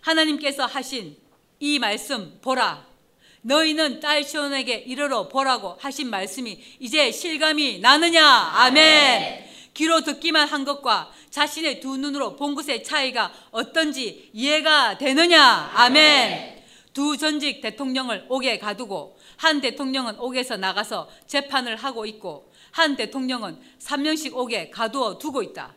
하나님께서 0.00 0.66
하신 0.66 1.16
이 1.58 1.78
말씀 1.78 2.38
보라. 2.40 2.95
너희는 3.42 4.00
딸 4.00 4.24
시온에게 4.24 4.74
이르러 4.86 5.28
보라고 5.28 5.76
하신 5.80 6.10
말씀이 6.10 6.60
이제 6.80 7.12
실감이 7.12 7.78
나느냐? 7.78 8.24
아멘. 8.24 9.46
귀로 9.74 10.00
듣기만 10.00 10.48
한 10.48 10.64
것과 10.64 11.12
자신의 11.30 11.80
두 11.80 11.96
눈으로 11.96 12.36
본 12.36 12.54
것의 12.54 12.82
차이가 12.82 13.32
어떤지 13.50 14.30
이해가 14.32 14.98
되느냐? 14.98 15.70
아멘. 15.74 16.64
두 16.94 17.18
전직 17.18 17.60
대통령을 17.60 18.24
옥에 18.30 18.58
가두고 18.58 19.18
한 19.36 19.60
대통령은 19.60 20.18
옥에서 20.18 20.56
나가서 20.56 21.10
재판을 21.26 21.76
하고 21.76 22.06
있고 22.06 22.50
한 22.70 22.96
대통령은 22.96 23.60
3년씩 23.78 24.34
옥에 24.34 24.70
가두어 24.70 25.18
두고 25.18 25.42
있다. 25.42 25.74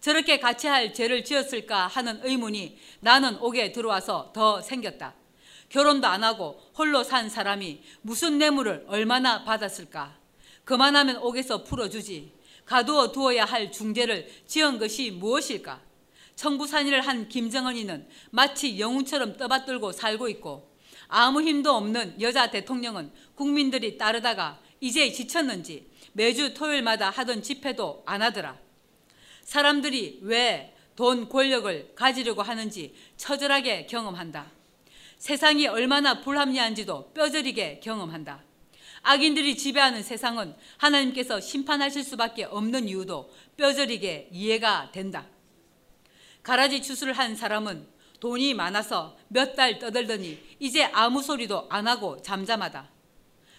저렇게 0.00 0.38
같이 0.38 0.66
할 0.66 0.94
죄를 0.94 1.22
지었을까 1.24 1.86
하는 1.86 2.20
의문이 2.22 2.78
나는 3.00 3.36
옥에 3.40 3.72
들어와서 3.72 4.32
더 4.34 4.60
생겼다. 4.62 5.14
결혼도 5.74 6.06
안 6.06 6.22
하고 6.22 6.62
홀로 6.78 7.02
산 7.02 7.28
사람이 7.28 7.82
무슨 8.00 8.38
뇌물을 8.38 8.84
얼마나 8.86 9.42
받았을까? 9.42 10.16
그만하면 10.62 11.16
옥에서 11.16 11.64
풀어주지. 11.64 12.32
가두어 12.64 13.10
두어야 13.10 13.44
할 13.44 13.72
중죄를 13.72 14.30
지은 14.46 14.78
것이 14.78 15.10
무엇일까? 15.10 15.82
청부산일을 16.36 17.00
한 17.00 17.28
김정은이는 17.28 18.08
마치 18.30 18.78
영웅처럼 18.78 19.36
떠받들고 19.36 19.90
살고 19.90 20.28
있고 20.28 20.72
아무 21.08 21.42
힘도 21.42 21.72
없는 21.72 22.20
여자 22.20 22.52
대통령은 22.52 23.10
국민들이 23.34 23.98
따르다가 23.98 24.60
이제 24.78 25.10
지쳤는지 25.10 25.90
매주 26.12 26.54
토요일마다 26.54 27.10
하던 27.10 27.42
집회도 27.42 28.04
안 28.06 28.22
하더라. 28.22 28.56
사람들이 29.42 30.20
왜 30.22 30.72
돈, 30.94 31.28
권력을 31.28 31.94
가지려고 31.96 32.42
하는지 32.42 32.94
처절하게 33.16 33.86
경험한다. 33.86 34.53
세상이 35.24 35.66
얼마나 35.68 36.20
불합리한지도 36.20 37.12
뼈저리게 37.14 37.80
경험한다. 37.82 38.44
악인들이 39.00 39.56
지배하는 39.56 40.02
세상은 40.02 40.54
하나님께서 40.76 41.40
심판하실 41.40 42.04
수밖에 42.04 42.44
없는 42.44 42.90
이유도 42.90 43.32
뼈저리게 43.56 44.28
이해가 44.30 44.90
된다. 44.92 45.26
가라지 46.42 46.82
추수를 46.82 47.14
한 47.14 47.36
사람은 47.36 47.86
돈이 48.20 48.52
많아서 48.52 49.16
몇 49.28 49.56
달 49.56 49.78
떠들더니 49.78 50.38
이제 50.58 50.84
아무 50.92 51.22
소리도 51.22 51.68
안 51.70 51.88
하고 51.88 52.20
잠잠하다. 52.20 52.90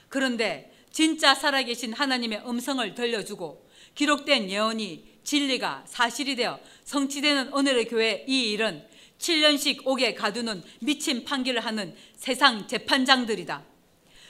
그런데 0.07 0.72
진짜 0.91 1.34
살아계신 1.34 1.93
하나님의 1.93 2.43
음성을 2.47 2.93
들려주고 2.93 3.68
기록된 3.95 4.51
예언이 4.51 5.16
진리가 5.24 5.86
사실이 5.88 6.36
되어 6.36 6.59
성취되는 6.84 7.53
오늘의 7.53 7.86
교회 7.86 8.24
이 8.28 8.51
일은 8.51 8.86
7년씩 9.20 9.86
옥에 9.86 10.13
가두는 10.13 10.63
미친 10.80 11.24
판결을 11.24 11.66
하는 11.66 11.95
세상 12.16 12.68
재판장들이다. 12.68 13.63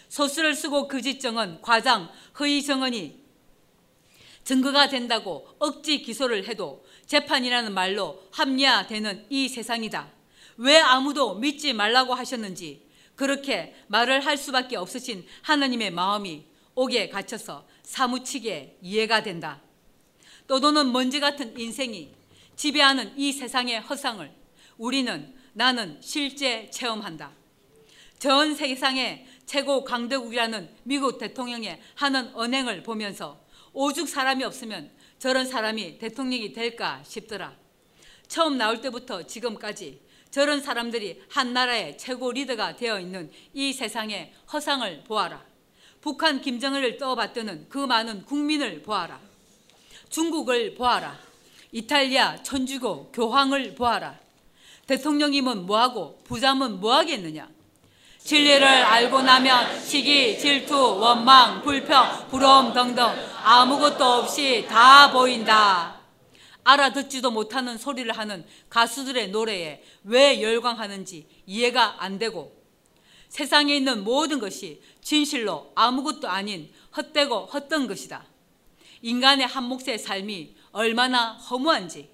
소수를 0.10 0.56
쓰고 0.56 0.88
그 0.88 1.02
지정은 1.02 1.62
과장, 1.62 2.10
허위 2.40 2.64
정언이 2.64 3.26
증거가 4.44 4.88
된다고 4.88 5.48
억지 5.60 6.02
기소를 6.04 6.48
해도 6.48 6.86
재판이라는 7.08 7.74
말로 7.74 8.24
합리화되는 8.32 9.26
이 9.30 9.50
세상이다. 9.50 10.12
왜 10.58 10.78
아무도 10.80 11.36
믿지 11.36 11.74
말라고 11.74 12.14
하셨는지 12.14 12.86
그렇게 13.16 13.76
말을 13.88 14.26
할 14.26 14.38
수밖에 14.38 14.78
없으신 14.78 15.26
하나님의 15.42 15.92
마음이 15.92 16.46
옥에 16.76 17.10
갇혀서 17.10 17.68
사무치게 17.84 18.78
이해가 18.82 19.24
된다. 19.24 19.62
떠도는 20.48 20.92
먼지 20.92 21.20
같은 21.20 21.58
인생이 21.58 22.14
지배하는 22.56 23.18
이 23.18 23.32
세상의 23.32 23.82
허상을 23.82 24.45
우리는 24.78 25.34
나는 25.54 25.98
실제 26.02 26.70
체험한다. 26.70 27.32
전 28.20 28.56
세상의 28.56 29.26
최고 29.46 29.84
강대국이라는 29.84 30.70
미국 30.84 31.18
대통령의 31.18 31.82
하는 31.96 32.34
언행을 32.34 32.84
보면서 32.84 33.40
오죽 33.74 34.08
사람이 34.08 34.44
없으면 34.44 34.92
저런 35.20 35.46
사람이 35.46 36.00
대통령이 36.00 36.54
될까 36.54 37.02
싶더라. 37.04 37.54
처음 38.28 38.58
나올 38.58 38.82
때부터 38.82 39.24
지금까지 39.24 40.02
저런 40.32 40.62
사람들이 40.62 41.22
한 41.30 41.54
나라의 41.54 41.98
최고 41.98 42.32
리더가 42.32 42.76
되어 42.76 43.00
있는 43.00 43.32
이 43.54 43.72
세상의 43.72 44.34
허상을 44.52 45.04
보아라. 45.06 45.46
북한 46.02 46.42
김정은을 46.42 46.98
떠받드는 46.98 47.68
그 47.70 47.78
많은 47.78 48.26
국민을 48.26 48.84
보아라. 48.84 49.20
중국을 50.10 50.76
보아라. 50.76 51.20
이탈리아 51.72 52.42
천주교 52.44 53.12
교황을 53.12 53.76
보아라. 53.76 54.25
대통령이면 54.88 55.66
뭐하고 55.66 56.20
부자면 56.24 56.80
뭐하겠느냐. 56.80 57.50
진리를 58.20 58.64
알고 58.66 59.22
나면 59.22 59.80
시기, 59.84 60.38
질투, 60.40 60.76
원망, 60.76 61.62
불평, 61.62 62.28
부러움 62.30 62.74
등등 62.74 63.06
아무것도 63.44 64.04
없이 64.04 64.66
다 64.68 65.12
보인다. 65.12 66.00
알아듣지도 66.64 67.30
못하는 67.30 67.78
소리를 67.78 68.12
하는 68.18 68.44
가수들의 68.70 69.30
노래에 69.30 69.84
왜 70.04 70.42
열광하는지 70.42 71.28
이해가 71.46 72.04
안 72.04 72.18
되고 72.18 72.56
세상에 73.30 73.76
있는 73.76 74.04
모든 74.04 74.40
것이 74.40 74.82
진실로 75.02 75.72
아무것도 75.76 76.28
아닌 76.28 76.72
헛되고 76.98 77.46
헛된 77.46 77.88
것이다. 77.88 78.26
인간의 79.04 79.46
한 79.46 79.66
몫의 79.66 80.00
삶이 80.00 80.56
얼마나 80.72 81.34
허무한지 81.34 82.10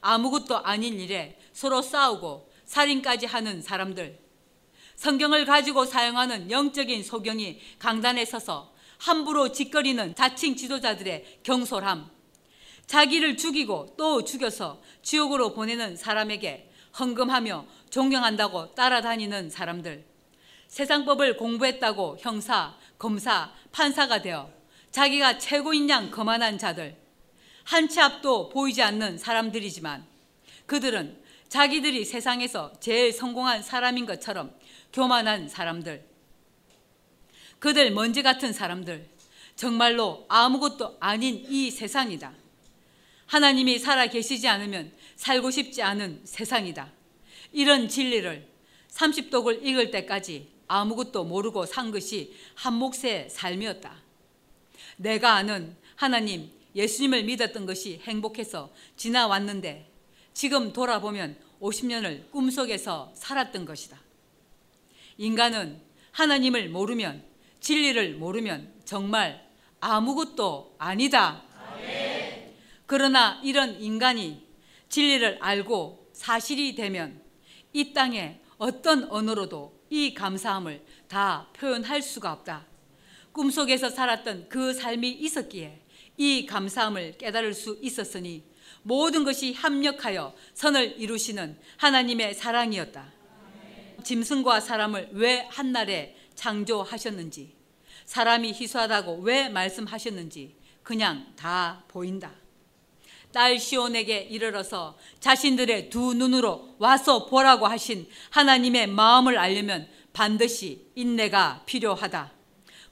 아무것도 0.00 0.58
아닌 0.58 1.00
일에 1.00 1.36
서로 1.62 1.80
싸우고 1.80 2.50
살인까지 2.64 3.26
하는 3.26 3.62
사람들. 3.62 4.18
성경을 4.96 5.44
가지고 5.44 5.84
사용하는 5.84 6.50
영적인 6.50 7.04
소경이 7.04 7.60
강단에 7.78 8.24
서서 8.24 8.74
함부로 8.98 9.52
짓거리는 9.52 10.16
자칭 10.16 10.56
지도자들의 10.56 11.38
경솔함. 11.44 12.10
자기를 12.86 13.36
죽이고 13.36 13.94
또 13.96 14.24
죽여서 14.24 14.82
지옥으로 15.02 15.54
보내는 15.54 15.94
사람에게 15.96 16.68
헌금하며 16.98 17.66
존경한다고 17.90 18.74
따라다니는 18.74 19.48
사람들. 19.48 20.04
세상법을 20.66 21.36
공부했다고 21.36 22.16
형사, 22.18 22.76
검사, 22.98 23.52
판사가 23.70 24.20
되어 24.20 24.50
자기가 24.90 25.38
최고인 25.38 25.88
양 25.90 26.10
거만한 26.10 26.58
자들. 26.58 26.96
한 27.62 27.88
치 27.88 28.00
앞도 28.00 28.48
보이지 28.48 28.82
않는 28.82 29.16
사람들이지만 29.16 30.04
그들은 30.66 31.21
자기들이 31.52 32.06
세상에서 32.06 32.72
제일 32.80 33.12
성공한 33.12 33.62
사람인 33.62 34.06
것처럼 34.06 34.54
교만한 34.90 35.50
사람들 35.50 36.02
그들 37.58 37.90
먼지 37.90 38.22
같은 38.22 38.54
사람들 38.54 39.06
정말로 39.54 40.24
아무것도 40.30 40.96
아닌 40.98 41.44
이 41.46 41.70
세상이다. 41.70 42.32
하나님이 43.26 43.78
살아 43.78 44.06
계시지 44.06 44.48
않으면 44.48 44.92
살고 45.16 45.50
싶지 45.50 45.82
않은 45.82 46.22
세상이다. 46.24 46.90
이런 47.52 47.86
진리를 47.86 48.48
30독을 48.88 49.62
읽을 49.62 49.90
때까지 49.90 50.48
아무것도 50.68 51.24
모르고 51.24 51.66
산 51.66 51.90
것이 51.90 52.34
한 52.54 52.72
몫의 52.76 53.28
삶이었다. 53.28 53.94
내가 54.96 55.34
아는 55.34 55.76
하나님, 55.96 56.50
예수님을 56.74 57.24
믿었던 57.24 57.66
것이 57.66 58.00
행복해서 58.04 58.72
지나왔는데 58.96 59.92
지금 60.34 60.72
돌아보면 60.72 61.36
50년을 61.62 62.30
꿈속에서 62.30 63.12
살았던 63.14 63.64
것이다. 63.64 63.98
인간은 65.16 65.80
하나님을 66.10 66.68
모르면 66.68 67.24
진리를 67.60 68.16
모르면 68.16 68.72
정말 68.84 69.48
아무것도 69.80 70.74
아니다. 70.78 71.42
그러나 72.86 73.40
이런 73.42 73.80
인간이 73.80 74.46
진리를 74.88 75.38
알고 75.40 76.10
사실이 76.12 76.74
되면 76.74 77.22
이 77.72 77.92
땅에 77.92 78.40
어떤 78.58 79.04
언어로도 79.10 79.80
이 79.88 80.12
감사함을 80.14 80.84
다 81.08 81.48
표현할 81.54 82.02
수가 82.02 82.32
없다. 82.32 82.66
꿈속에서 83.32 83.88
살았던 83.88 84.48
그 84.48 84.74
삶이 84.74 85.08
있었기에 85.10 85.80
이 86.18 86.44
감사함을 86.44 87.16
깨달을 87.18 87.54
수 87.54 87.78
있었으니 87.80 88.44
모든 88.82 89.24
것이 89.24 89.52
합력하여 89.52 90.34
선을 90.54 91.00
이루시는 91.00 91.58
하나님의 91.76 92.34
사랑이었다. 92.34 93.12
짐승과 94.02 94.60
사람을 94.60 95.10
왜 95.12 95.46
한날에 95.50 96.16
창조하셨는지, 96.34 97.54
사람이 98.04 98.52
희소하다고 98.52 99.20
왜 99.20 99.48
말씀하셨는지 99.48 100.56
그냥 100.82 101.32
다 101.36 101.84
보인다. 101.88 102.32
딸 103.32 103.58
시온에게 103.58 104.18
이르러서 104.30 104.98
자신들의 105.20 105.88
두 105.88 106.12
눈으로 106.14 106.76
와서 106.78 107.26
보라고 107.26 107.66
하신 107.66 108.08
하나님의 108.30 108.88
마음을 108.88 109.38
알려면 109.38 109.88
반드시 110.12 110.86
인내가 110.94 111.62
필요하다. 111.64 112.30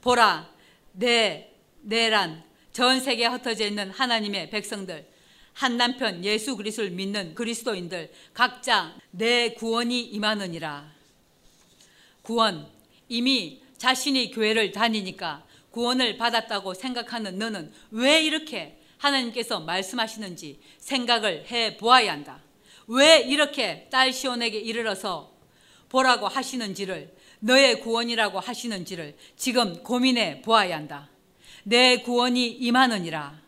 보라, 0.01 0.51
내, 0.93 1.53
내란 1.83 2.43
전 2.73 3.01
세계에 3.01 3.27
흩어져 3.27 3.67
있는 3.67 3.91
하나님의 3.91 4.49
백성들, 4.49 5.10
한 5.53 5.77
남편 5.77 6.25
예수 6.25 6.57
그리스도를 6.57 6.91
믿는 6.91 7.35
그리스도인들 7.35 8.13
각자 8.33 8.95
내 9.11 9.51
구원이 9.55 10.01
임하느니라. 10.03 10.91
구원 12.23 12.69
이미 13.09 13.61
자신이 13.77 14.31
교회를 14.31 14.73
다니니까 14.73 15.45
구원을 15.71 16.17
받았다고 16.17 16.75
생각하는 16.75 17.39
너는 17.39 17.73
왜 17.91 18.23
이렇게 18.23 18.79
하나님께서 18.99 19.61
말씀하시는지 19.61 20.61
생각을 20.79 21.47
해 21.51 21.77
보아야 21.77 22.13
한다. 22.13 22.41
왜 22.87 23.21
이렇게 23.21 23.89
딸 23.91 24.13
시온에게 24.13 24.59
이르러서 24.59 25.33
보라고 25.89 26.29
하시는지를 26.29 27.15
너의 27.41 27.81
구원이라고 27.81 28.39
하시는지를 28.39 29.17
지금 29.37 29.83
고민해 29.83 30.43
보아야 30.43 30.77
한다. 30.77 31.09
내 31.63 31.99
구원이 31.99 32.49
임하느니라. 32.49 33.40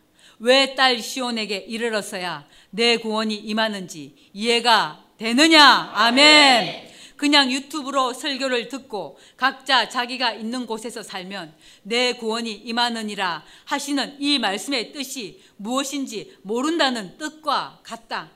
왜 0.43 0.75
딸 0.75 1.01
시온에게 1.01 1.55
이르러서야 1.69 2.45
내 2.69 2.97
구원이 2.97 3.33
임하는지 3.33 4.13
이해가 4.33 5.05
되느냐? 5.17 5.91
아멘. 5.93 6.91
그냥 7.15 7.49
유튜브로 7.49 8.11
설교를 8.11 8.67
듣고 8.67 9.17
각자 9.37 9.87
자기가 9.87 10.33
있는 10.33 10.65
곳에서 10.65 11.01
살면 11.01 11.55
내 11.83 12.11
구원이 12.13 12.51
임하느니라 12.51 13.45
하시는 13.63 14.17
이 14.19 14.37
말씀의 14.37 14.91
뜻이 14.91 15.41
무엇인지 15.55 16.35
모른다는 16.41 17.17
뜻과 17.17 17.79
같다. 17.81 18.29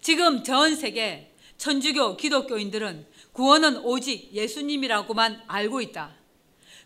지금 0.00 0.44
전 0.44 0.76
세계 0.76 1.34
천주교 1.56 2.16
기독교인들은 2.16 3.06
구원은 3.32 3.78
오직 3.78 4.32
예수님이라고만 4.32 5.42
알고 5.48 5.80
있다. 5.80 6.17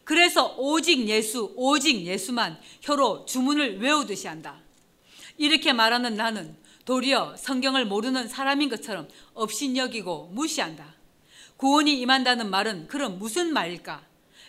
그래서 0.05 0.55
오직 0.59 1.07
예수, 1.09 1.53
오직 1.57 2.05
예수만 2.05 2.59
혀로 2.81 3.25
주문을 3.25 3.81
외우듯이 3.81 4.27
한다. 4.27 4.61
이렇게 5.39 5.73
말하는 5.73 6.17
나는 6.17 6.57
도리어 6.85 7.37
성경을 7.37 7.85
모르는 7.85 8.29
사람인 8.29 8.69
것처럼 8.69 9.09
업신여기고 9.35 10.31
무시한다. 10.33 10.95
구원이 11.57 12.01
임한다는 12.01 12.51
말은 12.51 12.89
그럼 12.89 13.19
무슨 13.19 13.53
말일까? 13.53 14.05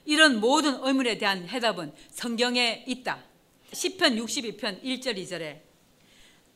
이런 0.06 0.40
모든 0.40 0.84
의문에 0.84 1.18
대한 1.18 1.48
해답은 1.48 1.94
성경에 2.10 2.84
있다. 2.88 3.24
10편 3.72 4.24
62편 4.24 4.84
1절 4.84 5.18
2절에 5.18 5.62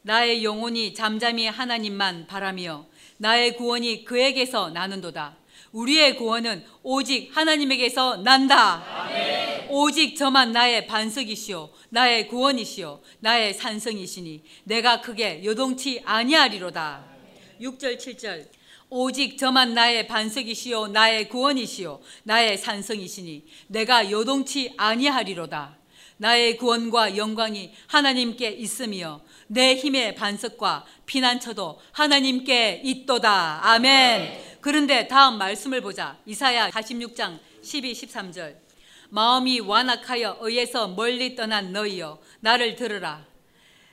나의 0.01 0.43
영혼이 0.43 0.93
잠잠히 0.93 1.47
하나님만 1.47 2.27
바라며 2.27 2.85
나의 3.17 3.55
구원이 3.55 4.05
그에게서 4.05 4.69
나는도다. 4.69 5.37
우리의 5.71 6.15
구원은 6.15 6.65
오직 6.83 7.29
하나님에게서 7.35 8.17
난다. 8.17 8.83
오직 9.69 10.15
저만 10.15 10.51
나의 10.51 10.87
반석이시오, 10.87 11.69
나의 11.89 12.27
구원이시오, 12.27 13.01
나의 13.19 13.53
산성이시니 13.53 14.43
내가 14.63 15.01
크게 15.01 15.43
요동치 15.43 16.01
아니하리로다. 16.05 17.05
6절 17.61 17.97
7절 17.97 18.47
오직 18.89 19.37
저만 19.37 19.73
나의 19.73 20.07
반석이시요 20.07 20.87
나의 20.87 21.27
구원이시요 21.27 21.99
나의 22.23 22.57
산성이시니 22.57 23.45
내가 23.67 24.09
요동치 24.09 24.73
아니하리로다. 24.77 25.76
나의 26.17 26.57
구원과 26.57 27.15
영광이 27.15 27.71
하나님께 27.87 28.49
있으며 28.49 29.21
내 29.47 29.75
힘의 29.75 30.15
반석과 30.15 30.85
피난처도 31.05 31.79
하나님께 31.91 32.81
있도다. 32.83 33.59
아멘. 33.63 34.57
그런데 34.61 35.07
다음 35.07 35.37
말씀을 35.37 35.81
보자. 35.81 36.17
이사야 36.25 36.71
46장 36.71 37.39
12, 37.61 37.93
13절. 37.93 38.57
마음이 39.09 39.61
완악하여 39.61 40.37
의에서 40.41 40.89
멀리 40.89 41.35
떠난 41.35 41.71
너희여 41.71 42.19
나를 42.41 42.75
들으라. 42.75 43.25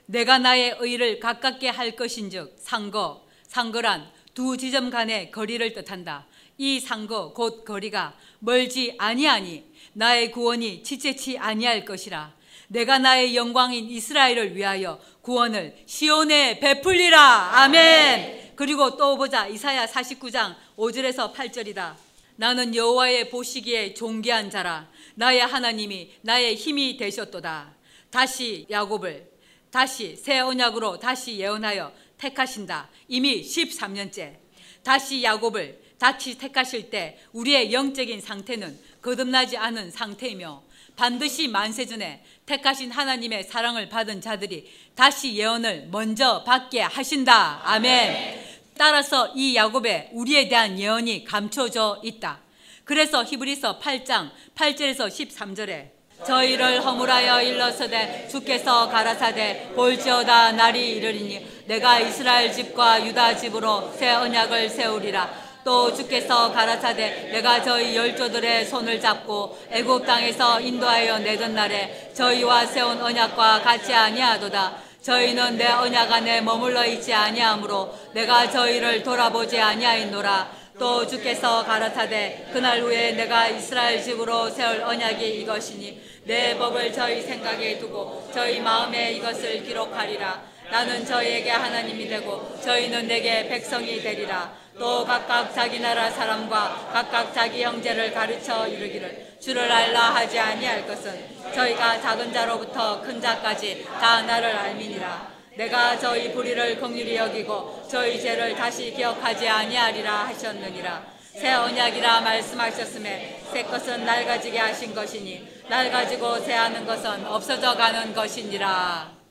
내가 0.06 0.38
나의 0.38 0.76
의를 0.80 1.20
가깝게 1.20 1.68
할 1.68 1.92
것인즉 1.92 2.56
상거 2.58 3.24
상거란 3.46 4.10
두 4.34 4.56
지점 4.56 4.90
간의 4.90 5.30
거리를 5.30 5.72
뜻한다. 5.72 6.26
이 6.58 6.80
상거 6.80 7.32
곧 7.32 7.64
거리가 7.64 8.16
멀지 8.40 8.94
아니하니 8.98 9.64
나의 9.94 10.30
구원이 10.30 10.82
지체치 10.82 11.38
아니할 11.38 11.84
것이라. 11.84 12.34
내가 12.68 12.98
나의 12.98 13.36
영광인 13.36 13.88
이스라엘을 13.88 14.56
위하여 14.56 15.00
구원을 15.22 15.76
시온에 15.86 16.58
베풀리라. 16.60 17.18
아멘. 17.62 18.52
그리고 18.56 18.96
또 18.96 19.16
보자. 19.16 19.46
이사야 19.46 19.86
49장 19.86 20.54
5절에서 20.76 21.32
8절이다. 21.32 21.94
나는 22.36 22.74
여호와의 22.74 23.30
보시기에 23.30 23.94
존귀한 23.94 24.50
자라. 24.50 24.88
나의 25.14 25.40
하나님이 25.40 26.14
나의 26.22 26.56
힘이 26.56 26.96
되셨도다. 26.96 27.74
다시 28.10 28.66
야곱을 28.70 29.28
다시 29.70 30.16
새 30.16 30.40
언약으로 30.40 30.98
다시 30.98 31.38
예언하여 31.38 31.92
택하신다. 32.18 32.88
이미 33.08 33.42
13년째. 33.42 34.36
다시 34.82 35.22
야곱을 35.22 35.80
다시 35.98 36.36
택하실 36.36 36.90
때 36.90 37.18
우리의 37.32 37.72
영적인 37.72 38.20
상태는 38.20 38.78
거듭나지 39.04 39.58
않은 39.58 39.90
상태이며 39.90 40.62
반드시 40.96 41.46
만세 41.46 41.84
전에 41.84 42.24
택하신 42.46 42.90
하나님의 42.90 43.44
사랑을 43.44 43.88
받은 43.88 44.20
자들이 44.22 44.70
다시 44.94 45.36
예언을 45.36 45.88
먼저 45.90 46.42
받게 46.44 46.80
하신다. 46.80 47.60
아멘. 47.64 48.42
따라서 48.78 49.30
이 49.34 49.54
야곱에 49.54 50.10
우리에 50.12 50.48
대한 50.48 50.78
예언이 50.78 51.24
감춰져 51.24 52.00
있다. 52.02 52.40
그래서 52.84 53.22
히브리서 53.24 53.78
8장 53.78 54.30
8절에서 54.54 55.08
13절에 55.08 55.90
저희를 56.26 56.84
허물하여 56.84 57.42
일러서되 57.42 58.28
주께서 58.30 58.88
가라사대 58.88 59.72
볼지어다 59.74 60.52
날이 60.52 60.92
이르리니 60.96 61.64
내가 61.66 62.00
이스라엘 62.00 62.52
집과 62.52 63.06
유다 63.06 63.36
집으로 63.36 63.92
새 63.98 64.10
언약을 64.10 64.70
세우리라 64.70 65.53
또 65.64 65.92
주께서 65.94 66.52
가라사대 66.52 67.30
내가 67.32 67.62
저희 67.62 67.96
열조들의 67.96 68.66
손을 68.66 69.00
잡고 69.00 69.58
애굽 69.70 70.04
땅에서 70.04 70.60
인도하여 70.60 71.18
내던 71.20 71.54
날에 71.54 72.10
저희와 72.12 72.66
세운 72.66 73.00
언약과 73.00 73.62
같이 73.62 73.94
아니하도다. 73.94 74.76
저희는 75.00 75.56
내 75.56 75.66
언약 75.66 76.12
안에 76.12 76.42
머물러 76.42 76.84
있지 76.86 77.12
아니하므로 77.12 77.94
내가 78.12 78.50
저희를 78.50 79.02
돌아보지 79.02 79.58
아니하였노라. 79.58 80.64
또 80.78 81.06
주께서 81.06 81.64
가라사대 81.64 82.48
그날 82.52 82.80
후에 82.80 83.12
내가 83.12 83.48
이스라엘 83.48 84.02
집으로 84.02 84.50
세울 84.50 84.82
언약이 84.82 85.40
이것이니 85.40 86.00
내 86.24 86.58
법을 86.58 86.92
저희 86.92 87.22
생각에 87.22 87.78
두고 87.78 88.28
저희 88.34 88.60
마음에 88.60 89.12
이것을 89.12 89.62
기록하리라. 89.62 90.42
나는 90.70 91.06
저희에게 91.06 91.50
하나님이 91.50 92.08
되고 92.08 92.58
저희는 92.62 93.06
내게 93.06 93.46
백성이 93.48 94.00
되리라 94.00 94.63
또 94.78 95.04
각각 95.04 95.54
자기 95.54 95.78
나라 95.78 96.10
사람과 96.10 96.90
각각 96.92 97.32
자기 97.32 97.62
형제를 97.62 98.12
가르쳐 98.12 98.66
이르기를 98.66 99.36
주를 99.40 99.70
알라 99.70 100.14
하지 100.14 100.38
아니할 100.38 100.86
것은 100.86 101.52
저희가 101.54 102.00
작은 102.00 102.32
자로부터 102.32 103.00
큰 103.00 103.20
자까지 103.20 103.86
다 104.00 104.22
나를 104.22 104.50
알미니라. 104.56 105.34
내가 105.56 105.96
저희 105.96 106.32
불의를 106.32 106.80
긍휼히 106.80 107.14
여기고 107.16 107.86
저희 107.88 108.20
죄를 108.20 108.56
다시 108.56 108.92
기억하지 108.92 109.48
아니하리라 109.48 110.24
하셨느니라. 110.26 111.14
새 111.34 111.52
언약이라 111.52 112.20
말씀하셨음에 112.20 113.42
새 113.52 113.62
것은 113.64 114.04
낡아지게 114.04 114.58
하신 114.58 114.94
것이니 114.94 115.64
낡아지고 115.68 116.38
새하는 116.40 116.86
것은 116.86 117.26
없어져 117.26 117.76
가는 117.76 118.14
것이니라 118.14 119.23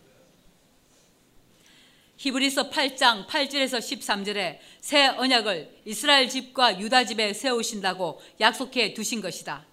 히브리서 2.23 2.69
8장 2.69 3.27
8절에서 3.27 3.79
13절에 3.79 4.57
새 4.79 5.07
언약을 5.07 5.81
이스라엘 5.83 6.29
집과 6.29 6.79
유다 6.79 7.03
집에 7.03 7.33
세우신다고 7.33 8.21
약속해 8.39 8.93
두신 8.93 9.19
것이다. 9.19 9.65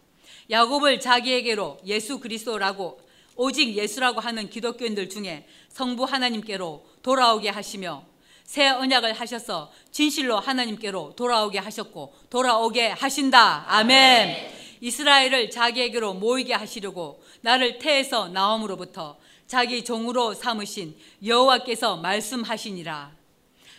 야곱을 0.50 0.98
자기에게로 0.98 1.78
예수 1.86 2.18
그리스도라고 2.18 3.00
오직 3.36 3.76
예수라고 3.76 4.18
하는 4.18 4.50
기독교인들 4.50 5.08
중에 5.08 5.46
성부 5.68 6.02
하나님께로 6.02 6.84
돌아오게 7.04 7.50
하시며 7.50 8.02
새 8.42 8.66
언약을 8.66 9.12
하셔서 9.12 9.70
진실로 9.92 10.40
하나님께로 10.40 11.14
돌아오게 11.14 11.60
하셨고 11.60 12.16
돌아오게 12.30 12.88
하신다. 12.88 13.66
아멘. 13.68 14.50
이스라엘을 14.80 15.50
자기에게로 15.50 16.14
모이게 16.14 16.54
하시려고 16.54 17.22
나를 17.42 17.78
태에서 17.78 18.28
나옴으로부터 18.28 19.20
자기 19.50 19.82
종으로 19.84 20.32
삼으신 20.32 20.96
여호와께서 21.26 21.96
말씀하시니라. 21.96 23.10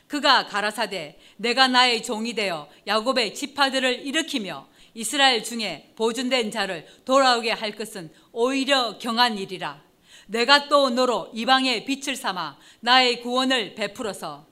그가 0.06 0.46
가라사대 0.46 1.18
내가 1.38 1.70
나의 1.70 2.04
종이 2.04 2.34
되어 2.34 2.68
야곱의 2.86 3.34
지파들을 3.34 4.06
일으키며 4.06 4.68
이스라엘 4.94 5.46
중에 5.46 5.94
보존된 5.96 6.52
자를 6.52 6.86
돌아오게 7.06 7.52
할 7.52 7.72
것은 7.72 8.12
오히려 8.34 8.98
경한 8.98 9.38
일이라. 9.38 9.82
내가 10.28 10.68
또 10.68 10.90
너로 10.90 11.32
이방의 11.34 11.86
빛을 11.86 12.18
삼아 12.18 12.58
나의 12.82 13.22
구원을 13.22 13.74
베풀어서 13.76 14.46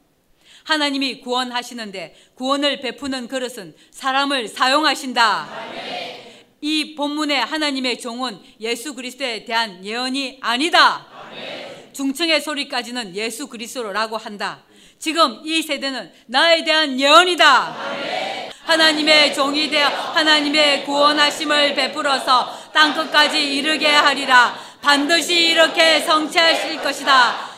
하나님이 0.64 1.20
구원하시는데 1.20 2.16
구원을 2.36 2.80
베푸는 2.80 3.28
그릇은 3.28 3.76
사람을 3.92 4.48
사용하신다. 4.48 5.50
이 6.62 6.96
본문의 6.96 7.40
하나님의 7.40 8.00
종은 8.00 8.40
예수 8.60 8.94
그리스도에 8.94 9.46
대한 9.46 9.84
예언이 9.84 10.40
아니다. 10.42 11.09
중층의 11.94 12.42
소리까지는 12.42 13.16
예수 13.16 13.48
그리스도라고 13.48 14.18
한다. 14.18 14.60
지금 15.00 15.42
이 15.46 15.62
세대는 15.62 16.12
나에 16.28 16.64
대한 16.64 17.00
예언이다. 17.00 17.76
하나님의 18.66 19.34
종이 19.34 19.70
되어 19.70 19.88
하나님의 19.88 20.86
구원하심을 20.86 21.74
베풀어서 21.74 22.72
땅 22.74 22.94
끝까지 22.94 23.56
이르게 23.56 23.88
하리라. 23.88 24.56
반드시 24.82 25.50
이렇게 25.50 26.02
성취하실 26.02 26.82
것이다. 26.82 27.50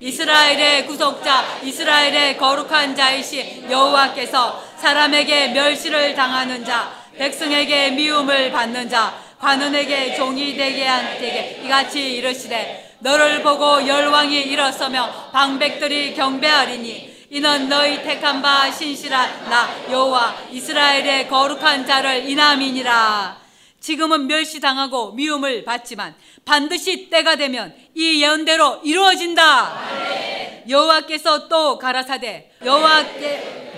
이스라엘의 0.00 0.86
구속자, 0.86 1.60
이스라엘의 1.62 2.36
거룩한 2.36 2.94
자이시 2.94 3.64
여호와께서 3.70 4.62
사람에게 4.76 5.48
멸시를 5.48 6.14
당하는 6.14 6.62
자, 6.62 6.92
백성에게 7.16 7.92
미움을 7.92 8.52
받는 8.52 8.90
자, 8.90 9.18
관원에게 9.38 10.14
종이 10.14 10.56
되게 10.56 10.84
한 10.84 11.18
되게 11.18 11.62
이같이 11.64 12.16
이르시되 12.16 12.83
너를 13.04 13.42
보고 13.42 13.86
열왕이 13.86 14.34
일어서며 14.44 15.28
방백들이 15.30 16.14
경배하리니 16.14 17.26
이는 17.32 17.68
너희 17.68 18.02
택한 18.02 18.40
바 18.40 18.70
신실한 18.70 19.50
나 19.50 19.68
여호와 19.90 20.34
이스라엘의 20.50 21.28
거룩한 21.28 21.86
자를 21.86 22.26
인함이니라. 22.26 23.36
지금은 23.78 24.26
멸시당하고 24.26 25.12
미움을 25.12 25.64
받지만 25.64 26.14
반드시 26.46 27.10
때가 27.10 27.36
되면 27.36 27.74
이 27.94 28.22
예언대로 28.22 28.80
이루어진다. 28.82 30.64
여호와께서 30.66 31.48
또 31.48 31.76
가라사대 31.76 32.52
여호와께 32.64 33.72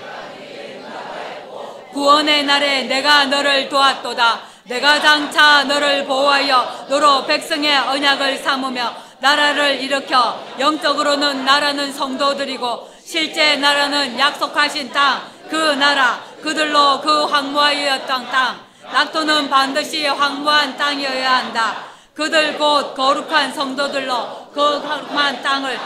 구원의 1.92 2.44
날에 2.44 2.84
내가 2.84 3.24
너를 3.24 3.68
도왔도다. 3.68 4.42
내가 4.66 5.00
장차 5.00 5.64
너를 5.64 6.04
보호하여 6.04 6.86
너로 6.88 7.26
백성의 7.26 7.76
언약을 7.76 8.38
삼으며 8.38 9.05
나라를 9.20 9.80
일으켜 9.80 10.44
영적으로는 10.58 11.44
나라는 11.44 11.92
성도들이고 11.92 12.90
실제 13.02 13.56
나라는 13.56 14.18
약속하신 14.18 14.92
땅, 14.92 15.22
그 15.48 15.56
나라, 15.56 16.22
그들로 16.42 17.00
그 17.00 17.24
황무하였던 17.24 18.30
땅, 18.30 18.66
낙토는 18.82 19.48
반드시 19.48 20.06
황무한 20.06 20.76
땅이어야 20.76 21.36
한다. 21.38 21.84
그들 22.14 22.56
곧 22.56 22.94
거룩한 22.94 23.52
성도들로 23.52 24.48
그 24.52 24.80
거룩한 24.82 25.42
땅을 25.42 25.78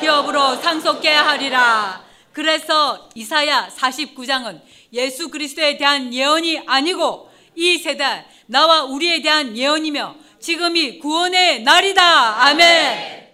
기업으로 0.00 0.56
상속케 0.56 1.14
하리라. 1.14 2.02
그래서 2.32 3.08
이사야 3.14 3.68
49장은 3.76 4.60
예수 4.92 5.30
그리스도에 5.30 5.76
대한 5.76 6.12
예언이 6.12 6.62
아니고 6.66 7.30
이 7.54 7.78
세대 7.78 8.26
나와 8.46 8.82
우리에 8.82 9.22
대한 9.22 9.56
예언이며 9.56 10.14
지금이 10.40 10.98
구원의 10.98 11.62
날이다. 11.62 12.42
아멘. 12.46 13.25